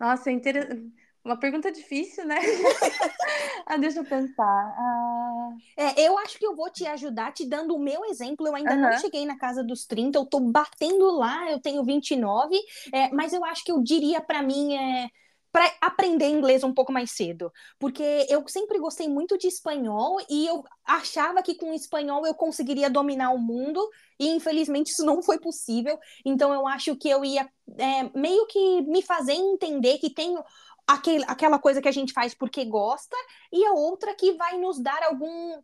Nossa, 0.00 0.30
é 0.30 0.32
interessante. 0.32 1.01
Uma 1.24 1.38
pergunta 1.38 1.70
difícil, 1.70 2.24
né? 2.26 2.36
ah, 3.66 3.76
deixa 3.76 4.00
eu 4.00 4.04
pensar. 4.04 4.42
Ah... 4.44 5.50
É, 5.76 6.06
eu 6.06 6.18
acho 6.18 6.36
que 6.38 6.46
eu 6.46 6.56
vou 6.56 6.68
te 6.70 6.84
ajudar 6.86 7.32
te 7.32 7.46
dando 7.46 7.76
o 7.76 7.78
meu 7.78 8.04
exemplo. 8.06 8.46
Eu 8.46 8.56
ainda 8.56 8.74
uhum. 8.74 8.80
não 8.80 8.98
cheguei 8.98 9.24
na 9.24 9.38
casa 9.38 9.62
dos 9.62 9.86
30, 9.86 10.18
eu 10.18 10.26
tô 10.26 10.40
batendo 10.40 11.16
lá, 11.16 11.50
eu 11.50 11.60
tenho 11.60 11.84
29, 11.84 12.56
é, 12.92 13.08
mas 13.10 13.32
eu 13.32 13.44
acho 13.44 13.64
que 13.64 13.70
eu 13.70 13.80
diria 13.82 14.20
para 14.20 14.42
mim 14.42 14.74
é 14.76 15.08
para 15.52 15.70
aprender 15.82 16.24
inglês 16.28 16.64
um 16.64 16.72
pouco 16.72 16.90
mais 16.90 17.10
cedo, 17.10 17.52
porque 17.78 18.26
eu 18.30 18.48
sempre 18.48 18.78
gostei 18.78 19.06
muito 19.06 19.36
de 19.36 19.46
espanhol 19.48 20.16
e 20.30 20.46
eu 20.46 20.64
achava 20.82 21.42
que 21.42 21.54
com 21.54 21.74
espanhol 21.74 22.26
eu 22.26 22.34
conseguiria 22.34 22.88
dominar 22.88 23.32
o 23.32 23.38
mundo 23.38 23.86
e 24.18 24.28
infelizmente 24.28 24.90
isso 24.92 25.04
não 25.04 25.22
foi 25.22 25.38
possível. 25.38 25.98
Então 26.24 26.54
eu 26.54 26.66
acho 26.66 26.96
que 26.96 27.08
eu 27.08 27.22
ia 27.22 27.46
é, 27.76 28.18
meio 28.18 28.46
que 28.46 28.80
me 28.82 29.02
fazer 29.02 29.34
entender 29.34 29.98
que 29.98 30.08
tenho 30.08 30.42
aquele, 30.86 31.24
aquela 31.28 31.58
coisa 31.58 31.80
que 31.80 31.88
a 31.88 31.92
gente 31.92 32.12
faz 32.12 32.34
porque 32.34 32.64
gosta, 32.64 33.16
e 33.52 33.64
a 33.64 33.72
outra 33.72 34.14
que 34.14 34.32
vai 34.32 34.58
nos 34.58 34.78
dar 34.80 35.02
algum 35.02 35.60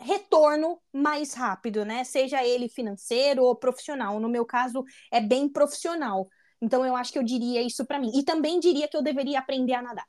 retorno 0.00 0.80
mais 0.92 1.34
rápido, 1.34 1.84
né? 1.84 2.04
Seja 2.04 2.44
ele 2.44 2.68
financeiro 2.68 3.42
ou 3.42 3.56
profissional. 3.56 4.20
No 4.20 4.28
meu 4.28 4.44
caso, 4.44 4.84
é 5.10 5.20
bem 5.20 5.48
profissional. 5.48 6.28
Então, 6.60 6.84
eu 6.84 6.96
acho 6.96 7.12
que 7.12 7.18
eu 7.18 7.22
diria 7.22 7.62
isso 7.62 7.84
para 7.84 7.98
mim. 7.98 8.10
E 8.14 8.22
também 8.22 8.60
diria 8.60 8.88
que 8.88 8.96
eu 8.96 9.02
deveria 9.02 9.38
aprender 9.38 9.74
a 9.74 9.82
nadar. 9.82 10.06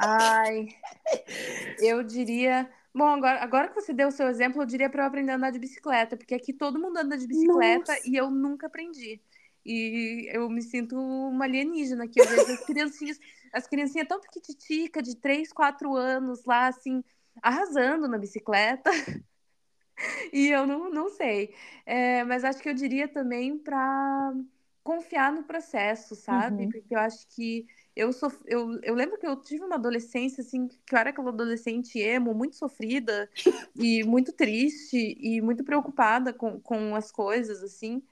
Ai, 0.00 0.68
eu 1.80 2.02
diria. 2.02 2.70
Bom, 2.94 3.06
agora, 3.06 3.42
agora 3.42 3.68
que 3.68 3.74
você 3.74 3.92
deu 3.92 4.08
o 4.08 4.12
seu 4.12 4.28
exemplo, 4.28 4.62
eu 4.62 4.66
diria 4.66 4.90
para 4.90 5.02
eu 5.02 5.06
aprender 5.06 5.32
a 5.32 5.36
andar 5.36 5.50
de 5.50 5.58
bicicleta, 5.58 6.16
porque 6.16 6.34
aqui 6.34 6.52
todo 6.52 6.78
mundo 6.78 6.98
anda 6.98 7.16
de 7.16 7.26
bicicleta 7.26 7.92
Nossa. 7.92 8.08
e 8.08 8.16
eu 8.16 8.30
nunca 8.30 8.66
aprendi. 8.66 9.20
E 9.64 10.28
eu 10.32 10.48
me 10.48 10.62
sinto 10.62 10.96
uma 10.96 11.44
alienígena 11.44 12.08
que 12.08 12.20
eu 12.20 12.26
vejo 12.26 12.52
as 12.52 12.64
criancinhas, 12.64 13.20
as 13.52 13.66
criancinhas 13.66 14.08
tão 14.08 14.20
pequititica, 14.20 15.02
de 15.02 15.16
3, 15.16 15.52
4 15.52 15.94
anos 15.94 16.44
lá, 16.44 16.66
assim, 16.66 17.02
arrasando 17.40 18.08
na 18.08 18.18
bicicleta. 18.18 18.90
e 20.32 20.48
eu 20.48 20.66
não, 20.66 20.90
não 20.90 21.08
sei. 21.08 21.54
É, 21.86 22.24
mas 22.24 22.44
acho 22.44 22.60
que 22.62 22.68
eu 22.68 22.74
diria 22.74 23.06
também 23.06 23.56
para 23.56 24.34
confiar 24.82 25.32
no 25.32 25.44
processo, 25.44 26.16
sabe? 26.16 26.64
Uhum. 26.64 26.70
Porque 26.70 26.94
eu 26.94 26.98
acho 26.98 27.26
que 27.28 27.66
eu, 27.94 28.12
sou 28.12 28.32
eu, 28.46 28.80
eu 28.82 28.94
lembro 28.94 29.18
que 29.18 29.26
eu 29.26 29.36
tive 29.36 29.64
uma 29.64 29.76
adolescência, 29.76 30.40
assim, 30.40 30.66
que 30.66 30.94
eu 30.94 30.98
era 30.98 31.10
aquela 31.10 31.28
adolescente 31.28 31.98
emo, 31.98 32.34
muito 32.34 32.56
sofrida 32.56 33.28
e 33.76 34.02
muito 34.02 34.32
triste 34.32 35.16
e 35.20 35.40
muito 35.40 35.62
preocupada 35.62 36.32
com, 36.32 36.58
com 36.60 36.96
as 36.96 37.12
coisas, 37.12 37.62
assim. 37.62 38.02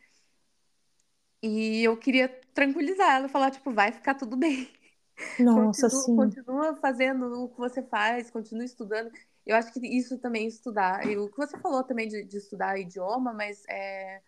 E 1.42 1.82
eu 1.84 1.96
queria 1.96 2.28
tranquilizar 2.54 3.16
ela, 3.16 3.28
falar, 3.28 3.50
tipo, 3.50 3.72
vai 3.72 3.92
ficar 3.92 4.14
tudo 4.14 4.36
bem. 4.36 4.68
Nossa, 5.38 5.88
continua, 5.88 6.04
sim. 6.04 6.16
Continua 6.16 6.76
fazendo 6.76 7.44
o 7.44 7.48
que 7.48 7.58
você 7.58 7.82
faz, 7.82 8.30
continua 8.30 8.64
estudando. 8.64 9.10
Eu 9.46 9.56
acho 9.56 9.72
que 9.72 9.80
isso 9.86 10.18
também 10.18 10.46
estudar. 10.46 11.06
E 11.06 11.16
o 11.16 11.28
que 11.30 11.36
você 11.36 11.58
falou 11.58 11.82
também 11.84 12.08
de, 12.08 12.24
de 12.24 12.36
estudar 12.36 12.78
idioma, 12.78 13.32
mas 13.32 13.64
é, 13.68 14.22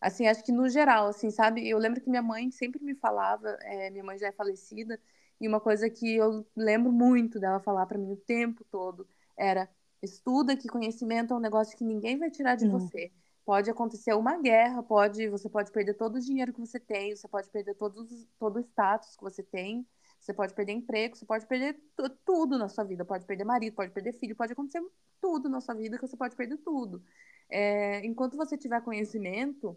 assim, 0.00 0.26
acho 0.26 0.44
que 0.44 0.52
no 0.52 0.68
geral, 0.68 1.08
assim, 1.08 1.30
sabe? 1.30 1.68
Eu 1.68 1.78
lembro 1.78 2.00
que 2.00 2.10
minha 2.10 2.22
mãe 2.22 2.50
sempre 2.50 2.82
me 2.82 2.94
falava, 2.94 3.48
é, 3.62 3.90
minha 3.90 4.04
mãe 4.04 4.18
já 4.18 4.28
é 4.28 4.32
falecida, 4.32 5.00
e 5.40 5.48
uma 5.48 5.60
coisa 5.60 5.88
que 5.90 6.16
eu 6.16 6.46
lembro 6.56 6.92
muito 6.92 7.40
dela 7.40 7.60
falar 7.60 7.86
para 7.86 7.98
mim 7.98 8.12
o 8.12 8.16
tempo 8.16 8.64
todo 8.70 9.06
era 9.36 9.68
Estuda 10.02 10.56
que 10.56 10.68
conhecimento 10.68 11.34
é 11.34 11.36
um 11.36 11.40
negócio 11.40 11.76
que 11.76 11.84
ninguém 11.84 12.18
vai 12.18 12.30
tirar 12.30 12.54
de 12.54 12.64
não. 12.64 12.78
você. 12.78 13.12
Pode 13.44 13.70
acontecer 13.70 14.14
uma 14.14 14.40
guerra, 14.40 14.82
pode, 14.82 15.28
você 15.28 15.48
pode 15.48 15.72
perder 15.72 15.94
todo 15.94 16.16
o 16.16 16.20
dinheiro 16.20 16.52
que 16.52 16.60
você 16.60 16.78
tem, 16.78 17.14
você 17.16 17.26
pode 17.26 17.48
perder 17.50 17.74
todos, 17.74 18.26
todo 18.38 18.56
o 18.56 18.60
status 18.60 19.16
que 19.16 19.22
você 19.22 19.42
tem, 19.42 19.86
você 20.20 20.32
pode 20.32 20.54
perder 20.54 20.72
emprego, 20.72 21.16
você 21.16 21.24
pode 21.24 21.46
perder 21.46 21.80
tudo 22.24 22.58
na 22.58 22.68
sua 22.68 22.84
vida, 22.84 23.04
pode 23.04 23.24
perder 23.24 23.44
marido, 23.44 23.74
pode 23.74 23.90
perder 23.92 24.12
filho, 24.12 24.36
pode 24.36 24.52
acontecer 24.52 24.82
tudo 25.20 25.48
na 25.48 25.60
sua 25.60 25.74
vida 25.74 25.98
que 25.98 26.06
você 26.06 26.16
pode 26.16 26.36
perder 26.36 26.58
tudo. 26.58 27.02
É, 27.48 28.04
enquanto 28.06 28.36
você 28.36 28.56
tiver 28.56 28.80
conhecimento, 28.82 29.76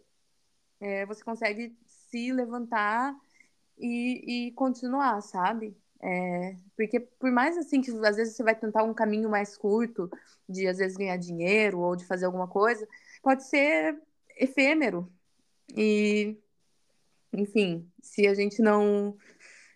é, 0.80 1.06
você 1.06 1.24
consegue 1.24 1.78
se 1.86 2.32
levantar 2.32 3.16
e, 3.78 4.48
e 4.48 4.52
continuar, 4.52 5.22
sabe? 5.22 5.76
É, 6.02 6.58
porque 6.76 7.00
por 7.00 7.32
mais 7.32 7.58
assim 7.58 7.82
que 7.82 7.90
às 7.92 8.18
vezes 8.18 8.36
você 8.36 8.44
vai 8.44 8.54
tentar 8.56 8.84
um 8.84 8.94
caminho 8.94 9.30
mais 9.30 9.56
curto 9.58 10.10
de 10.50 10.68
às 10.68 10.78
vezes 10.78 10.98
ganhar 10.98 11.16
dinheiro 11.18 11.80
ou 11.80 11.96
de 11.96 12.06
fazer 12.06 12.26
alguma 12.26 12.48
coisa, 12.48 12.86
pode 13.24 13.48
ser 13.48 14.00
efêmero. 14.38 15.12
E 15.76 16.38
enfim, 17.34 17.92
se 18.02 18.28
a 18.28 18.36
gente 18.36 18.62
não 18.62 19.18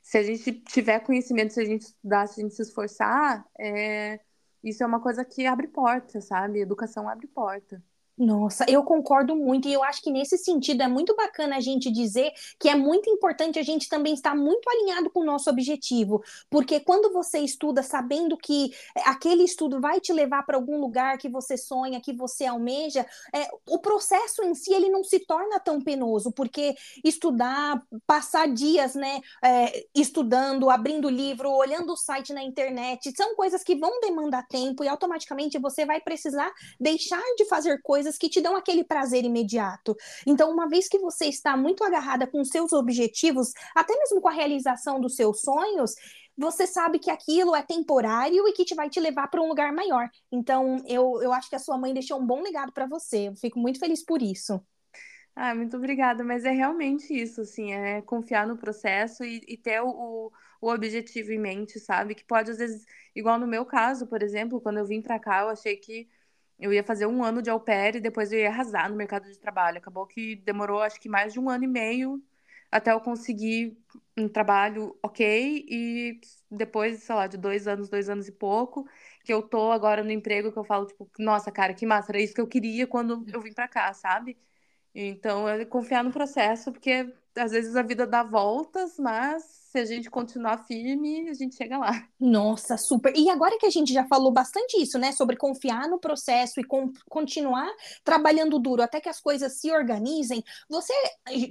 se 0.03 0.17
a 0.17 0.23
gente 0.23 0.53
tiver 0.61 0.99
conhecimento, 1.01 1.53
se 1.53 1.61
a 1.61 1.65
gente 1.65 1.81
estudar, 1.81 2.27
se 2.27 2.39
a 2.39 2.43
gente 2.43 2.55
se 2.55 2.61
esforçar, 2.61 3.45
é, 3.59 4.19
isso 4.63 4.83
é 4.83 4.85
uma 4.85 5.01
coisa 5.01 5.25
que 5.25 5.45
abre 5.45 5.67
porta, 5.67 6.21
sabe? 6.21 6.59
Educação 6.61 7.09
abre 7.09 7.27
porta. 7.27 7.83
Nossa, 8.19 8.65
eu 8.67 8.83
concordo 8.83 9.35
muito, 9.35 9.67
e 9.67 9.73
eu 9.73 9.83
acho 9.83 10.01
que 10.01 10.09
nesse 10.09 10.39
sentido 10.39 10.81
é 10.81 10.87
muito 10.87 11.15
bacana 11.15 11.55
a 11.57 11.59
gente 11.59 11.91
dizer 11.91 12.31
que 12.59 12.67
é 12.67 12.73
muito 12.73 13.07
importante 13.11 13.59
a 13.59 13.61
gente 13.61 13.87
também 13.87 14.15
estar 14.15 14.35
muito 14.35 14.67
alinhado 14.67 15.07
com 15.11 15.19
o 15.19 15.23
nosso 15.23 15.51
objetivo, 15.51 16.23
porque 16.49 16.79
quando 16.79 17.13
você 17.13 17.37
estuda 17.39 17.83
sabendo 17.83 18.35
que 18.35 18.71
aquele 19.05 19.43
estudo 19.43 19.79
vai 19.79 20.01
te 20.01 20.11
levar 20.11 20.41
para 20.47 20.57
algum 20.57 20.79
lugar 20.81 21.19
que 21.19 21.29
você 21.29 21.55
sonha, 21.55 22.01
que 22.01 22.11
você 22.11 22.45
almeja, 22.47 23.05
é, 23.35 23.47
o 23.69 23.77
processo 23.77 24.41
em 24.43 24.55
si 24.55 24.73
ele 24.73 24.89
não 24.89 25.03
se 25.03 25.19
torna 25.19 25.59
tão 25.59 25.79
penoso, 25.79 26.31
porque 26.31 26.75
estudar, 27.03 27.83
passar 28.07 28.47
dias, 28.51 28.95
né, 28.95 29.21
é, 29.43 29.85
estudando, 29.93 30.71
abrindo 30.71 31.07
livro, 31.07 31.51
olhando 31.51 31.93
o 31.93 31.97
site 31.97 32.33
na 32.33 32.41
internet, 32.41 33.13
são 33.15 33.35
coisas 33.35 33.63
que 33.63 33.75
vão 33.75 33.99
demandar 33.99 34.47
tempo 34.47 34.83
e 34.83 34.87
automaticamente 34.87 35.59
você 35.59 35.85
vai 35.85 36.01
precisar 36.01 36.51
deixar 36.79 37.21
de 37.37 37.45
fazer 37.45 37.79
coisas 37.83 38.06
coisas 38.07 38.17
que 38.17 38.29
te 38.29 38.41
dão 38.41 38.55
aquele 38.55 38.83
prazer 38.83 39.25
imediato. 39.25 39.95
Então, 40.25 40.51
uma 40.51 40.67
vez 40.67 40.87
que 40.87 40.97
você 40.97 41.25
está 41.25 41.57
muito 41.57 41.83
agarrada 41.83 42.25
com 42.25 42.43
seus 42.43 42.71
objetivos, 42.71 43.51
até 43.75 43.93
mesmo 43.97 44.21
com 44.21 44.29
a 44.29 44.33
realização 44.33 44.99
dos 44.99 45.15
seus 45.15 45.41
sonhos, 45.41 45.93
você 46.37 46.65
sabe 46.65 46.99
que 46.99 47.11
aquilo 47.11 47.55
é 47.55 47.63
temporário 47.63 48.47
e 48.47 48.53
que 48.53 48.63
te 48.63 48.75
vai 48.75 48.89
te 48.89 48.99
levar 48.99 49.27
para 49.27 49.41
um 49.41 49.47
lugar 49.47 49.73
maior. 49.73 50.09
Então, 50.31 50.77
eu, 50.87 51.21
eu 51.21 51.33
acho 51.33 51.49
que 51.49 51.55
a 51.55 51.59
sua 51.59 51.77
mãe 51.77 51.93
deixou 51.93 52.19
um 52.19 52.25
bom 52.25 52.41
legado 52.41 52.71
para 52.71 52.85
você. 52.85 53.27
Eu 53.27 53.35
fico 53.35 53.59
muito 53.59 53.79
feliz 53.79 54.03
por 54.05 54.21
isso. 54.21 54.61
Ah, 55.35 55.53
muito 55.53 55.77
obrigada, 55.77 56.23
mas 56.23 56.45
é 56.45 56.51
realmente 56.51 57.13
isso, 57.13 57.41
assim, 57.41 57.71
é 57.71 58.01
confiar 58.01 58.47
no 58.47 58.57
processo 58.57 59.23
e, 59.23 59.39
e 59.47 59.55
ter 59.55 59.79
o, 59.81 60.31
o 60.59 60.69
objetivo 60.69 61.31
em 61.31 61.39
mente, 61.39 61.79
sabe? 61.79 62.15
Que 62.15 62.25
pode, 62.25 62.49
às 62.49 62.57
vezes, 62.57 62.83
igual 63.15 63.37
no 63.39 63.45
meu 63.45 63.63
caso, 63.63 64.07
por 64.07 64.23
exemplo, 64.23 64.59
quando 64.59 64.79
eu 64.79 64.85
vim 64.85 64.99
para 64.99 65.19
cá, 65.19 65.41
eu 65.41 65.49
achei 65.49 65.75
que 65.77 66.07
eu 66.59 66.73
ia 66.73 66.83
fazer 66.83 67.05
um 67.07 67.23
ano 67.23 67.41
de 67.41 67.49
au 67.49 67.59
pair 67.59 67.95
e 67.95 67.99
depois 68.01 68.31
eu 68.31 68.39
ia 68.39 68.49
arrasar 68.49 68.89
no 68.89 68.95
mercado 68.95 69.29
de 69.31 69.37
trabalho. 69.39 69.77
Acabou 69.77 70.05
que 70.07 70.35
demorou, 70.37 70.81
acho 70.81 70.99
que 70.99 71.09
mais 71.09 71.33
de 71.33 71.39
um 71.39 71.49
ano 71.49 71.63
e 71.65 71.67
meio 71.67 72.21
até 72.71 72.91
eu 72.91 72.99
conseguir 72.99 73.77
um 74.17 74.27
trabalho 74.27 74.97
ok. 75.01 75.65
E 75.69 76.19
depois, 76.51 77.03
sei 77.03 77.15
lá, 77.15 77.27
de 77.27 77.37
dois 77.37 77.67
anos, 77.67 77.89
dois 77.89 78.09
anos 78.09 78.27
e 78.27 78.31
pouco, 78.31 78.87
que 79.23 79.33
eu 79.33 79.41
tô 79.41 79.71
agora 79.71 80.03
no 80.03 80.11
emprego 80.11 80.51
que 80.51 80.57
eu 80.59 80.63
falo, 80.63 80.85
tipo, 80.87 81.09
nossa, 81.19 81.51
cara, 81.51 81.73
que 81.73 81.85
massa, 81.85 82.11
era 82.11 82.21
isso 82.21 82.33
que 82.33 82.41
eu 82.41 82.47
queria 82.47 82.87
quando 82.87 83.23
eu 83.33 83.41
vim 83.41 83.53
pra 83.53 83.67
cá, 83.67 83.93
sabe? 83.93 84.37
Então, 84.93 85.47
é 85.47 85.63
confiar 85.65 86.03
no 86.03 86.11
processo, 86.11 86.71
porque 86.71 87.13
às 87.35 87.51
vezes 87.51 87.75
a 87.75 87.83
vida 87.83 88.07
dá 88.07 88.23
voltas, 88.23 88.97
mas 88.99 89.56
se 89.69 89.77
a 89.79 89.85
gente 89.85 90.09
continuar 90.09 90.59
firme, 90.65 91.29
a 91.29 91.33
gente 91.33 91.55
chega 91.55 91.77
lá. 91.77 92.07
Nossa, 92.17 92.77
super. 92.77 93.13
E 93.15 93.29
agora 93.29 93.57
que 93.59 93.65
a 93.65 93.69
gente 93.69 93.91
já 93.91 94.05
falou 94.07 94.31
bastante 94.31 94.81
isso, 94.81 94.97
né, 94.97 95.11
sobre 95.11 95.35
confiar 95.35 95.89
no 95.89 95.99
processo 95.99 96.61
e 96.61 96.63
continuar 97.09 97.69
trabalhando 98.03 98.59
duro 98.59 98.81
até 98.81 99.01
que 99.01 99.09
as 99.09 99.19
coisas 99.19 99.59
se 99.59 99.69
organizem, 99.69 100.41
você 100.69 100.93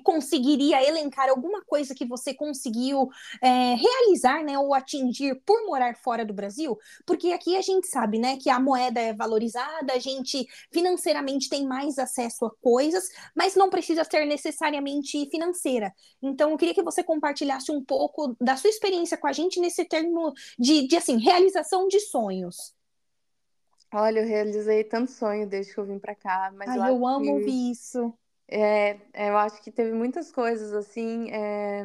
conseguiria 0.02 0.82
elencar 0.82 1.28
alguma 1.28 1.62
coisa 1.62 1.94
que 1.94 2.06
você 2.06 2.32
conseguiu 2.32 3.08
é, 3.42 3.74
realizar, 3.74 4.42
né, 4.42 4.58
ou 4.58 4.72
atingir 4.72 5.34
por 5.44 5.66
morar 5.66 5.94
fora 5.96 6.24
do 6.24 6.32
Brasil? 6.32 6.78
Porque 7.04 7.32
aqui 7.32 7.54
a 7.54 7.62
gente 7.62 7.86
sabe, 7.86 8.18
né, 8.18 8.38
que 8.38 8.48
a 8.48 8.58
moeda 8.58 8.98
é 8.98 9.12
valorizada, 9.12 9.92
a 9.92 9.98
gente 9.98 10.46
financeiramente 10.72 11.50
tem 11.50 11.66
mais 11.66 11.98
acesso 11.98 12.46
a 12.46 12.50
coisas, 12.62 13.04
mas 13.34 13.54
não 13.54 13.68
precisa 13.68 14.04
ser 14.04 14.24
necessariamente 14.24 15.28
financeira. 15.30 15.92
Então, 16.22 16.50
eu 16.50 16.56
queria 16.56 16.74
que 16.74 16.82
você 16.82 17.04
compartilhasse 17.04 17.70
um 17.70 17.84
pouco 17.84 18.05
pouco 18.08 18.36
da 18.40 18.56
sua 18.56 18.70
experiência 18.70 19.16
com 19.16 19.26
a 19.26 19.32
gente 19.32 19.60
nesse 19.60 19.84
termo 19.84 20.32
de, 20.58 20.86
de 20.86 20.96
assim, 20.96 21.18
realização 21.18 21.88
de 21.88 22.00
sonhos. 22.00 22.74
Olha, 23.92 24.20
eu 24.20 24.26
realizei 24.26 24.84
tanto 24.84 25.10
sonho 25.10 25.46
desde 25.46 25.72
que 25.72 25.78
eu 25.78 25.84
vim 25.84 25.98
para 25.98 26.14
cá, 26.14 26.52
mas 26.54 26.68
Ai, 26.68 26.90
eu, 26.90 26.96
eu 26.96 27.06
amo 27.06 27.24
que, 27.24 27.30
ouvir 27.30 27.70
isso. 27.70 28.12
É, 28.48 28.98
é, 29.12 29.30
eu 29.30 29.36
acho 29.36 29.62
que 29.62 29.70
teve 29.70 29.92
muitas 29.92 30.30
coisas 30.30 30.72
assim. 30.72 31.30
É... 31.30 31.84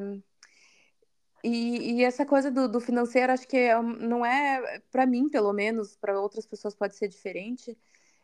E, 1.44 1.94
e, 1.94 2.04
essa 2.04 2.24
coisa 2.24 2.52
do, 2.52 2.68
do, 2.68 2.80
financeiro, 2.80 3.34
acho 3.34 3.48
que 3.48 3.58
é, 3.58 3.82
não 3.82 4.24
é, 4.24 4.80
para 4.92 5.08
mim, 5.08 5.28
pelo 5.28 5.52
menos, 5.52 5.96
para 5.96 6.20
outras 6.20 6.46
pessoas 6.46 6.76
pode 6.76 6.96
ser 6.96 7.08
diferente, 7.08 7.76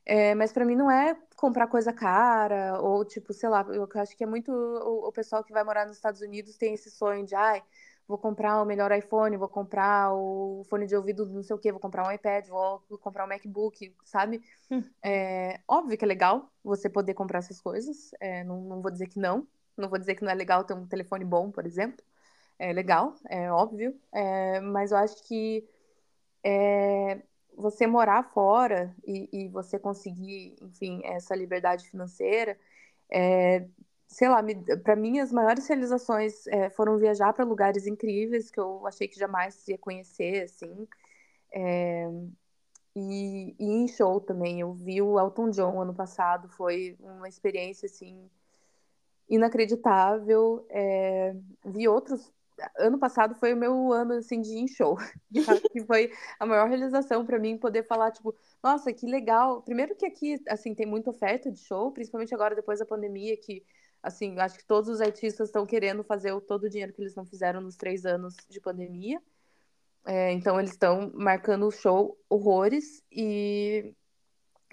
é, 0.05 0.35
mas 0.35 0.53
para 0.53 0.63
mim 0.63 0.75
não 0.75 0.89
é 0.89 1.17
comprar 1.35 1.67
coisa 1.67 1.91
cara, 1.91 2.79
ou 2.79 3.03
tipo, 3.03 3.33
sei 3.33 3.49
lá, 3.49 3.65
eu 3.69 3.89
acho 3.95 4.15
que 4.15 4.23
é 4.23 4.27
muito 4.27 4.51
o, 4.51 5.07
o, 5.07 5.11
pessoal 5.11 5.43
que 5.43 5.51
vai 5.51 5.63
morar 5.63 5.87
nos 5.87 5.95
Estados 5.95 6.21
Unidos 6.21 6.57
tem 6.57 6.75
esse 6.75 6.91
sonho 6.91 7.25
de, 7.25 7.33
ai, 7.33 7.63
vou 8.07 8.17
comprar 8.17 8.61
o 8.61 8.65
melhor 8.65 8.91
iPhone, 8.91 9.35
vou 9.35 9.49
comprar 9.49 10.13
o 10.13 10.63
fone 10.69 10.87
de 10.87 10.95
ouvido 10.95 11.25
não 11.25 11.43
sei 11.43 11.55
o 11.55 11.59
que, 11.59 11.71
vou 11.71 11.79
comprar 11.79 12.07
um 12.07 12.11
iPad, 12.11 12.47
vou 12.47 12.79
comprar 12.99 13.25
um 13.25 13.27
MacBook, 13.27 13.93
sabe? 14.05 14.41
Hum. 14.71 14.83
É, 15.03 15.59
óbvio 15.67 15.97
que 15.97 16.05
é 16.05 16.07
legal 16.07 16.49
você 16.63 16.89
poder 16.89 17.13
comprar 17.13 17.39
essas 17.39 17.59
coisas, 17.59 18.11
é, 18.19 18.43
não, 18.43 18.61
não 18.61 18.81
vou 18.81 18.89
dizer 18.91 19.07
que 19.07 19.19
não, 19.19 19.45
não 19.75 19.89
vou 19.89 19.99
dizer 19.99 20.15
que 20.15 20.23
não 20.23 20.31
é 20.31 20.35
legal 20.35 20.63
ter 20.63 20.73
um 20.73 20.87
telefone 20.87 21.25
bom, 21.25 21.51
por 21.51 21.65
exemplo, 21.65 22.03
é 22.57 22.71
legal, 22.71 23.13
é 23.29 23.51
óbvio, 23.51 23.99
é, 24.11 24.59
mas 24.61 24.91
eu 24.91 24.97
acho 24.97 25.21
que 25.23 25.67
é, 26.43 27.21
você 27.55 27.85
morar 27.85 28.23
fora 28.23 28.95
e, 29.05 29.27
e, 29.33 29.47
você 29.49 29.77
conseguir, 29.77 30.55
enfim, 30.61 31.01
essa 31.03 31.35
liberdade 31.35 31.89
financeira, 31.89 32.57
é, 33.09 33.67
sei 34.07 34.29
lá, 34.29 34.41
para 34.83 34.95
mim 34.95 35.19
as 35.19 35.31
maiores 35.31 35.67
realizações 35.67 36.47
é, 36.47 36.69
foram 36.69 36.97
viajar 36.97 37.33
para 37.33 37.43
lugares 37.45 37.85
incríveis 37.85 38.49
que 38.49 38.59
eu 38.59 38.85
achei 38.87 39.07
que 39.07 39.19
jamais 39.19 39.67
ia 39.67 39.77
conhecer, 39.77 40.43
assim. 40.43 40.87
É, 41.51 42.09
e, 42.95 43.55
e, 43.59 43.65
em 43.65 43.87
show 43.87 44.19
também. 44.19 44.59
Eu 44.61 44.73
vi 44.73 45.01
o 45.01 45.19
Elton 45.19 45.49
John 45.51 45.81
ano 45.81 45.93
passado, 45.93 46.49
foi 46.49 46.97
uma 46.99 47.27
experiência 47.27 47.85
assim 47.85 48.29
inacreditável. 49.29 50.65
É, 50.69 51.35
vi 51.65 51.87
outros. 51.87 52.31
Ano 52.79 52.97
passado 52.97 53.35
foi 53.35 53.53
o 53.53 53.57
meu 53.57 53.93
ano 53.93 54.13
assim 54.13 54.41
de 54.41 54.57
em 54.57 54.67
show. 54.67 54.97
que 55.71 55.85
foi 55.85 56.11
a 56.39 56.45
maior 56.45 56.67
realização 56.67 57.25
para 57.25 57.37
mim 57.37 57.57
poder 57.57 57.83
falar 57.83 58.11
tipo, 58.11 58.33
nossa, 58.63 58.91
que 58.93 59.05
legal. 59.05 59.61
Primeiro 59.61 59.95
que 59.95 60.05
aqui 60.05 60.41
assim 60.47 60.73
tem 60.73 60.85
muita 60.87 61.11
oferta 61.11 61.51
de 61.51 61.59
show, 61.59 61.91
principalmente 61.91 62.33
agora 62.33 62.55
depois 62.55 62.79
da 62.79 62.85
pandemia 62.85 63.37
que 63.37 63.63
Assim, 64.01 64.37
acho 64.39 64.57
que 64.57 64.65
todos 64.65 64.89
os 64.89 65.01
artistas 65.01 65.49
estão 65.49 65.65
querendo 65.65 66.03
fazer 66.03 66.31
o, 66.31 66.41
todo 66.41 66.63
o 66.63 66.69
dinheiro 66.69 66.93
que 66.93 67.01
eles 67.01 67.15
não 67.15 67.25
fizeram 67.25 67.61
nos 67.61 67.75
três 67.75 68.05
anos 68.05 68.35
de 68.49 68.61
pandemia. 68.61 69.21
É, 70.05 70.31
então, 70.31 70.59
eles 70.59 70.71
estão 70.71 71.11
marcando 71.13 71.67
o 71.67 71.71
show 71.71 72.17
horrores. 72.29 73.03
E, 73.11 73.93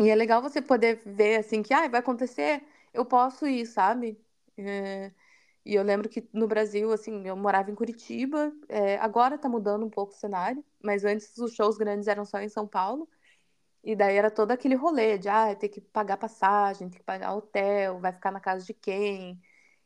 e 0.01 0.09
é 0.09 0.15
legal 0.15 0.43
você 0.43 0.63
poder 0.63 1.03
ver, 1.05 1.37
assim, 1.37 1.63
que 1.63 1.75
ah, 1.75 1.89
vai 1.89 2.01
acontecer, 2.01 2.63
eu 2.93 3.05
posso 3.05 3.47
ir, 3.47 3.67
sabe? 3.67 4.19
É, 4.57 5.13
e 5.65 5.75
eu 5.75 5.83
lembro 5.83 6.09
que 6.09 6.29
no 6.33 6.47
Brasil, 6.47 6.93
assim, 6.93 7.27
eu 7.27 7.37
morava 7.37 7.71
em 7.71 7.75
Curitiba. 7.75 8.53
É, 8.69 8.97
agora 8.99 9.39
tá 9.39 9.49
mudando 9.49 9.85
um 9.87 9.91
pouco 9.91 10.13
o 10.13 10.17
cenário, 10.17 10.65
mas 10.83 11.05
antes 11.05 11.37
os 11.39 11.55
shows 11.55 11.79
grandes 11.79 12.07
eram 12.07 12.25
só 12.25 12.39
em 12.41 12.49
São 12.49 12.67
Paulo. 12.67 13.09
E 13.85 13.95
daí 13.97 14.17
era 14.17 14.31
todo 14.31 14.51
aquele 14.51 14.75
rolê 14.75 15.19
de, 15.19 15.29
ah, 15.29 15.55
ter 15.55 15.69
que 15.69 15.81
pagar 15.81 16.17
passagem, 16.17 16.89
ter 16.91 16.99
que 16.99 17.05
pagar 17.05 17.35
hotel, 17.37 18.01
vai 18.01 18.13
ficar 18.13 18.31
na 18.33 18.41
casa 18.41 18.65
de 18.65 18.75
quem. 18.75 19.41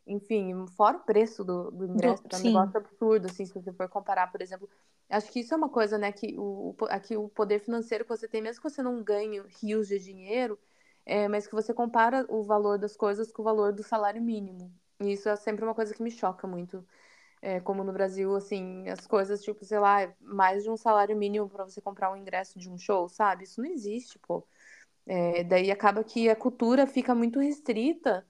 Enfim, 0.07 0.67
fora 0.77 0.99
o 0.99 1.01
preço 1.01 1.45
do, 1.45 1.71
do 1.71 1.87
ingresso, 1.87 2.23
do, 2.23 2.35
é 2.35 2.37
um 2.37 2.41
sim. 2.41 2.45
negócio 2.45 2.77
absurdo, 2.79 3.27
assim, 3.27 3.45
se 3.47 3.53
você 3.53 3.73
for 3.73 3.89
comparar, 3.89 4.29
por 4.33 4.41
exemplo. 4.41 4.69
Acho 5.11 5.31
que 5.33 5.41
isso 5.41 5.55
é 5.55 5.57
uma 5.57 5.69
coisa, 5.71 5.99
né, 5.99 6.13
que 6.13 6.37
o, 6.39 6.77
aqui 6.91 7.17
o 7.17 7.29
poder 7.29 7.61
financeiro 7.61 8.05
que 8.05 8.11
você 8.11 8.29
tem, 8.29 8.43
mesmo 8.43 8.63
que 8.63 8.71
você 8.71 8.83
não 8.83 9.03
ganhe 9.03 9.41
rios 9.61 9.89
de 9.89 9.99
dinheiro, 9.99 10.59
é, 11.05 11.27
mas 11.29 11.47
que 11.47 11.55
você 11.55 11.75
compara 11.75 12.27
o 12.29 12.43
valor 12.43 12.79
das 12.79 12.97
coisas 12.97 13.33
com 13.33 13.43
o 13.43 13.45
valor 13.45 13.73
do 13.73 13.83
salário 13.83 14.23
mínimo. 14.23 14.73
E 15.01 15.13
isso 15.13 15.29
é 15.29 15.37
sempre 15.37 15.65
uma 15.65 15.75
coisa 15.75 15.95
que 15.95 16.03
me 16.03 16.11
choca 16.11 16.47
muito. 16.47 16.87
É, 17.41 17.61
como 17.61 17.85
no 17.85 17.93
Brasil, 17.93 18.35
assim, 18.37 18.89
as 18.89 19.07
coisas, 19.07 19.43
tipo, 19.43 19.65
sei 19.65 19.79
lá, 19.79 20.13
mais 20.21 20.65
de 20.65 20.71
um 20.71 20.77
salário 20.77 21.17
mínimo 21.17 21.49
para 21.49 21.65
você 21.65 21.81
comprar 21.81 22.13
um 22.13 22.17
ingresso 22.17 22.59
de 22.59 22.69
um 22.69 22.77
show, 22.79 23.09
sabe? 23.09 23.45
Isso 23.45 23.61
não 23.63 23.69
existe, 23.71 24.19
pô. 24.19 24.45
É, 25.07 25.45
daí 25.45 25.71
acaba 25.71 26.05
que 26.05 26.29
a 26.29 26.37
cultura 26.37 26.87
fica 26.87 27.15
muito 27.15 27.41
restrita 27.41 28.27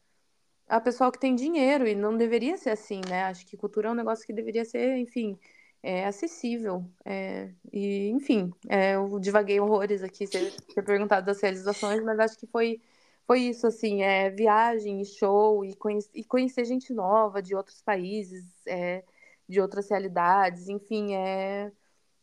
a 0.68 0.80
pessoal 0.80 1.10
que 1.10 1.18
tem 1.18 1.34
dinheiro, 1.34 1.86
e 1.88 1.94
não 1.94 2.16
deveria 2.16 2.56
ser 2.56 2.70
assim, 2.70 3.00
né? 3.08 3.24
Acho 3.24 3.46
que 3.46 3.56
cultura 3.56 3.88
é 3.88 3.92
um 3.92 3.94
negócio 3.94 4.26
que 4.26 4.32
deveria 4.32 4.64
ser, 4.64 4.98
enfim, 4.98 5.38
é, 5.82 6.04
acessível. 6.06 6.84
É, 7.04 7.50
e, 7.72 8.08
enfim, 8.10 8.52
é, 8.68 8.94
eu 8.96 9.18
divaguei 9.18 9.58
horrores 9.60 10.02
aqui, 10.02 10.26
você 10.26 10.52
ter 10.74 10.82
perguntado 10.82 11.24
das 11.26 11.40
realizações, 11.40 12.02
mas 12.04 12.18
acho 12.20 12.38
que 12.38 12.46
foi, 12.46 12.80
foi 13.28 13.42
isso, 13.42 13.68
assim, 13.68 14.02
é, 14.02 14.30
viagem, 14.30 15.04
show, 15.04 15.64
e, 15.64 15.76
e 16.14 16.24
conhecer 16.24 16.66
gente 16.66 16.94
nova 16.94 17.42
de 17.42 17.54
outros 17.56 17.82
países, 17.82 18.44
é, 18.66 19.04
de 19.48 19.60
outras 19.60 19.90
realidades, 19.90 20.68
enfim, 20.68 21.14
é 21.14 21.72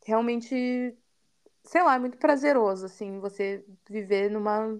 realmente 0.06 0.97
sei 1.64 1.84
lá, 1.84 1.95
é 1.95 1.99
muito 1.99 2.18
prazeroso, 2.18 2.86
assim, 2.86 3.20
você 3.20 3.66
viver 3.89 4.30
numa 4.32 4.80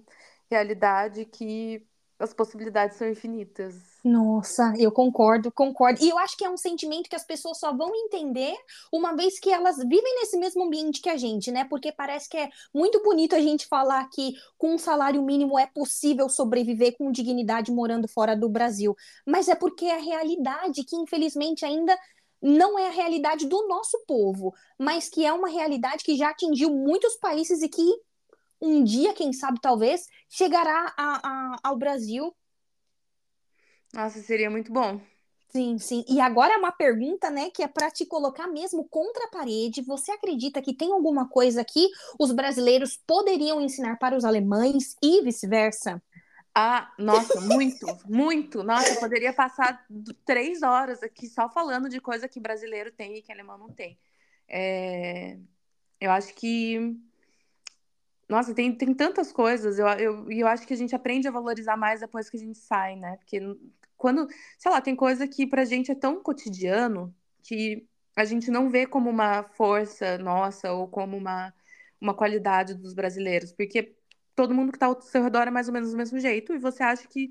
realidade 0.50 1.24
que 1.26 1.86
as 2.18 2.32
possibilidades 2.34 2.96
são 2.96 3.08
infinitas. 3.08 3.95
Nossa, 4.08 4.72
eu 4.78 4.92
concordo, 4.92 5.50
concordo. 5.50 6.00
E 6.00 6.08
eu 6.08 6.16
acho 6.16 6.36
que 6.36 6.44
é 6.44 6.48
um 6.48 6.56
sentimento 6.56 7.10
que 7.10 7.16
as 7.16 7.24
pessoas 7.24 7.58
só 7.58 7.76
vão 7.76 7.92
entender 7.92 8.54
uma 8.92 9.16
vez 9.16 9.40
que 9.40 9.50
elas 9.50 9.78
vivem 9.78 10.14
nesse 10.20 10.38
mesmo 10.38 10.62
ambiente 10.62 11.00
que 11.00 11.08
a 11.08 11.16
gente, 11.16 11.50
né? 11.50 11.64
Porque 11.64 11.90
parece 11.90 12.28
que 12.28 12.36
é 12.36 12.48
muito 12.72 13.02
bonito 13.02 13.34
a 13.34 13.40
gente 13.40 13.66
falar 13.66 14.08
que 14.08 14.34
com 14.56 14.74
um 14.74 14.78
salário 14.78 15.20
mínimo 15.24 15.58
é 15.58 15.66
possível 15.66 16.28
sobreviver 16.28 16.96
com 16.96 17.10
dignidade 17.10 17.72
morando 17.72 18.06
fora 18.06 18.36
do 18.36 18.48
Brasil. 18.48 18.94
Mas 19.26 19.48
é 19.48 19.56
porque 19.56 19.86
é 19.86 19.96
a 19.96 20.00
realidade 20.00 20.84
que, 20.84 20.94
infelizmente, 20.94 21.64
ainda 21.64 21.98
não 22.40 22.78
é 22.78 22.86
a 22.86 22.92
realidade 22.92 23.44
do 23.48 23.66
nosso 23.66 23.98
povo, 24.06 24.54
mas 24.78 25.08
que 25.08 25.26
é 25.26 25.32
uma 25.32 25.48
realidade 25.48 26.04
que 26.04 26.14
já 26.14 26.30
atingiu 26.30 26.70
muitos 26.70 27.16
países 27.16 27.60
e 27.60 27.68
que 27.68 27.82
um 28.60 28.84
dia, 28.84 29.12
quem 29.12 29.32
sabe, 29.32 29.60
talvez, 29.60 30.06
chegará 30.28 30.94
a, 30.96 31.28
a, 31.28 31.58
ao 31.64 31.76
Brasil. 31.76 32.32
Nossa, 33.92 34.20
seria 34.20 34.50
muito 34.50 34.72
bom. 34.72 35.00
Sim, 35.48 35.78
sim. 35.78 36.04
E 36.08 36.20
agora 36.20 36.54
é 36.54 36.56
uma 36.58 36.72
pergunta, 36.72 37.30
né, 37.30 37.50
que 37.50 37.62
é 37.62 37.68
para 37.68 37.90
te 37.90 38.04
colocar 38.04 38.46
mesmo 38.46 38.86
contra 38.88 39.24
a 39.24 39.28
parede. 39.28 39.80
Você 39.82 40.12
acredita 40.12 40.60
que 40.60 40.74
tem 40.74 40.92
alguma 40.92 41.28
coisa 41.28 41.64
que 41.64 41.88
os 42.18 42.30
brasileiros 42.32 42.96
poderiam 43.06 43.60
ensinar 43.60 43.96
para 43.96 44.16
os 44.16 44.24
alemães 44.24 44.96
e 45.02 45.22
vice-versa? 45.22 46.02
Ah, 46.54 46.92
nossa, 46.98 47.40
muito, 47.40 47.86
muito. 48.08 48.62
Nossa, 48.62 48.94
eu 48.94 49.00
poderia 49.00 49.32
passar 49.32 49.86
três 50.24 50.62
horas 50.62 51.02
aqui 51.02 51.28
só 51.28 51.48
falando 51.48 51.88
de 51.88 52.00
coisa 52.00 52.28
que 52.28 52.40
brasileiro 52.40 52.90
tem 52.90 53.16
e 53.16 53.22
que 53.22 53.32
alemão 53.32 53.56
não 53.56 53.68
tem. 53.70 53.98
É... 54.48 55.38
Eu 56.00 56.10
acho 56.10 56.34
que. 56.34 56.96
Nossa, 58.28 58.54
tem, 58.54 58.76
tem 58.76 58.92
tantas 58.94 59.32
coisas. 59.32 59.78
Eu, 59.78 59.86
eu, 59.88 60.30
eu 60.30 60.46
acho 60.48 60.66
que 60.66 60.74
a 60.74 60.76
gente 60.76 60.94
aprende 60.94 61.28
a 61.28 61.30
valorizar 61.30 61.76
mais 61.76 62.00
depois 62.00 62.28
que 62.28 62.36
a 62.36 62.40
gente 62.40 62.58
sai, 62.58 62.96
né? 62.96 63.16
Porque 63.18 63.40
quando, 63.96 64.26
sei 64.58 64.70
lá, 64.70 64.80
tem 64.80 64.96
coisa 64.96 65.28
que 65.28 65.46
pra 65.46 65.64
gente 65.64 65.90
é 65.90 65.94
tão 65.94 66.22
cotidiano 66.22 67.14
que 67.42 67.86
a 68.16 68.24
gente 68.24 68.50
não 68.50 68.68
vê 68.70 68.86
como 68.86 69.08
uma 69.10 69.44
força 69.44 70.18
nossa 70.18 70.72
ou 70.72 70.88
como 70.88 71.16
uma, 71.16 71.54
uma 72.00 72.14
qualidade 72.14 72.74
dos 72.74 72.94
brasileiros. 72.94 73.52
Porque 73.52 73.96
todo 74.34 74.54
mundo 74.54 74.72
que 74.72 74.76
está 74.76 74.86
ao 74.86 75.00
seu 75.00 75.22
redor 75.22 75.46
é 75.46 75.50
mais 75.50 75.68
ou 75.68 75.74
menos 75.74 75.90
do 75.92 75.96
mesmo 75.96 76.18
jeito, 76.18 76.52
e 76.54 76.58
você 76.58 76.82
acha 76.82 77.06
que 77.08 77.30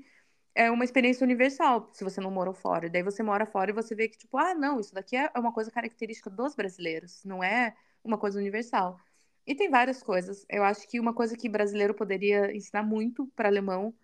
é 0.54 0.70
uma 0.70 0.84
experiência 0.84 1.24
universal, 1.24 1.90
se 1.92 2.02
você 2.02 2.20
não 2.20 2.30
morou 2.30 2.54
fora. 2.54 2.86
E 2.86 2.90
daí 2.90 3.02
você 3.02 3.22
mora 3.22 3.46
fora 3.46 3.70
e 3.70 3.74
você 3.74 3.94
vê 3.94 4.08
que, 4.08 4.16
tipo, 4.18 4.38
ah, 4.38 4.54
não, 4.54 4.80
isso 4.80 4.94
daqui 4.94 5.16
é 5.16 5.30
uma 5.36 5.52
coisa 5.52 5.70
característica 5.70 6.30
dos 6.30 6.54
brasileiros, 6.54 7.22
não 7.24 7.44
é 7.44 7.74
uma 8.02 8.16
coisa 8.18 8.38
universal. 8.38 8.98
E 9.46 9.54
tem 9.54 9.70
várias 9.70 10.02
coisas. 10.02 10.44
Eu 10.48 10.64
acho 10.64 10.88
que 10.88 10.98
uma 10.98 11.14
coisa 11.14 11.36
que 11.36 11.48
brasileiro 11.48 11.94
poderia 11.94 12.54
ensinar 12.54 12.82
muito 12.82 13.26
para 13.36 13.48
alemão 13.48 13.94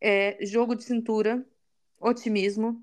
é 0.00 0.38
jogo 0.44 0.74
de 0.74 0.84
cintura, 0.84 1.44
otimismo, 2.00 2.82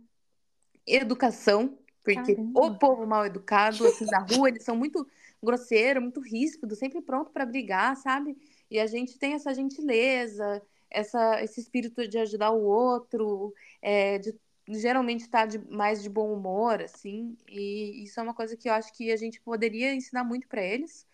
educação, 0.85 1.77
porque 2.03 2.35
Caramba. 2.35 2.59
o 2.59 2.77
povo 2.77 3.05
mal 3.05 3.25
educado, 3.25 3.85
assim, 3.85 4.05
da 4.05 4.19
rua, 4.19 4.49
eles 4.49 4.63
são 4.63 4.75
muito 4.75 5.05
grosseiros, 5.41 6.01
muito 6.01 6.19
ríspidos, 6.19 6.79
sempre 6.79 7.01
pronto 7.01 7.31
para 7.31 7.45
brigar, 7.45 7.95
sabe? 7.95 8.37
E 8.69 8.79
a 8.79 8.87
gente 8.87 9.17
tem 9.17 9.33
essa 9.33 9.53
gentileza, 9.53 10.61
essa, 10.89 11.41
esse 11.43 11.59
espírito 11.59 12.07
de 12.07 12.17
ajudar 12.17 12.51
o 12.51 12.63
outro, 12.63 13.53
é, 13.81 14.17
de 14.17 14.33
geralmente 14.67 15.21
estar 15.21 15.41
tá 15.41 15.45
de, 15.45 15.59
mais 15.71 16.01
de 16.01 16.09
bom 16.09 16.33
humor, 16.33 16.81
assim, 16.81 17.35
e 17.47 18.03
isso 18.03 18.19
é 18.19 18.23
uma 18.23 18.33
coisa 18.33 18.55
que 18.55 18.69
eu 18.69 18.73
acho 18.73 18.93
que 18.93 19.11
a 19.11 19.17
gente 19.17 19.41
poderia 19.41 19.93
ensinar 19.93 20.23
muito 20.23 20.47
para 20.47 20.61
eles, 20.61 21.07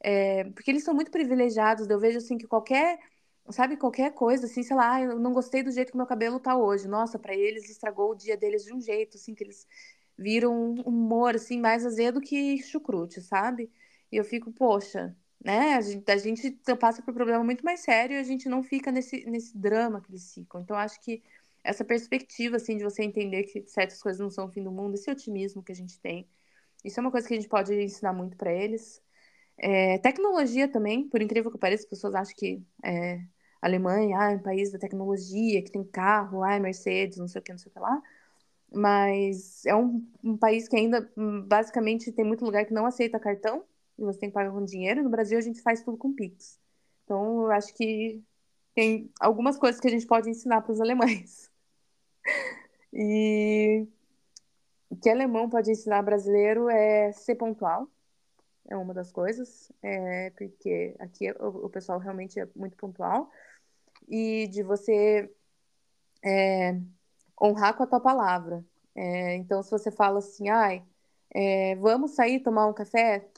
é, 0.00 0.44
porque 0.44 0.70
eles 0.70 0.84
são 0.84 0.94
muito 0.94 1.10
privilegiados, 1.10 1.88
eu 1.88 1.98
vejo, 2.00 2.18
assim, 2.18 2.38
que 2.38 2.46
qualquer, 2.46 2.98
sabe, 3.50 3.76
qualquer 3.76 4.12
coisa, 4.14 4.46
assim, 4.46 4.62
sei 4.62 4.76
lá, 4.76 5.00
eu 5.00 5.18
não 5.18 5.32
gostei 5.32 5.62
do 5.62 5.70
jeito 5.70 5.92
que 5.92 5.96
meu 5.96 6.06
cabelo 6.06 6.40
tá 6.40 6.56
hoje, 6.56 6.88
nossa, 6.88 7.18
para 7.18 7.34
eles 7.34 7.68
estragou 7.70 8.12
o 8.12 8.14
dia 8.14 8.36
deles 8.36 8.64
de 8.64 8.74
um 8.74 8.80
jeito, 8.80 9.16
assim, 9.16 9.34
que 9.34 9.44
eles 9.44 9.66
viram 10.18 10.52
um 10.54 10.80
humor, 10.82 11.34
assim, 11.36 11.60
mais 11.60 11.84
azedo 11.86 12.20
que 12.20 12.62
chucrute, 12.62 13.20
sabe? 13.22 13.70
E 14.12 14.16
eu 14.16 14.24
fico, 14.24 14.52
poxa, 14.52 15.16
né? 15.44 15.74
A 15.74 15.80
gente, 15.80 16.10
a 16.10 16.16
gente 16.18 16.50
passa 16.78 17.02
por 17.02 17.12
um 17.12 17.14
problema 17.14 17.42
muito 17.44 17.64
mais 17.64 17.80
sério 17.80 18.16
e 18.16 18.20
a 18.20 18.22
gente 18.22 18.48
não 18.48 18.62
fica 18.62 18.92
nesse, 18.92 19.24
nesse 19.26 19.56
drama 19.56 20.00
que 20.00 20.10
eles 20.10 20.32
ficam. 20.34 20.60
Então, 20.60 20.76
acho 20.76 21.00
que 21.00 21.22
essa 21.64 21.84
perspectiva, 21.84 22.56
assim, 22.56 22.76
de 22.76 22.84
você 22.84 23.02
entender 23.02 23.44
que 23.44 23.66
certas 23.66 24.02
coisas 24.02 24.20
não 24.20 24.30
são 24.30 24.46
o 24.46 24.50
fim 24.50 24.62
do 24.62 24.70
mundo, 24.72 24.94
esse 24.94 25.10
otimismo 25.10 25.62
que 25.62 25.72
a 25.72 25.74
gente 25.74 25.98
tem, 26.00 26.28
isso 26.84 26.98
é 26.98 27.02
uma 27.02 27.10
coisa 27.10 27.26
que 27.28 27.34
a 27.34 27.36
gente 27.36 27.48
pode 27.48 27.74
ensinar 27.74 28.12
muito 28.12 28.36
para 28.36 28.52
eles. 28.52 29.02
É, 29.62 29.98
tecnologia 29.98 30.66
também, 30.68 31.06
por 31.08 31.20
incrível 31.20 31.50
que 31.50 31.58
pareça, 31.58 31.82
as 31.84 31.90
pessoas 31.90 32.14
acham 32.14 32.34
que 32.34 32.62
é, 32.82 33.20
Alemanha 33.60 34.16
ah, 34.18 34.32
é 34.32 34.36
um 34.36 34.42
país 34.42 34.72
da 34.72 34.78
tecnologia, 34.78 35.62
que 35.62 35.70
tem 35.70 35.84
carro, 35.84 36.42
ah, 36.42 36.54
é 36.54 36.58
Mercedes, 36.58 37.18
não 37.18 37.28
sei 37.28 37.40
o 37.40 37.44
que, 37.44 37.52
não 37.52 37.58
sei 37.58 37.70
o 37.70 37.74
que 37.74 37.78
lá. 37.78 38.02
Mas 38.72 39.66
é 39.66 39.74
um, 39.74 40.06
um 40.24 40.36
país 40.36 40.68
que 40.68 40.76
ainda, 40.76 41.10
hum, 41.16 41.42
basicamente, 41.42 42.12
tem 42.12 42.24
muito 42.24 42.44
lugar 42.44 42.64
que 42.66 42.72
não 42.74 42.86
aceita 42.86 43.20
cartão 43.20 43.64
e 43.98 44.04
você 44.04 44.20
tem 44.20 44.30
que 44.30 44.34
pagar 44.34 44.52
com 44.52 44.64
dinheiro. 44.64 45.02
No 45.02 45.10
Brasil, 45.10 45.38
a 45.38 45.42
gente 45.42 45.62
faz 45.62 45.82
tudo 45.82 45.98
com 45.98 46.14
Pix. 46.14 46.58
Então, 47.04 47.42
eu 47.42 47.52
acho 47.52 47.74
que 47.74 48.22
tem 48.74 49.10
algumas 49.20 49.58
coisas 49.58 49.80
que 49.80 49.88
a 49.88 49.90
gente 49.90 50.06
pode 50.06 50.30
ensinar 50.30 50.62
para 50.62 50.72
os 50.72 50.80
alemães. 50.80 51.50
E 52.92 53.86
o 54.88 54.96
que 54.96 55.08
alemão 55.08 55.48
pode 55.48 55.70
ensinar 55.70 56.02
brasileiro 56.02 56.68
é 56.68 57.12
ser 57.12 57.36
pontual. 57.36 57.88
É 58.70 58.76
uma 58.76 58.94
das 58.94 59.12
coisas, 59.12 59.70
é, 59.82 60.30
porque 60.30 60.94
aqui 61.00 61.30
o, 61.32 61.66
o, 61.66 61.70
pessoal 61.70 61.98
realmente 61.98 62.38
é 62.38 62.48
muito 62.54 62.76
pontual. 62.76 63.30
E 64.08 64.46
de 64.48 64.62
você 64.62 65.30
é, 66.24 66.80
honrar 67.40 67.76
com 67.76 67.82
a 67.82 67.86
tua 67.86 68.00
palavra. 68.00 68.64
É, 68.94 69.36
então, 69.36 69.62
se 69.62 69.70
você 69.70 69.90
fala 69.90 70.20
assim, 70.20 70.48
ai, 70.48 70.84
é, 71.34 71.76
vamos 71.76 72.12
sair 72.12 72.40
tomar 72.40 72.66
um 72.66 72.74
café, 72.74 73.28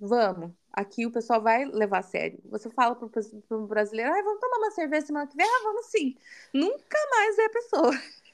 Vamos. 0.00 0.52
Aqui 0.72 1.06
o 1.06 1.10
pessoal 1.10 1.42
vai 1.42 1.64
levar 1.64 1.98
a 1.98 2.02
sério. 2.02 2.40
Você 2.44 2.70
fala 2.70 2.94
para 2.94 3.08
o 3.56 3.66
brasileiro, 3.66 4.12
ah, 4.12 4.22
vamos 4.22 4.40
tomar 4.40 4.58
uma 4.58 4.70
cerveja 4.70 5.06
semana 5.06 5.26
que 5.26 5.36
vem? 5.36 5.46
Ah, 5.46 5.60
vamos 5.64 5.86
sim. 5.86 6.14
Nunca 6.54 6.98
mais 7.10 7.38
é 7.38 7.44
a 7.44 7.50
pessoa. 7.50 7.92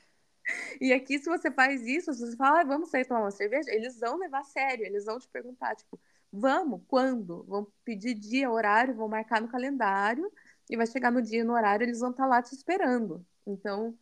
E 0.78 0.92
aqui, 0.92 1.18
se 1.18 1.24
você 1.24 1.50
faz 1.50 1.80
isso, 1.86 2.12
se 2.12 2.20
você 2.20 2.36
fala, 2.36 2.60
ah, 2.60 2.64
vamos 2.64 2.90
sair 2.90 3.06
tomar 3.06 3.22
uma 3.22 3.30
cerveja, 3.30 3.72
eles 3.72 3.98
vão 3.98 4.18
levar 4.18 4.40
a 4.40 4.44
sério, 4.44 4.84
eles 4.84 5.06
vão 5.06 5.18
te 5.18 5.26
perguntar, 5.26 5.74
tipo, 5.74 5.98
vamos, 6.34 6.82
quando? 6.88 7.44
Vão 7.44 7.66
pedir 7.84 8.14
dia, 8.14 8.50
horário, 8.50 8.94
vão 8.94 9.08
marcar 9.08 9.40
no 9.40 9.48
calendário, 9.48 10.30
e 10.68 10.76
vai 10.76 10.86
chegar 10.86 11.10
no 11.10 11.22
dia 11.22 11.40
e 11.40 11.44
no 11.44 11.52
horário, 11.52 11.84
eles 11.84 12.00
vão 12.00 12.10
estar 12.10 12.24
tá 12.24 12.28
lá 12.28 12.42
te 12.42 12.54
esperando. 12.54 13.24
Então, 13.46 13.96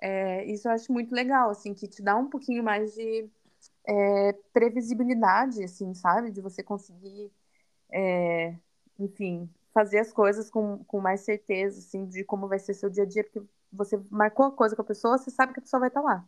é, 0.00 0.44
isso 0.46 0.68
eu 0.68 0.72
acho 0.72 0.92
muito 0.92 1.14
legal, 1.14 1.50
assim, 1.50 1.74
que 1.74 1.88
te 1.88 2.02
dá 2.02 2.16
um 2.16 2.28
pouquinho 2.28 2.62
mais 2.62 2.94
de 2.94 3.28
é, 3.86 4.32
previsibilidade, 4.52 5.62
assim, 5.64 5.94
sabe? 5.94 6.30
De 6.30 6.40
você 6.40 6.62
conseguir, 6.62 7.30
é, 7.90 8.56
enfim, 8.98 9.48
fazer 9.72 10.00
as 10.00 10.12
coisas 10.12 10.50
com, 10.50 10.84
com 10.84 11.00
mais 11.00 11.22
certeza, 11.22 11.78
assim, 11.80 12.06
de 12.06 12.24
como 12.24 12.48
vai 12.48 12.58
ser 12.58 12.74
seu 12.74 12.90
dia 12.90 13.04
a 13.04 13.06
dia, 13.06 13.24
porque 13.24 13.42
você 13.72 14.00
marcou 14.10 14.46
a 14.46 14.52
coisa 14.52 14.76
com 14.76 14.82
a 14.82 14.84
pessoa, 14.84 15.18
você 15.18 15.30
sabe 15.30 15.54
que 15.54 15.60
a 15.60 15.62
pessoa 15.62 15.80
vai 15.80 15.88
estar 15.88 16.02
lá. 16.02 16.26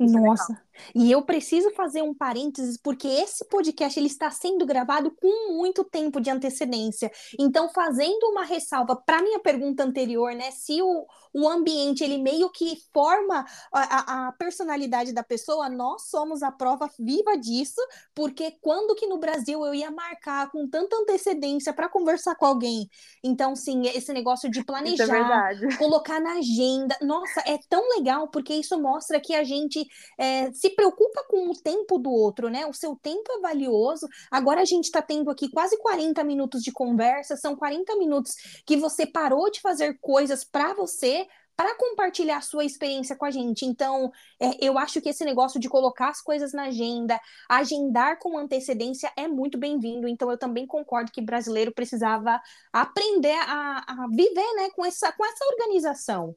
É 0.00 0.04
Nossa, 0.04 0.60
e 0.94 1.10
eu 1.10 1.22
preciso 1.22 1.70
fazer 1.70 2.02
um 2.02 2.14
parênteses 2.14 2.76
porque 2.76 3.06
esse 3.06 3.44
podcast 3.44 3.98
ele 3.98 4.06
está 4.06 4.30
sendo 4.30 4.64
gravado 4.66 5.10
com 5.10 5.54
muito 5.54 5.84
tempo 5.84 6.20
de 6.20 6.30
antecedência. 6.30 7.10
Então, 7.38 7.68
fazendo 7.68 8.30
uma 8.30 8.44
ressalva 8.44 8.96
para 8.96 9.22
minha 9.22 9.40
pergunta 9.40 9.84
anterior, 9.84 10.34
né, 10.34 10.50
se 10.50 10.82
o, 10.82 11.06
o 11.32 11.48
ambiente 11.48 12.02
ele 12.02 12.18
meio 12.18 12.50
que 12.50 12.76
forma 12.92 13.44
a, 13.72 14.28
a, 14.28 14.32
personalidade 14.32 15.12
da 15.12 15.22
pessoa, 15.22 15.68
nós 15.68 16.08
somos 16.08 16.42
a 16.42 16.50
prova 16.50 16.90
viva 16.98 17.36
disso, 17.36 17.80
porque 18.14 18.52
quando 18.60 18.94
que 18.94 19.06
no 19.06 19.18
Brasil 19.18 19.64
eu 19.64 19.74
ia 19.74 19.90
marcar 19.90 20.50
com 20.50 20.68
tanta 20.68 20.96
antecedência 20.96 21.72
para 21.72 21.88
conversar 21.88 22.34
com 22.34 22.46
alguém? 22.46 22.88
Então, 23.22 23.54
sim, 23.54 23.82
esse 23.86 24.12
negócio 24.12 24.50
de 24.50 24.60
é 24.60 24.64
planejar, 24.64 25.52
é 25.52 25.76
colocar 25.76 26.20
na 26.20 26.34
agenda, 26.34 26.96
nossa, 27.02 27.40
é 27.46 27.58
tão 27.68 27.88
legal 27.96 28.28
porque 28.28 28.54
isso 28.54 28.80
mostra 28.80 29.20
que 29.20 29.34
a 29.34 29.44
gente 29.44 29.86
é, 30.18 30.52
se 30.52 30.70
preocupa 30.70 31.24
com 31.28 31.50
o 31.50 31.54
tempo 31.54 31.98
do 31.98 32.10
outro, 32.10 32.48
né? 32.48 32.66
O 32.66 32.72
seu 32.72 32.96
tempo 32.96 33.30
é 33.32 33.40
valioso. 33.40 34.06
Agora 34.30 34.60
a 34.60 34.64
gente 34.64 34.84
está 34.84 35.02
tendo 35.02 35.30
aqui 35.30 35.50
quase 35.50 35.78
40 35.78 36.22
minutos 36.24 36.62
de 36.62 36.72
conversa, 36.72 37.36
são 37.36 37.56
40 37.56 37.96
minutos 37.96 38.34
que 38.66 38.76
você 38.76 39.06
parou 39.06 39.50
de 39.50 39.60
fazer 39.60 39.98
coisas 40.00 40.44
para 40.44 40.74
você 40.74 41.26
para 41.56 41.74
compartilhar 41.76 42.38
a 42.38 42.42
sua 42.42 42.64
experiência 42.64 43.16
com 43.16 43.24
a 43.24 43.30
gente. 43.30 43.64
Então, 43.64 44.10
é, 44.40 44.64
eu 44.64 44.78
acho 44.78 45.00
que 45.00 45.08
esse 45.08 45.24
negócio 45.24 45.60
de 45.60 45.68
colocar 45.68 46.08
as 46.08 46.20
coisas 46.20 46.52
na 46.52 46.64
agenda, 46.64 47.20
agendar 47.48 48.18
com 48.18 48.38
antecedência 48.38 49.12
é 49.16 49.28
muito 49.28 49.58
bem-vindo. 49.58 50.08
Então, 50.08 50.30
eu 50.30 50.38
também 50.38 50.66
concordo 50.66 51.12
que 51.12 51.20
brasileiro 51.22 51.72
precisava 51.72 52.40
aprender 52.72 53.36
a, 53.46 53.84
a 53.86 54.06
viver 54.08 54.54
né, 54.54 54.70
com, 54.74 54.84
essa, 54.84 55.12
com 55.12 55.24
essa 55.24 55.44
organização. 55.46 56.34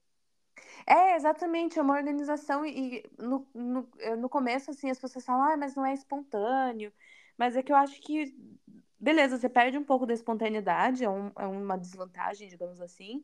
É, 0.87 1.15
exatamente, 1.15 1.79
é 1.79 1.81
uma 1.81 1.95
organização 1.95 2.63
e 2.65 3.03
no, 3.17 3.47
no, 3.55 3.89
no 4.17 4.29
começo, 4.29 4.69
assim, 4.69 4.89
as 4.91 4.99
pessoas 4.99 5.25
falam, 5.25 5.53
ah, 5.53 5.57
mas 5.57 5.75
não 5.75 5.85
é 5.85 5.93
espontâneo. 5.93 6.93
Mas 7.37 7.55
é 7.55 7.63
que 7.63 7.71
eu 7.71 7.75
acho 7.75 7.99
que, 8.01 8.35
beleza, 8.99 9.37
você 9.37 9.49
perde 9.49 9.77
um 9.79 9.83
pouco 9.83 10.05
da 10.05 10.13
espontaneidade, 10.13 11.03
é, 11.03 11.09
um, 11.09 11.31
é 11.37 11.47
uma 11.47 11.75
desvantagem, 11.77 12.47
digamos 12.47 12.79
assim, 12.81 13.23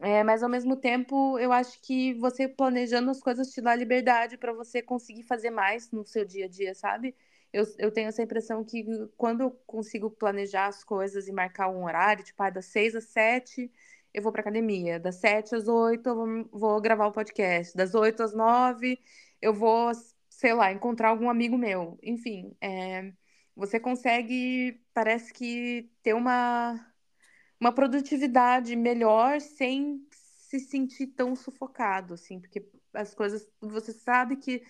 é, 0.00 0.24
mas 0.24 0.42
ao 0.42 0.50
mesmo 0.50 0.76
tempo, 0.76 1.38
eu 1.38 1.52
acho 1.52 1.80
que 1.82 2.14
você 2.14 2.48
planejando 2.48 3.10
as 3.10 3.20
coisas 3.20 3.50
te 3.52 3.60
dá 3.62 3.74
liberdade 3.74 4.38
para 4.38 4.52
você 4.52 4.82
conseguir 4.82 5.24
fazer 5.24 5.50
mais 5.50 5.90
no 5.92 6.04
seu 6.06 6.24
dia 6.24 6.46
a 6.46 6.48
dia, 6.48 6.74
sabe? 6.74 7.14
Eu, 7.52 7.64
eu 7.78 7.90
tenho 7.92 8.08
essa 8.08 8.22
impressão 8.22 8.64
que 8.64 8.84
quando 9.16 9.42
eu 9.42 9.50
consigo 9.66 10.10
planejar 10.10 10.66
as 10.68 10.84
coisas 10.84 11.28
e 11.28 11.32
marcar 11.32 11.68
um 11.70 11.84
horário, 11.84 12.24
tipo, 12.24 12.42
ah, 12.42 12.50
das 12.50 12.66
seis 12.66 12.94
às 12.94 13.04
sete 13.06 13.72
eu 14.18 14.22
vou 14.22 14.32
pra 14.32 14.40
academia, 14.42 15.00
das 15.00 15.16
sete 15.16 15.54
às 15.54 15.68
oito 15.68 16.08
eu 16.08 16.14
vou, 16.16 16.48
vou 16.52 16.80
gravar 16.80 17.06
o 17.06 17.12
podcast, 17.12 17.76
das 17.76 17.94
oito 17.94 18.22
às 18.22 18.34
nove 18.34 18.98
eu 19.40 19.54
vou, 19.54 19.92
sei 20.28 20.52
lá, 20.54 20.72
encontrar 20.72 21.10
algum 21.10 21.30
amigo 21.30 21.56
meu. 21.56 21.98
Enfim, 22.02 22.56
é, 22.60 23.12
você 23.56 23.78
consegue, 23.80 24.80
parece 24.92 25.32
que 25.32 25.90
ter 26.02 26.14
uma 26.14 26.84
uma 27.60 27.72
produtividade 27.72 28.76
melhor 28.76 29.40
sem 29.40 30.06
se 30.12 30.60
sentir 30.60 31.08
tão 31.08 31.36
sufocado, 31.36 32.14
assim, 32.14 32.40
porque 32.40 32.66
as 32.94 33.14
coisas, 33.14 33.46
você 33.60 33.92
sabe 33.92 34.36
que 34.36 34.62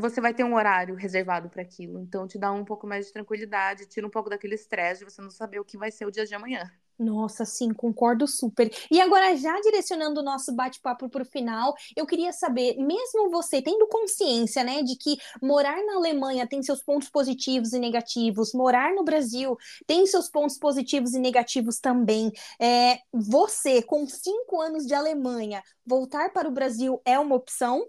você 0.00 0.20
vai 0.20 0.34
ter 0.34 0.44
um 0.44 0.54
horário 0.54 0.94
reservado 0.94 1.48
para 1.48 1.62
aquilo, 1.62 2.00
então 2.00 2.26
te 2.26 2.38
dá 2.38 2.50
um 2.52 2.64
pouco 2.64 2.86
mais 2.86 3.06
de 3.06 3.12
tranquilidade, 3.12 3.86
tira 3.86 4.06
um 4.06 4.10
pouco 4.10 4.28
daquele 4.28 4.54
estresse 4.54 5.04
de 5.04 5.10
você 5.10 5.22
não 5.22 5.30
saber 5.30 5.60
o 5.60 5.64
que 5.64 5.78
vai 5.78 5.90
ser 5.90 6.06
o 6.06 6.10
dia 6.10 6.26
de 6.26 6.34
amanhã. 6.34 6.70
Nossa, 7.02 7.44
sim, 7.44 7.74
concordo 7.74 8.28
super. 8.28 8.70
E 8.88 9.00
agora, 9.00 9.36
já 9.36 9.60
direcionando 9.60 10.20
o 10.20 10.22
nosso 10.22 10.54
bate-papo 10.54 11.08
para 11.08 11.22
o 11.22 11.26
final, 11.26 11.74
eu 11.96 12.06
queria 12.06 12.32
saber, 12.32 12.76
mesmo 12.76 13.28
você 13.28 13.60
tendo 13.60 13.88
consciência, 13.88 14.62
né, 14.62 14.82
de 14.82 14.96
que 14.96 15.16
morar 15.42 15.82
na 15.84 15.96
Alemanha 15.96 16.46
tem 16.46 16.62
seus 16.62 16.80
pontos 16.80 17.10
positivos 17.10 17.72
e 17.72 17.78
negativos, 17.80 18.52
morar 18.54 18.94
no 18.94 19.02
Brasil 19.02 19.56
tem 19.84 20.06
seus 20.06 20.28
pontos 20.28 20.56
positivos 20.58 21.12
e 21.12 21.18
negativos 21.18 21.80
também. 21.80 22.30
É, 22.60 23.00
você, 23.12 23.82
com 23.82 24.06
cinco 24.06 24.60
anos 24.60 24.86
de 24.86 24.94
Alemanha, 24.94 25.60
voltar 25.84 26.32
para 26.32 26.48
o 26.48 26.52
Brasil 26.52 27.00
é 27.04 27.18
uma 27.18 27.34
opção? 27.34 27.84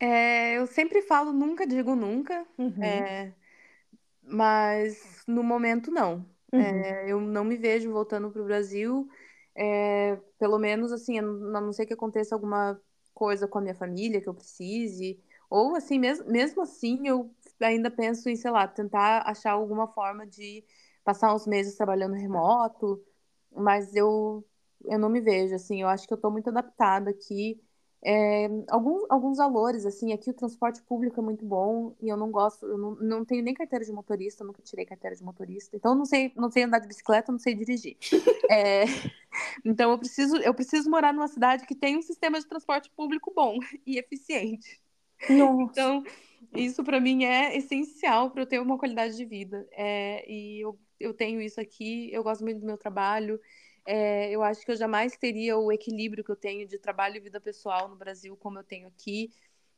É, 0.00 0.58
eu 0.58 0.66
sempre 0.66 1.02
falo 1.02 1.32
nunca 1.32 1.66
digo 1.66 1.94
nunca, 1.94 2.44
uhum. 2.58 2.82
é, 2.82 3.32
mas 4.22 5.22
no 5.26 5.44
momento 5.44 5.90
não. 5.90 6.26
Uhum. 6.52 6.84
É, 6.84 7.10
eu 7.10 7.20
não 7.20 7.44
me 7.44 7.56
vejo 7.56 7.92
voltando 7.92 8.30
para 8.30 8.42
o 8.42 8.44
Brasil, 8.44 9.08
é, 9.54 10.16
pelo 10.38 10.58
menos 10.58 10.92
assim, 10.92 11.18
a 11.18 11.22
não 11.22 11.72
ser 11.72 11.86
que 11.86 11.94
aconteça 11.94 12.34
alguma 12.34 12.80
coisa 13.14 13.46
com 13.48 13.58
a 13.58 13.60
minha 13.62 13.74
família 13.74 14.20
que 14.20 14.28
eu 14.28 14.34
precise, 14.34 15.20
ou 15.48 15.74
assim, 15.76 15.98
mesmo, 15.98 16.26
mesmo 16.30 16.62
assim, 16.62 17.06
eu 17.08 17.34
ainda 17.60 17.90
penso 17.90 18.28
em, 18.28 18.36
sei 18.36 18.50
lá, 18.50 18.66
tentar 18.68 19.22
achar 19.28 19.52
alguma 19.52 19.88
forma 19.88 20.26
de 20.26 20.64
passar 21.04 21.34
uns 21.34 21.46
meses 21.46 21.76
trabalhando 21.76 22.14
remoto, 22.14 23.02
mas 23.52 23.94
eu, 23.96 24.44
eu 24.84 24.98
não 24.98 25.08
me 25.08 25.20
vejo, 25.20 25.54
assim, 25.54 25.82
eu 25.82 25.88
acho 25.88 26.06
que 26.06 26.12
eu 26.14 26.16
estou 26.16 26.30
muito 26.30 26.48
adaptada 26.48 27.10
aqui 27.10 27.60
é, 28.02 28.48
alguns, 28.68 29.04
alguns 29.10 29.36
valores, 29.36 29.84
assim, 29.84 30.12
aqui 30.12 30.30
o 30.30 30.34
transporte 30.34 30.82
público 30.82 31.20
é 31.20 31.22
muito 31.22 31.44
bom 31.44 31.94
e 32.00 32.08
eu 32.08 32.16
não 32.16 32.30
gosto, 32.30 32.64
eu 32.64 32.78
não, 32.78 32.94
não 32.94 33.24
tenho 33.24 33.42
nem 33.42 33.52
carteira 33.52 33.84
de 33.84 33.92
motorista, 33.92 34.42
nunca 34.42 34.62
tirei 34.62 34.86
carteira 34.86 35.14
de 35.14 35.22
motorista, 35.22 35.76
então 35.76 35.94
não 35.94 36.06
sei, 36.06 36.32
não 36.34 36.50
sei 36.50 36.62
andar 36.62 36.78
de 36.78 36.88
bicicleta, 36.88 37.30
não 37.30 37.38
sei 37.38 37.54
dirigir. 37.54 37.98
É, 38.50 38.84
então 39.64 39.90
eu 39.90 39.98
preciso, 39.98 40.36
eu 40.38 40.54
preciso 40.54 40.90
morar 40.90 41.12
numa 41.12 41.28
cidade 41.28 41.66
que 41.66 41.74
tem 41.74 41.98
um 41.98 42.02
sistema 42.02 42.40
de 42.40 42.46
transporte 42.46 42.90
público 42.96 43.32
bom 43.34 43.58
e 43.86 43.98
eficiente. 43.98 44.80
Nossa. 45.28 45.70
Então, 45.70 46.02
isso 46.54 46.82
para 46.82 46.98
mim 46.98 47.24
é 47.24 47.54
essencial 47.54 48.30
para 48.30 48.42
eu 48.42 48.46
ter 48.46 48.60
uma 48.60 48.78
qualidade 48.78 49.14
de 49.14 49.26
vida. 49.26 49.68
É, 49.72 50.24
e 50.26 50.64
eu, 50.64 50.78
eu 50.98 51.12
tenho 51.12 51.40
isso 51.42 51.60
aqui, 51.60 52.10
eu 52.10 52.22
gosto 52.22 52.42
muito 52.42 52.60
do 52.60 52.66
meu 52.66 52.78
trabalho 52.78 53.38
é, 53.92 54.30
eu 54.30 54.40
acho 54.44 54.64
que 54.64 54.70
eu 54.70 54.76
jamais 54.76 55.16
teria 55.16 55.58
o 55.58 55.72
equilíbrio 55.72 56.22
que 56.22 56.30
eu 56.30 56.36
tenho 56.36 56.64
de 56.64 56.78
trabalho 56.78 57.16
e 57.16 57.20
vida 57.20 57.40
pessoal 57.40 57.88
no 57.88 57.96
Brasil 57.96 58.36
como 58.36 58.56
eu 58.60 58.62
tenho 58.62 58.86
aqui. 58.86 59.32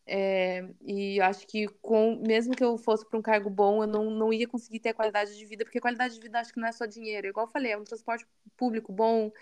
É, 0.05 0.69
e 0.83 1.19
acho 1.23 1.47
que 1.47 1.67
com, 1.81 2.17
mesmo 2.17 2.55
que 2.55 2.63
eu 2.63 2.77
fosse 2.77 3.09
para 3.09 3.19
um 3.19 3.23
cargo 3.23 3.49
bom, 3.49 3.83
eu 3.83 3.87
não, 3.87 4.11
não 4.11 4.31
ia 4.31 4.47
conseguir 4.47 4.81
ter 4.81 4.91
a 4.91 4.95
qualidade 4.95 5.35
de 5.39 5.47
vida, 5.47 5.65
porque 5.65 5.81
qualidade 5.81 6.15
de 6.15 6.21
vida 6.21 6.39
acho 6.39 6.53
que 6.53 6.61
não 6.61 6.69
é 6.69 6.73
só 6.73 6.85
dinheiro. 6.85 7.27
Igual 7.27 7.47
eu 7.47 7.51
falei, 7.51 7.73
é 7.73 7.79
um 7.79 7.85
transporte 7.85 8.27
público 8.55 8.93
bom, 8.93 9.33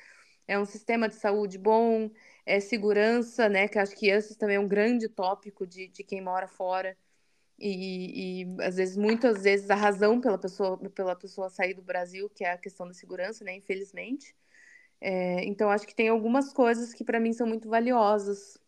é 0.46 0.56
um 0.56 0.64
sistema 0.64 1.08
de 1.08 1.16
saúde 1.16 1.58
bom, 1.58 2.08
é 2.46 2.60
segurança, 2.60 3.48
né? 3.48 3.66
Que 3.66 3.78
acho 3.78 3.96
que 3.96 4.08
esse 4.08 4.38
também 4.38 4.54
é 4.56 4.60
um 4.60 4.68
grande 4.68 5.08
tópico 5.08 5.66
de, 5.66 5.88
de 5.88 6.04
quem 6.04 6.20
mora 6.20 6.46
fora. 6.46 6.96
E, 7.58 8.42
e, 8.44 8.62
às 8.62 8.76
vezes, 8.76 8.96
muitas 8.96 9.42
vezes, 9.42 9.68
a 9.70 9.74
razão 9.74 10.20
pela 10.20 10.38
pessoa, 10.38 10.78
pela 10.90 11.16
pessoa 11.16 11.50
sair 11.50 11.74
do 11.74 11.82
Brasil, 11.82 12.30
que 12.30 12.44
é 12.44 12.52
a 12.52 12.58
questão 12.58 12.86
da 12.86 12.94
segurança, 12.94 13.44
né? 13.44 13.54
Infelizmente. 13.56 14.34
É, 15.00 15.44
então, 15.44 15.70
acho 15.70 15.86
que 15.86 15.94
tem 15.94 16.08
algumas 16.08 16.52
coisas 16.52 16.92
que 16.92 17.04
para 17.04 17.20
mim 17.20 17.32
são 17.32 17.46
muito 17.46 17.68
valiosas 17.68 18.58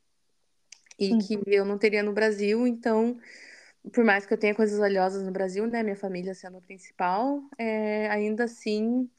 e 0.99 1.14
que 1.16 1.39
eu 1.47 1.64
não 1.64 1.78
teria 1.78 2.03
no 2.03 2.12
Brasil. 2.12 2.66
Então, 2.66 3.18
por 3.93 4.05
mais 4.05 4.26
que 4.26 4.33
eu 4.35 4.39
tenha 4.39 4.55
coisas 4.55 4.78
valiosas 4.78 5.22
no 5.24 5.33
Brasil, 5.33 5.66
né, 5.66 5.83
minha 5.83 5.97
família 5.97 6.35
sendo 6.35 6.59
a 6.59 6.61
principal, 6.61 7.43
é, 7.59 8.09
ainda 8.11 8.45
assim, 8.45 9.11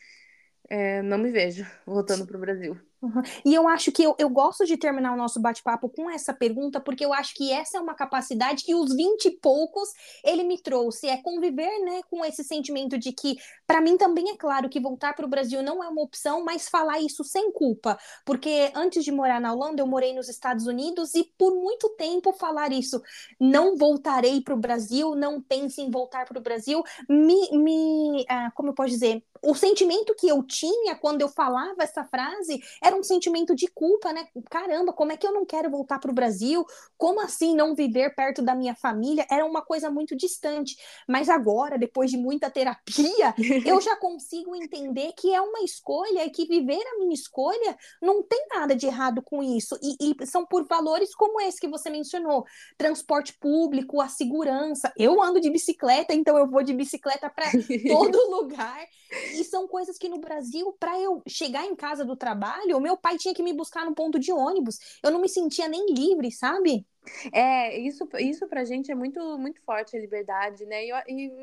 é, 0.69 1.01
não 1.01 1.17
me 1.17 1.31
vejo 1.31 1.65
voltando 1.85 2.25
para 2.27 2.37
o 2.37 2.41
Brasil. 2.41 2.79
Uhum. 3.03 3.21
E 3.43 3.53
eu 3.53 3.67
acho 3.67 3.91
que 3.91 4.01
eu, 4.01 4.15
eu 4.17 4.29
gosto 4.29 4.65
de 4.65 4.77
terminar 4.77 5.11
o 5.11 5.17
nosso 5.17 5.37
bate-papo 5.41 5.89
com 5.89 6.09
essa 6.09 6.33
pergunta, 6.33 6.79
porque 6.79 7.03
eu 7.03 7.11
acho 7.11 7.35
que 7.35 7.51
essa 7.51 7.77
é 7.77 7.81
uma 7.81 7.93
capacidade 7.93 8.63
que 8.63 8.73
os 8.73 8.95
vinte 8.95 9.25
e 9.25 9.31
poucos 9.31 9.89
ele 10.23 10.41
me 10.41 10.57
trouxe, 10.57 11.09
é 11.09 11.17
conviver 11.17 11.79
né, 11.83 12.01
com 12.09 12.23
esse 12.23 12.45
sentimento 12.45 12.97
de 12.97 13.11
que, 13.11 13.35
para 13.67 13.81
mim 13.81 13.97
também 13.97 14.29
é 14.29 14.37
claro 14.37 14.69
que 14.69 14.79
voltar 14.79 15.13
para 15.13 15.25
o 15.25 15.29
Brasil 15.29 15.61
não 15.61 15.83
é 15.83 15.89
uma 15.89 16.01
opção, 16.01 16.45
mas 16.45 16.69
falar 16.69 17.01
isso 17.01 17.25
sem 17.25 17.51
culpa, 17.51 17.99
porque 18.25 18.71
antes 18.73 19.03
de 19.03 19.11
morar 19.11 19.41
na 19.41 19.51
Holanda, 19.51 19.81
eu 19.81 19.87
morei 19.87 20.13
nos 20.13 20.29
Estados 20.29 20.65
Unidos 20.65 21.13
e 21.13 21.25
por 21.37 21.53
muito 21.53 21.89
tempo 21.97 22.31
falar 22.31 22.71
isso, 22.71 23.01
não 23.37 23.75
voltarei 23.75 24.39
para 24.39 24.53
o 24.53 24.57
Brasil, 24.57 25.13
não 25.13 25.41
pense 25.41 25.81
em 25.81 25.91
voltar 25.91 26.25
para 26.25 26.39
o 26.39 26.41
Brasil, 26.41 26.81
me, 27.09 27.51
me 27.51 28.25
ah, 28.29 28.49
como 28.55 28.69
eu 28.69 28.73
posso 28.73 28.91
dizer, 28.91 29.21
o 29.43 29.53
sentimento 29.53 30.15
que 30.15 30.27
eu 30.27 30.41
tinha 30.41 30.95
quando 30.95 31.21
eu 31.21 31.27
falava 31.27 31.83
essa 31.83 32.05
frase 32.05 32.61
era 32.81 32.92
um 32.93 33.03
sentimento 33.03 33.55
de 33.55 33.67
culpa, 33.67 34.11
né? 34.13 34.27
Caramba, 34.49 34.93
como 34.93 35.11
é 35.11 35.17
que 35.17 35.25
eu 35.25 35.33
não 35.33 35.45
quero 35.45 35.69
voltar 35.69 35.99
para 35.99 36.11
o 36.11 36.13
Brasil? 36.13 36.65
Como 36.97 37.21
assim 37.21 37.55
não 37.55 37.75
viver 37.75 38.15
perto 38.15 38.41
da 38.41 38.55
minha 38.55 38.75
família? 38.75 39.25
Era 39.29 39.45
uma 39.45 39.61
coisa 39.61 39.89
muito 39.89 40.15
distante. 40.15 40.75
Mas 41.07 41.29
agora, 41.29 41.77
depois 41.77 42.11
de 42.11 42.17
muita 42.17 42.49
terapia, 42.49 43.33
eu 43.65 43.79
já 43.81 43.95
consigo 43.95 44.55
entender 44.55 45.13
que 45.13 45.33
é 45.33 45.41
uma 45.41 45.61
escolha 45.61 46.25
e 46.25 46.29
que 46.29 46.45
viver 46.45 46.81
a 46.81 46.99
minha 46.99 47.13
escolha 47.13 47.77
não 48.01 48.23
tem 48.23 48.45
nada 48.49 48.75
de 48.75 48.85
errado 48.85 49.21
com 49.21 49.41
isso. 49.41 49.77
E, 49.81 50.13
e 50.21 50.25
são 50.25 50.45
por 50.45 50.65
valores 50.65 51.13
como 51.15 51.41
esse 51.41 51.59
que 51.59 51.67
você 51.67 51.89
mencionou: 51.89 52.45
transporte 52.77 53.33
público, 53.33 54.01
a 54.01 54.07
segurança. 54.07 54.91
Eu 54.97 55.21
ando 55.21 55.39
de 55.39 55.49
bicicleta, 55.49 56.13
então 56.13 56.37
eu 56.37 56.49
vou 56.49 56.63
de 56.63 56.73
bicicleta 56.73 57.29
para 57.29 57.45
todo 57.87 58.29
lugar. 58.29 58.85
E 59.33 59.43
são 59.43 59.67
coisas 59.67 59.97
que 59.97 60.09
no 60.09 60.19
Brasil, 60.19 60.75
para 60.79 60.99
eu 60.99 61.21
chegar 61.27 61.65
em 61.65 61.75
casa 61.75 62.03
do 62.03 62.15
trabalho, 62.15 62.75
meu 62.83 62.97
pai 62.97 63.17
tinha 63.17 63.33
que 63.33 63.41
me 63.41 63.53
buscar 63.53 63.85
no 63.85 63.95
ponto 63.95 64.19
de 64.19 64.31
ônibus. 64.31 64.77
Eu 65.01 65.11
não 65.11 65.21
me 65.21 65.29
sentia 65.29 65.67
nem 65.67 65.85
livre, 65.93 66.31
sabe? 66.31 66.85
É, 67.33 67.77
isso, 67.79 68.07
isso 68.19 68.47
pra 68.47 68.63
gente 68.63 68.91
é 68.91 68.95
muito, 68.95 69.19
muito 69.37 69.61
forte 69.61 69.97
a 69.97 69.99
liberdade, 69.99 70.65
né? 70.65 70.85
E 70.85 70.89
eu, 70.89 70.97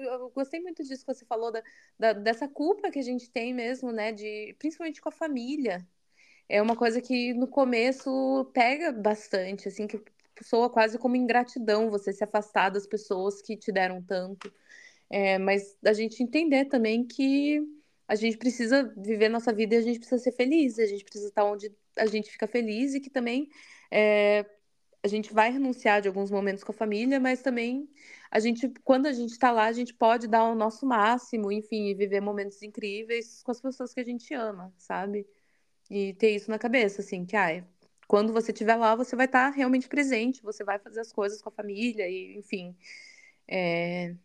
eu 0.04 0.30
gostei 0.30 0.60
muito 0.60 0.82
disso 0.84 1.04
que 1.04 1.12
você 1.14 1.24
falou, 1.24 1.50
da, 1.50 1.62
da, 1.98 2.12
dessa 2.12 2.48
culpa 2.48 2.90
que 2.90 2.98
a 2.98 3.02
gente 3.02 3.30
tem 3.30 3.52
mesmo, 3.52 3.92
né? 3.92 4.12
De, 4.12 4.54
principalmente 4.58 5.00
com 5.00 5.08
a 5.08 5.12
família. 5.12 5.86
É 6.48 6.60
uma 6.60 6.76
coisa 6.76 7.00
que 7.00 7.32
no 7.34 7.46
começo 7.46 8.50
pega 8.52 8.92
bastante, 8.92 9.68
assim, 9.68 9.86
que 9.86 10.00
soa 10.42 10.70
quase 10.70 10.98
como 10.98 11.16
ingratidão 11.16 11.90
você 11.90 12.12
se 12.12 12.24
afastar 12.24 12.70
das 12.70 12.86
pessoas 12.86 13.40
que 13.42 13.56
te 13.56 13.70
deram 13.72 14.02
tanto. 14.02 14.52
É, 15.10 15.38
mas 15.38 15.76
a 15.84 15.92
gente 15.92 16.22
entender 16.22 16.66
também 16.66 17.04
que 17.04 17.60
a 18.10 18.16
gente 18.16 18.36
precisa 18.36 18.92
viver 18.96 19.28
nossa 19.28 19.52
vida 19.52 19.76
e 19.76 19.78
a 19.78 19.82
gente 19.82 20.00
precisa 20.00 20.20
ser 20.20 20.32
feliz, 20.32 20.80
a 20.80 20.86
gente 20.86 21.04
precisa 21.04 21.28
estar 21.28 21.44
onde 21.44 21.72
a 21.96 22.06
gente 22.06 22.28
fica 22.28 22.44
feliz 22.48 22.92
e 22.92 22.98
que 22.98 23.08
também 23.08 23.48
é, 23.88 24.44
a 25.00 25.06
gente 25.06 25.32
vai 25.32 25.52
renunciar 25.52 26.02
de 26.02 26.08
alguns 26.08 26.28
momentos 26.28 26.64
com 26.64 26.72
a 26.72 26.74
família, 26.74 27.20
mas 27.20 27.40
também 27.40 27.88
a 28.28 28.40
gente, 28.40 28.68
quando 28.82 29.06
a 29.06 29.12
gente 29.12 29.30
está 29.30 29.52
lá, 29.52 29.66
a 29.66 29.72
gente 29.72 29.94
pode 29.94 30.26
dar 30.26 30.42
o 30.42 30.56
nosso 30.56 30.84
máximo, 30.84 31.52
enfim, 31.52 31.86
e 31.86 31.94
viver 31.94 32.20
momentos 32.20 32.60
incríveis 32.62 33.44
com 33.44 33.52
as 33.52 33.60
pessoas 33.60 33.94
que 33.94 34.00
a 34.00 34.04
gente 34.04 34.34
ama, 34.34 34.74
sabe? 34.76 35.24
E 35.88 36.12
ter 36.14 36.30
isso 36.30 36.50
na 36.50 36.58
cabeça, 36.58 37.02
assim, 37.02 37.24
que 37.24 37.36
ai, 37.36 37.64
quando 38.08 38.32
você 38.32 38.50
estiver 38.50 38.74
lá, 38.74 38.96
você 38.96 39.14
vai 39.14 39.26
estar 39.26 39.50
tá 39.52 39.56
realmente 39.56 39.88
presente, 39.88 40.42
você 40.42 40.64
vai 40.64 40.80
fazer 40.80 40.98
as 40.98 41.12
coisas 41.12 41.40
com 41.40 41.48
a 41.48 41.52
família, 41.52 42.08
e 42.08 42.36
enfim. 42.36 42.76
É... 43.46 44.16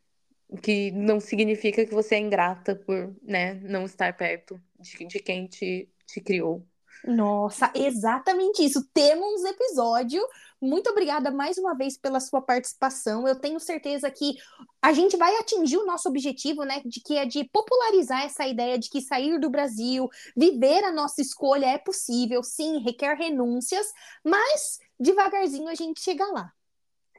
Que 0.61 0.91
não 0.91 1.19
significa 1.19 1.85
que 1.85 1.93
você 1.93 2.15
é 2.15 2.19
ingrata 2.19 2.75
por 2.75 3.15
né, 3.23 3.55
não 3.55 3.85
estar 3.85 4.15
perto 4.15 4.61
de, 4.79 5.05
de 5.05 5.19
quem 5.19 5.47
te, 5.47 5.89
te 6.05 6.21
criou. 6.21 6.65
Nossa, 7.07 7.71
exatamente 7.75 8.63
isso. 8.63 8.83
Temos 8.93 9.43
um 9.43 9.47
episódio. 9.47 10.21
Muito 10.59 10.89
obrigada 10.89 11.29
mais 11.29 11.57
uma 11.57 11.75
vez 11.75 11.97
pela 11.97 12.19
sua 12.19 12.41
participação. 12.41 13.27
Eu 13.27 13.39
tenho 13.39 13.59
certeza 13.59 14.09
que 14.09 14.35
a 14.81 14.91
gente 14.91 15.15
vai 15.15 15.35
atingir 15.37 15.77
o 15.77 15.85
nosso 15.85 16.09
objetivo, 16.09 16.63
né? 16.63 16.81
De 16.83 16.99
que 17.01 17.15
é 17.17 17.25
de 17.25 17.43
popularizar 17.43 18.23
essa 18.23 18.47
ideia 18.47 18.79
de 18.79 18.89
que 18.89 19.01
sair 19.01 19.39
do 19.39 19.49
Brasil, 19.49 20.09
viver 20.35 20.83
a 20.83 20.91
nossa 20.91 21.21
escolha 21.21 21.67
é 21.67 21.77
possível, 21.77 22.41
sim, 22.41 22.79
requer 22.79 23.15
renúncias, 23.15 23.85
mas 24.23 24.79
devagarzinho 24.99 25.67
a 25.67 25.75
gente 25.75 26.01
chega 26.01 26.25
lá. 26.25 26.51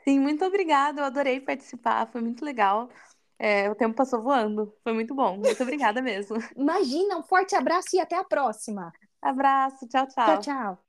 Sim, 0.03 0.18
muito 0.20 0.45
obrigada. 0.45 1.01
Eu 1.01 1.05
adorei 1.05 1.41
participar, 1.41 2.11
foi 2.11 2.20
muito 2.20 2.45
legal. 2.45 2.89
É, 3.39 3.70
o 3.70 3.74
tempo 3.74 3.95
passou 3.97 4.22
voando. 4.22 4.74
Foi 4.82 4.93
muito 4.93 5.14
bom. 5.14 5.37
Muito 5.39 5.62
obrigada 5.62 6.01
mesmo. 6.03 6.37
Imagina, 6.57 7.18
um 7.18 7.22
forte 7.22 7.55
abraço 7.55 7.95
e 7.95 8.01
até 8.01 8.16
a 8.16 8.24
próxima. 8.24 8.93
Abraço, 9.20 9.87
tchau, 9.89 10.07
tchau. 10.09 10.37
Tchau, 10.39 10.39
tchau. 10.39 10.86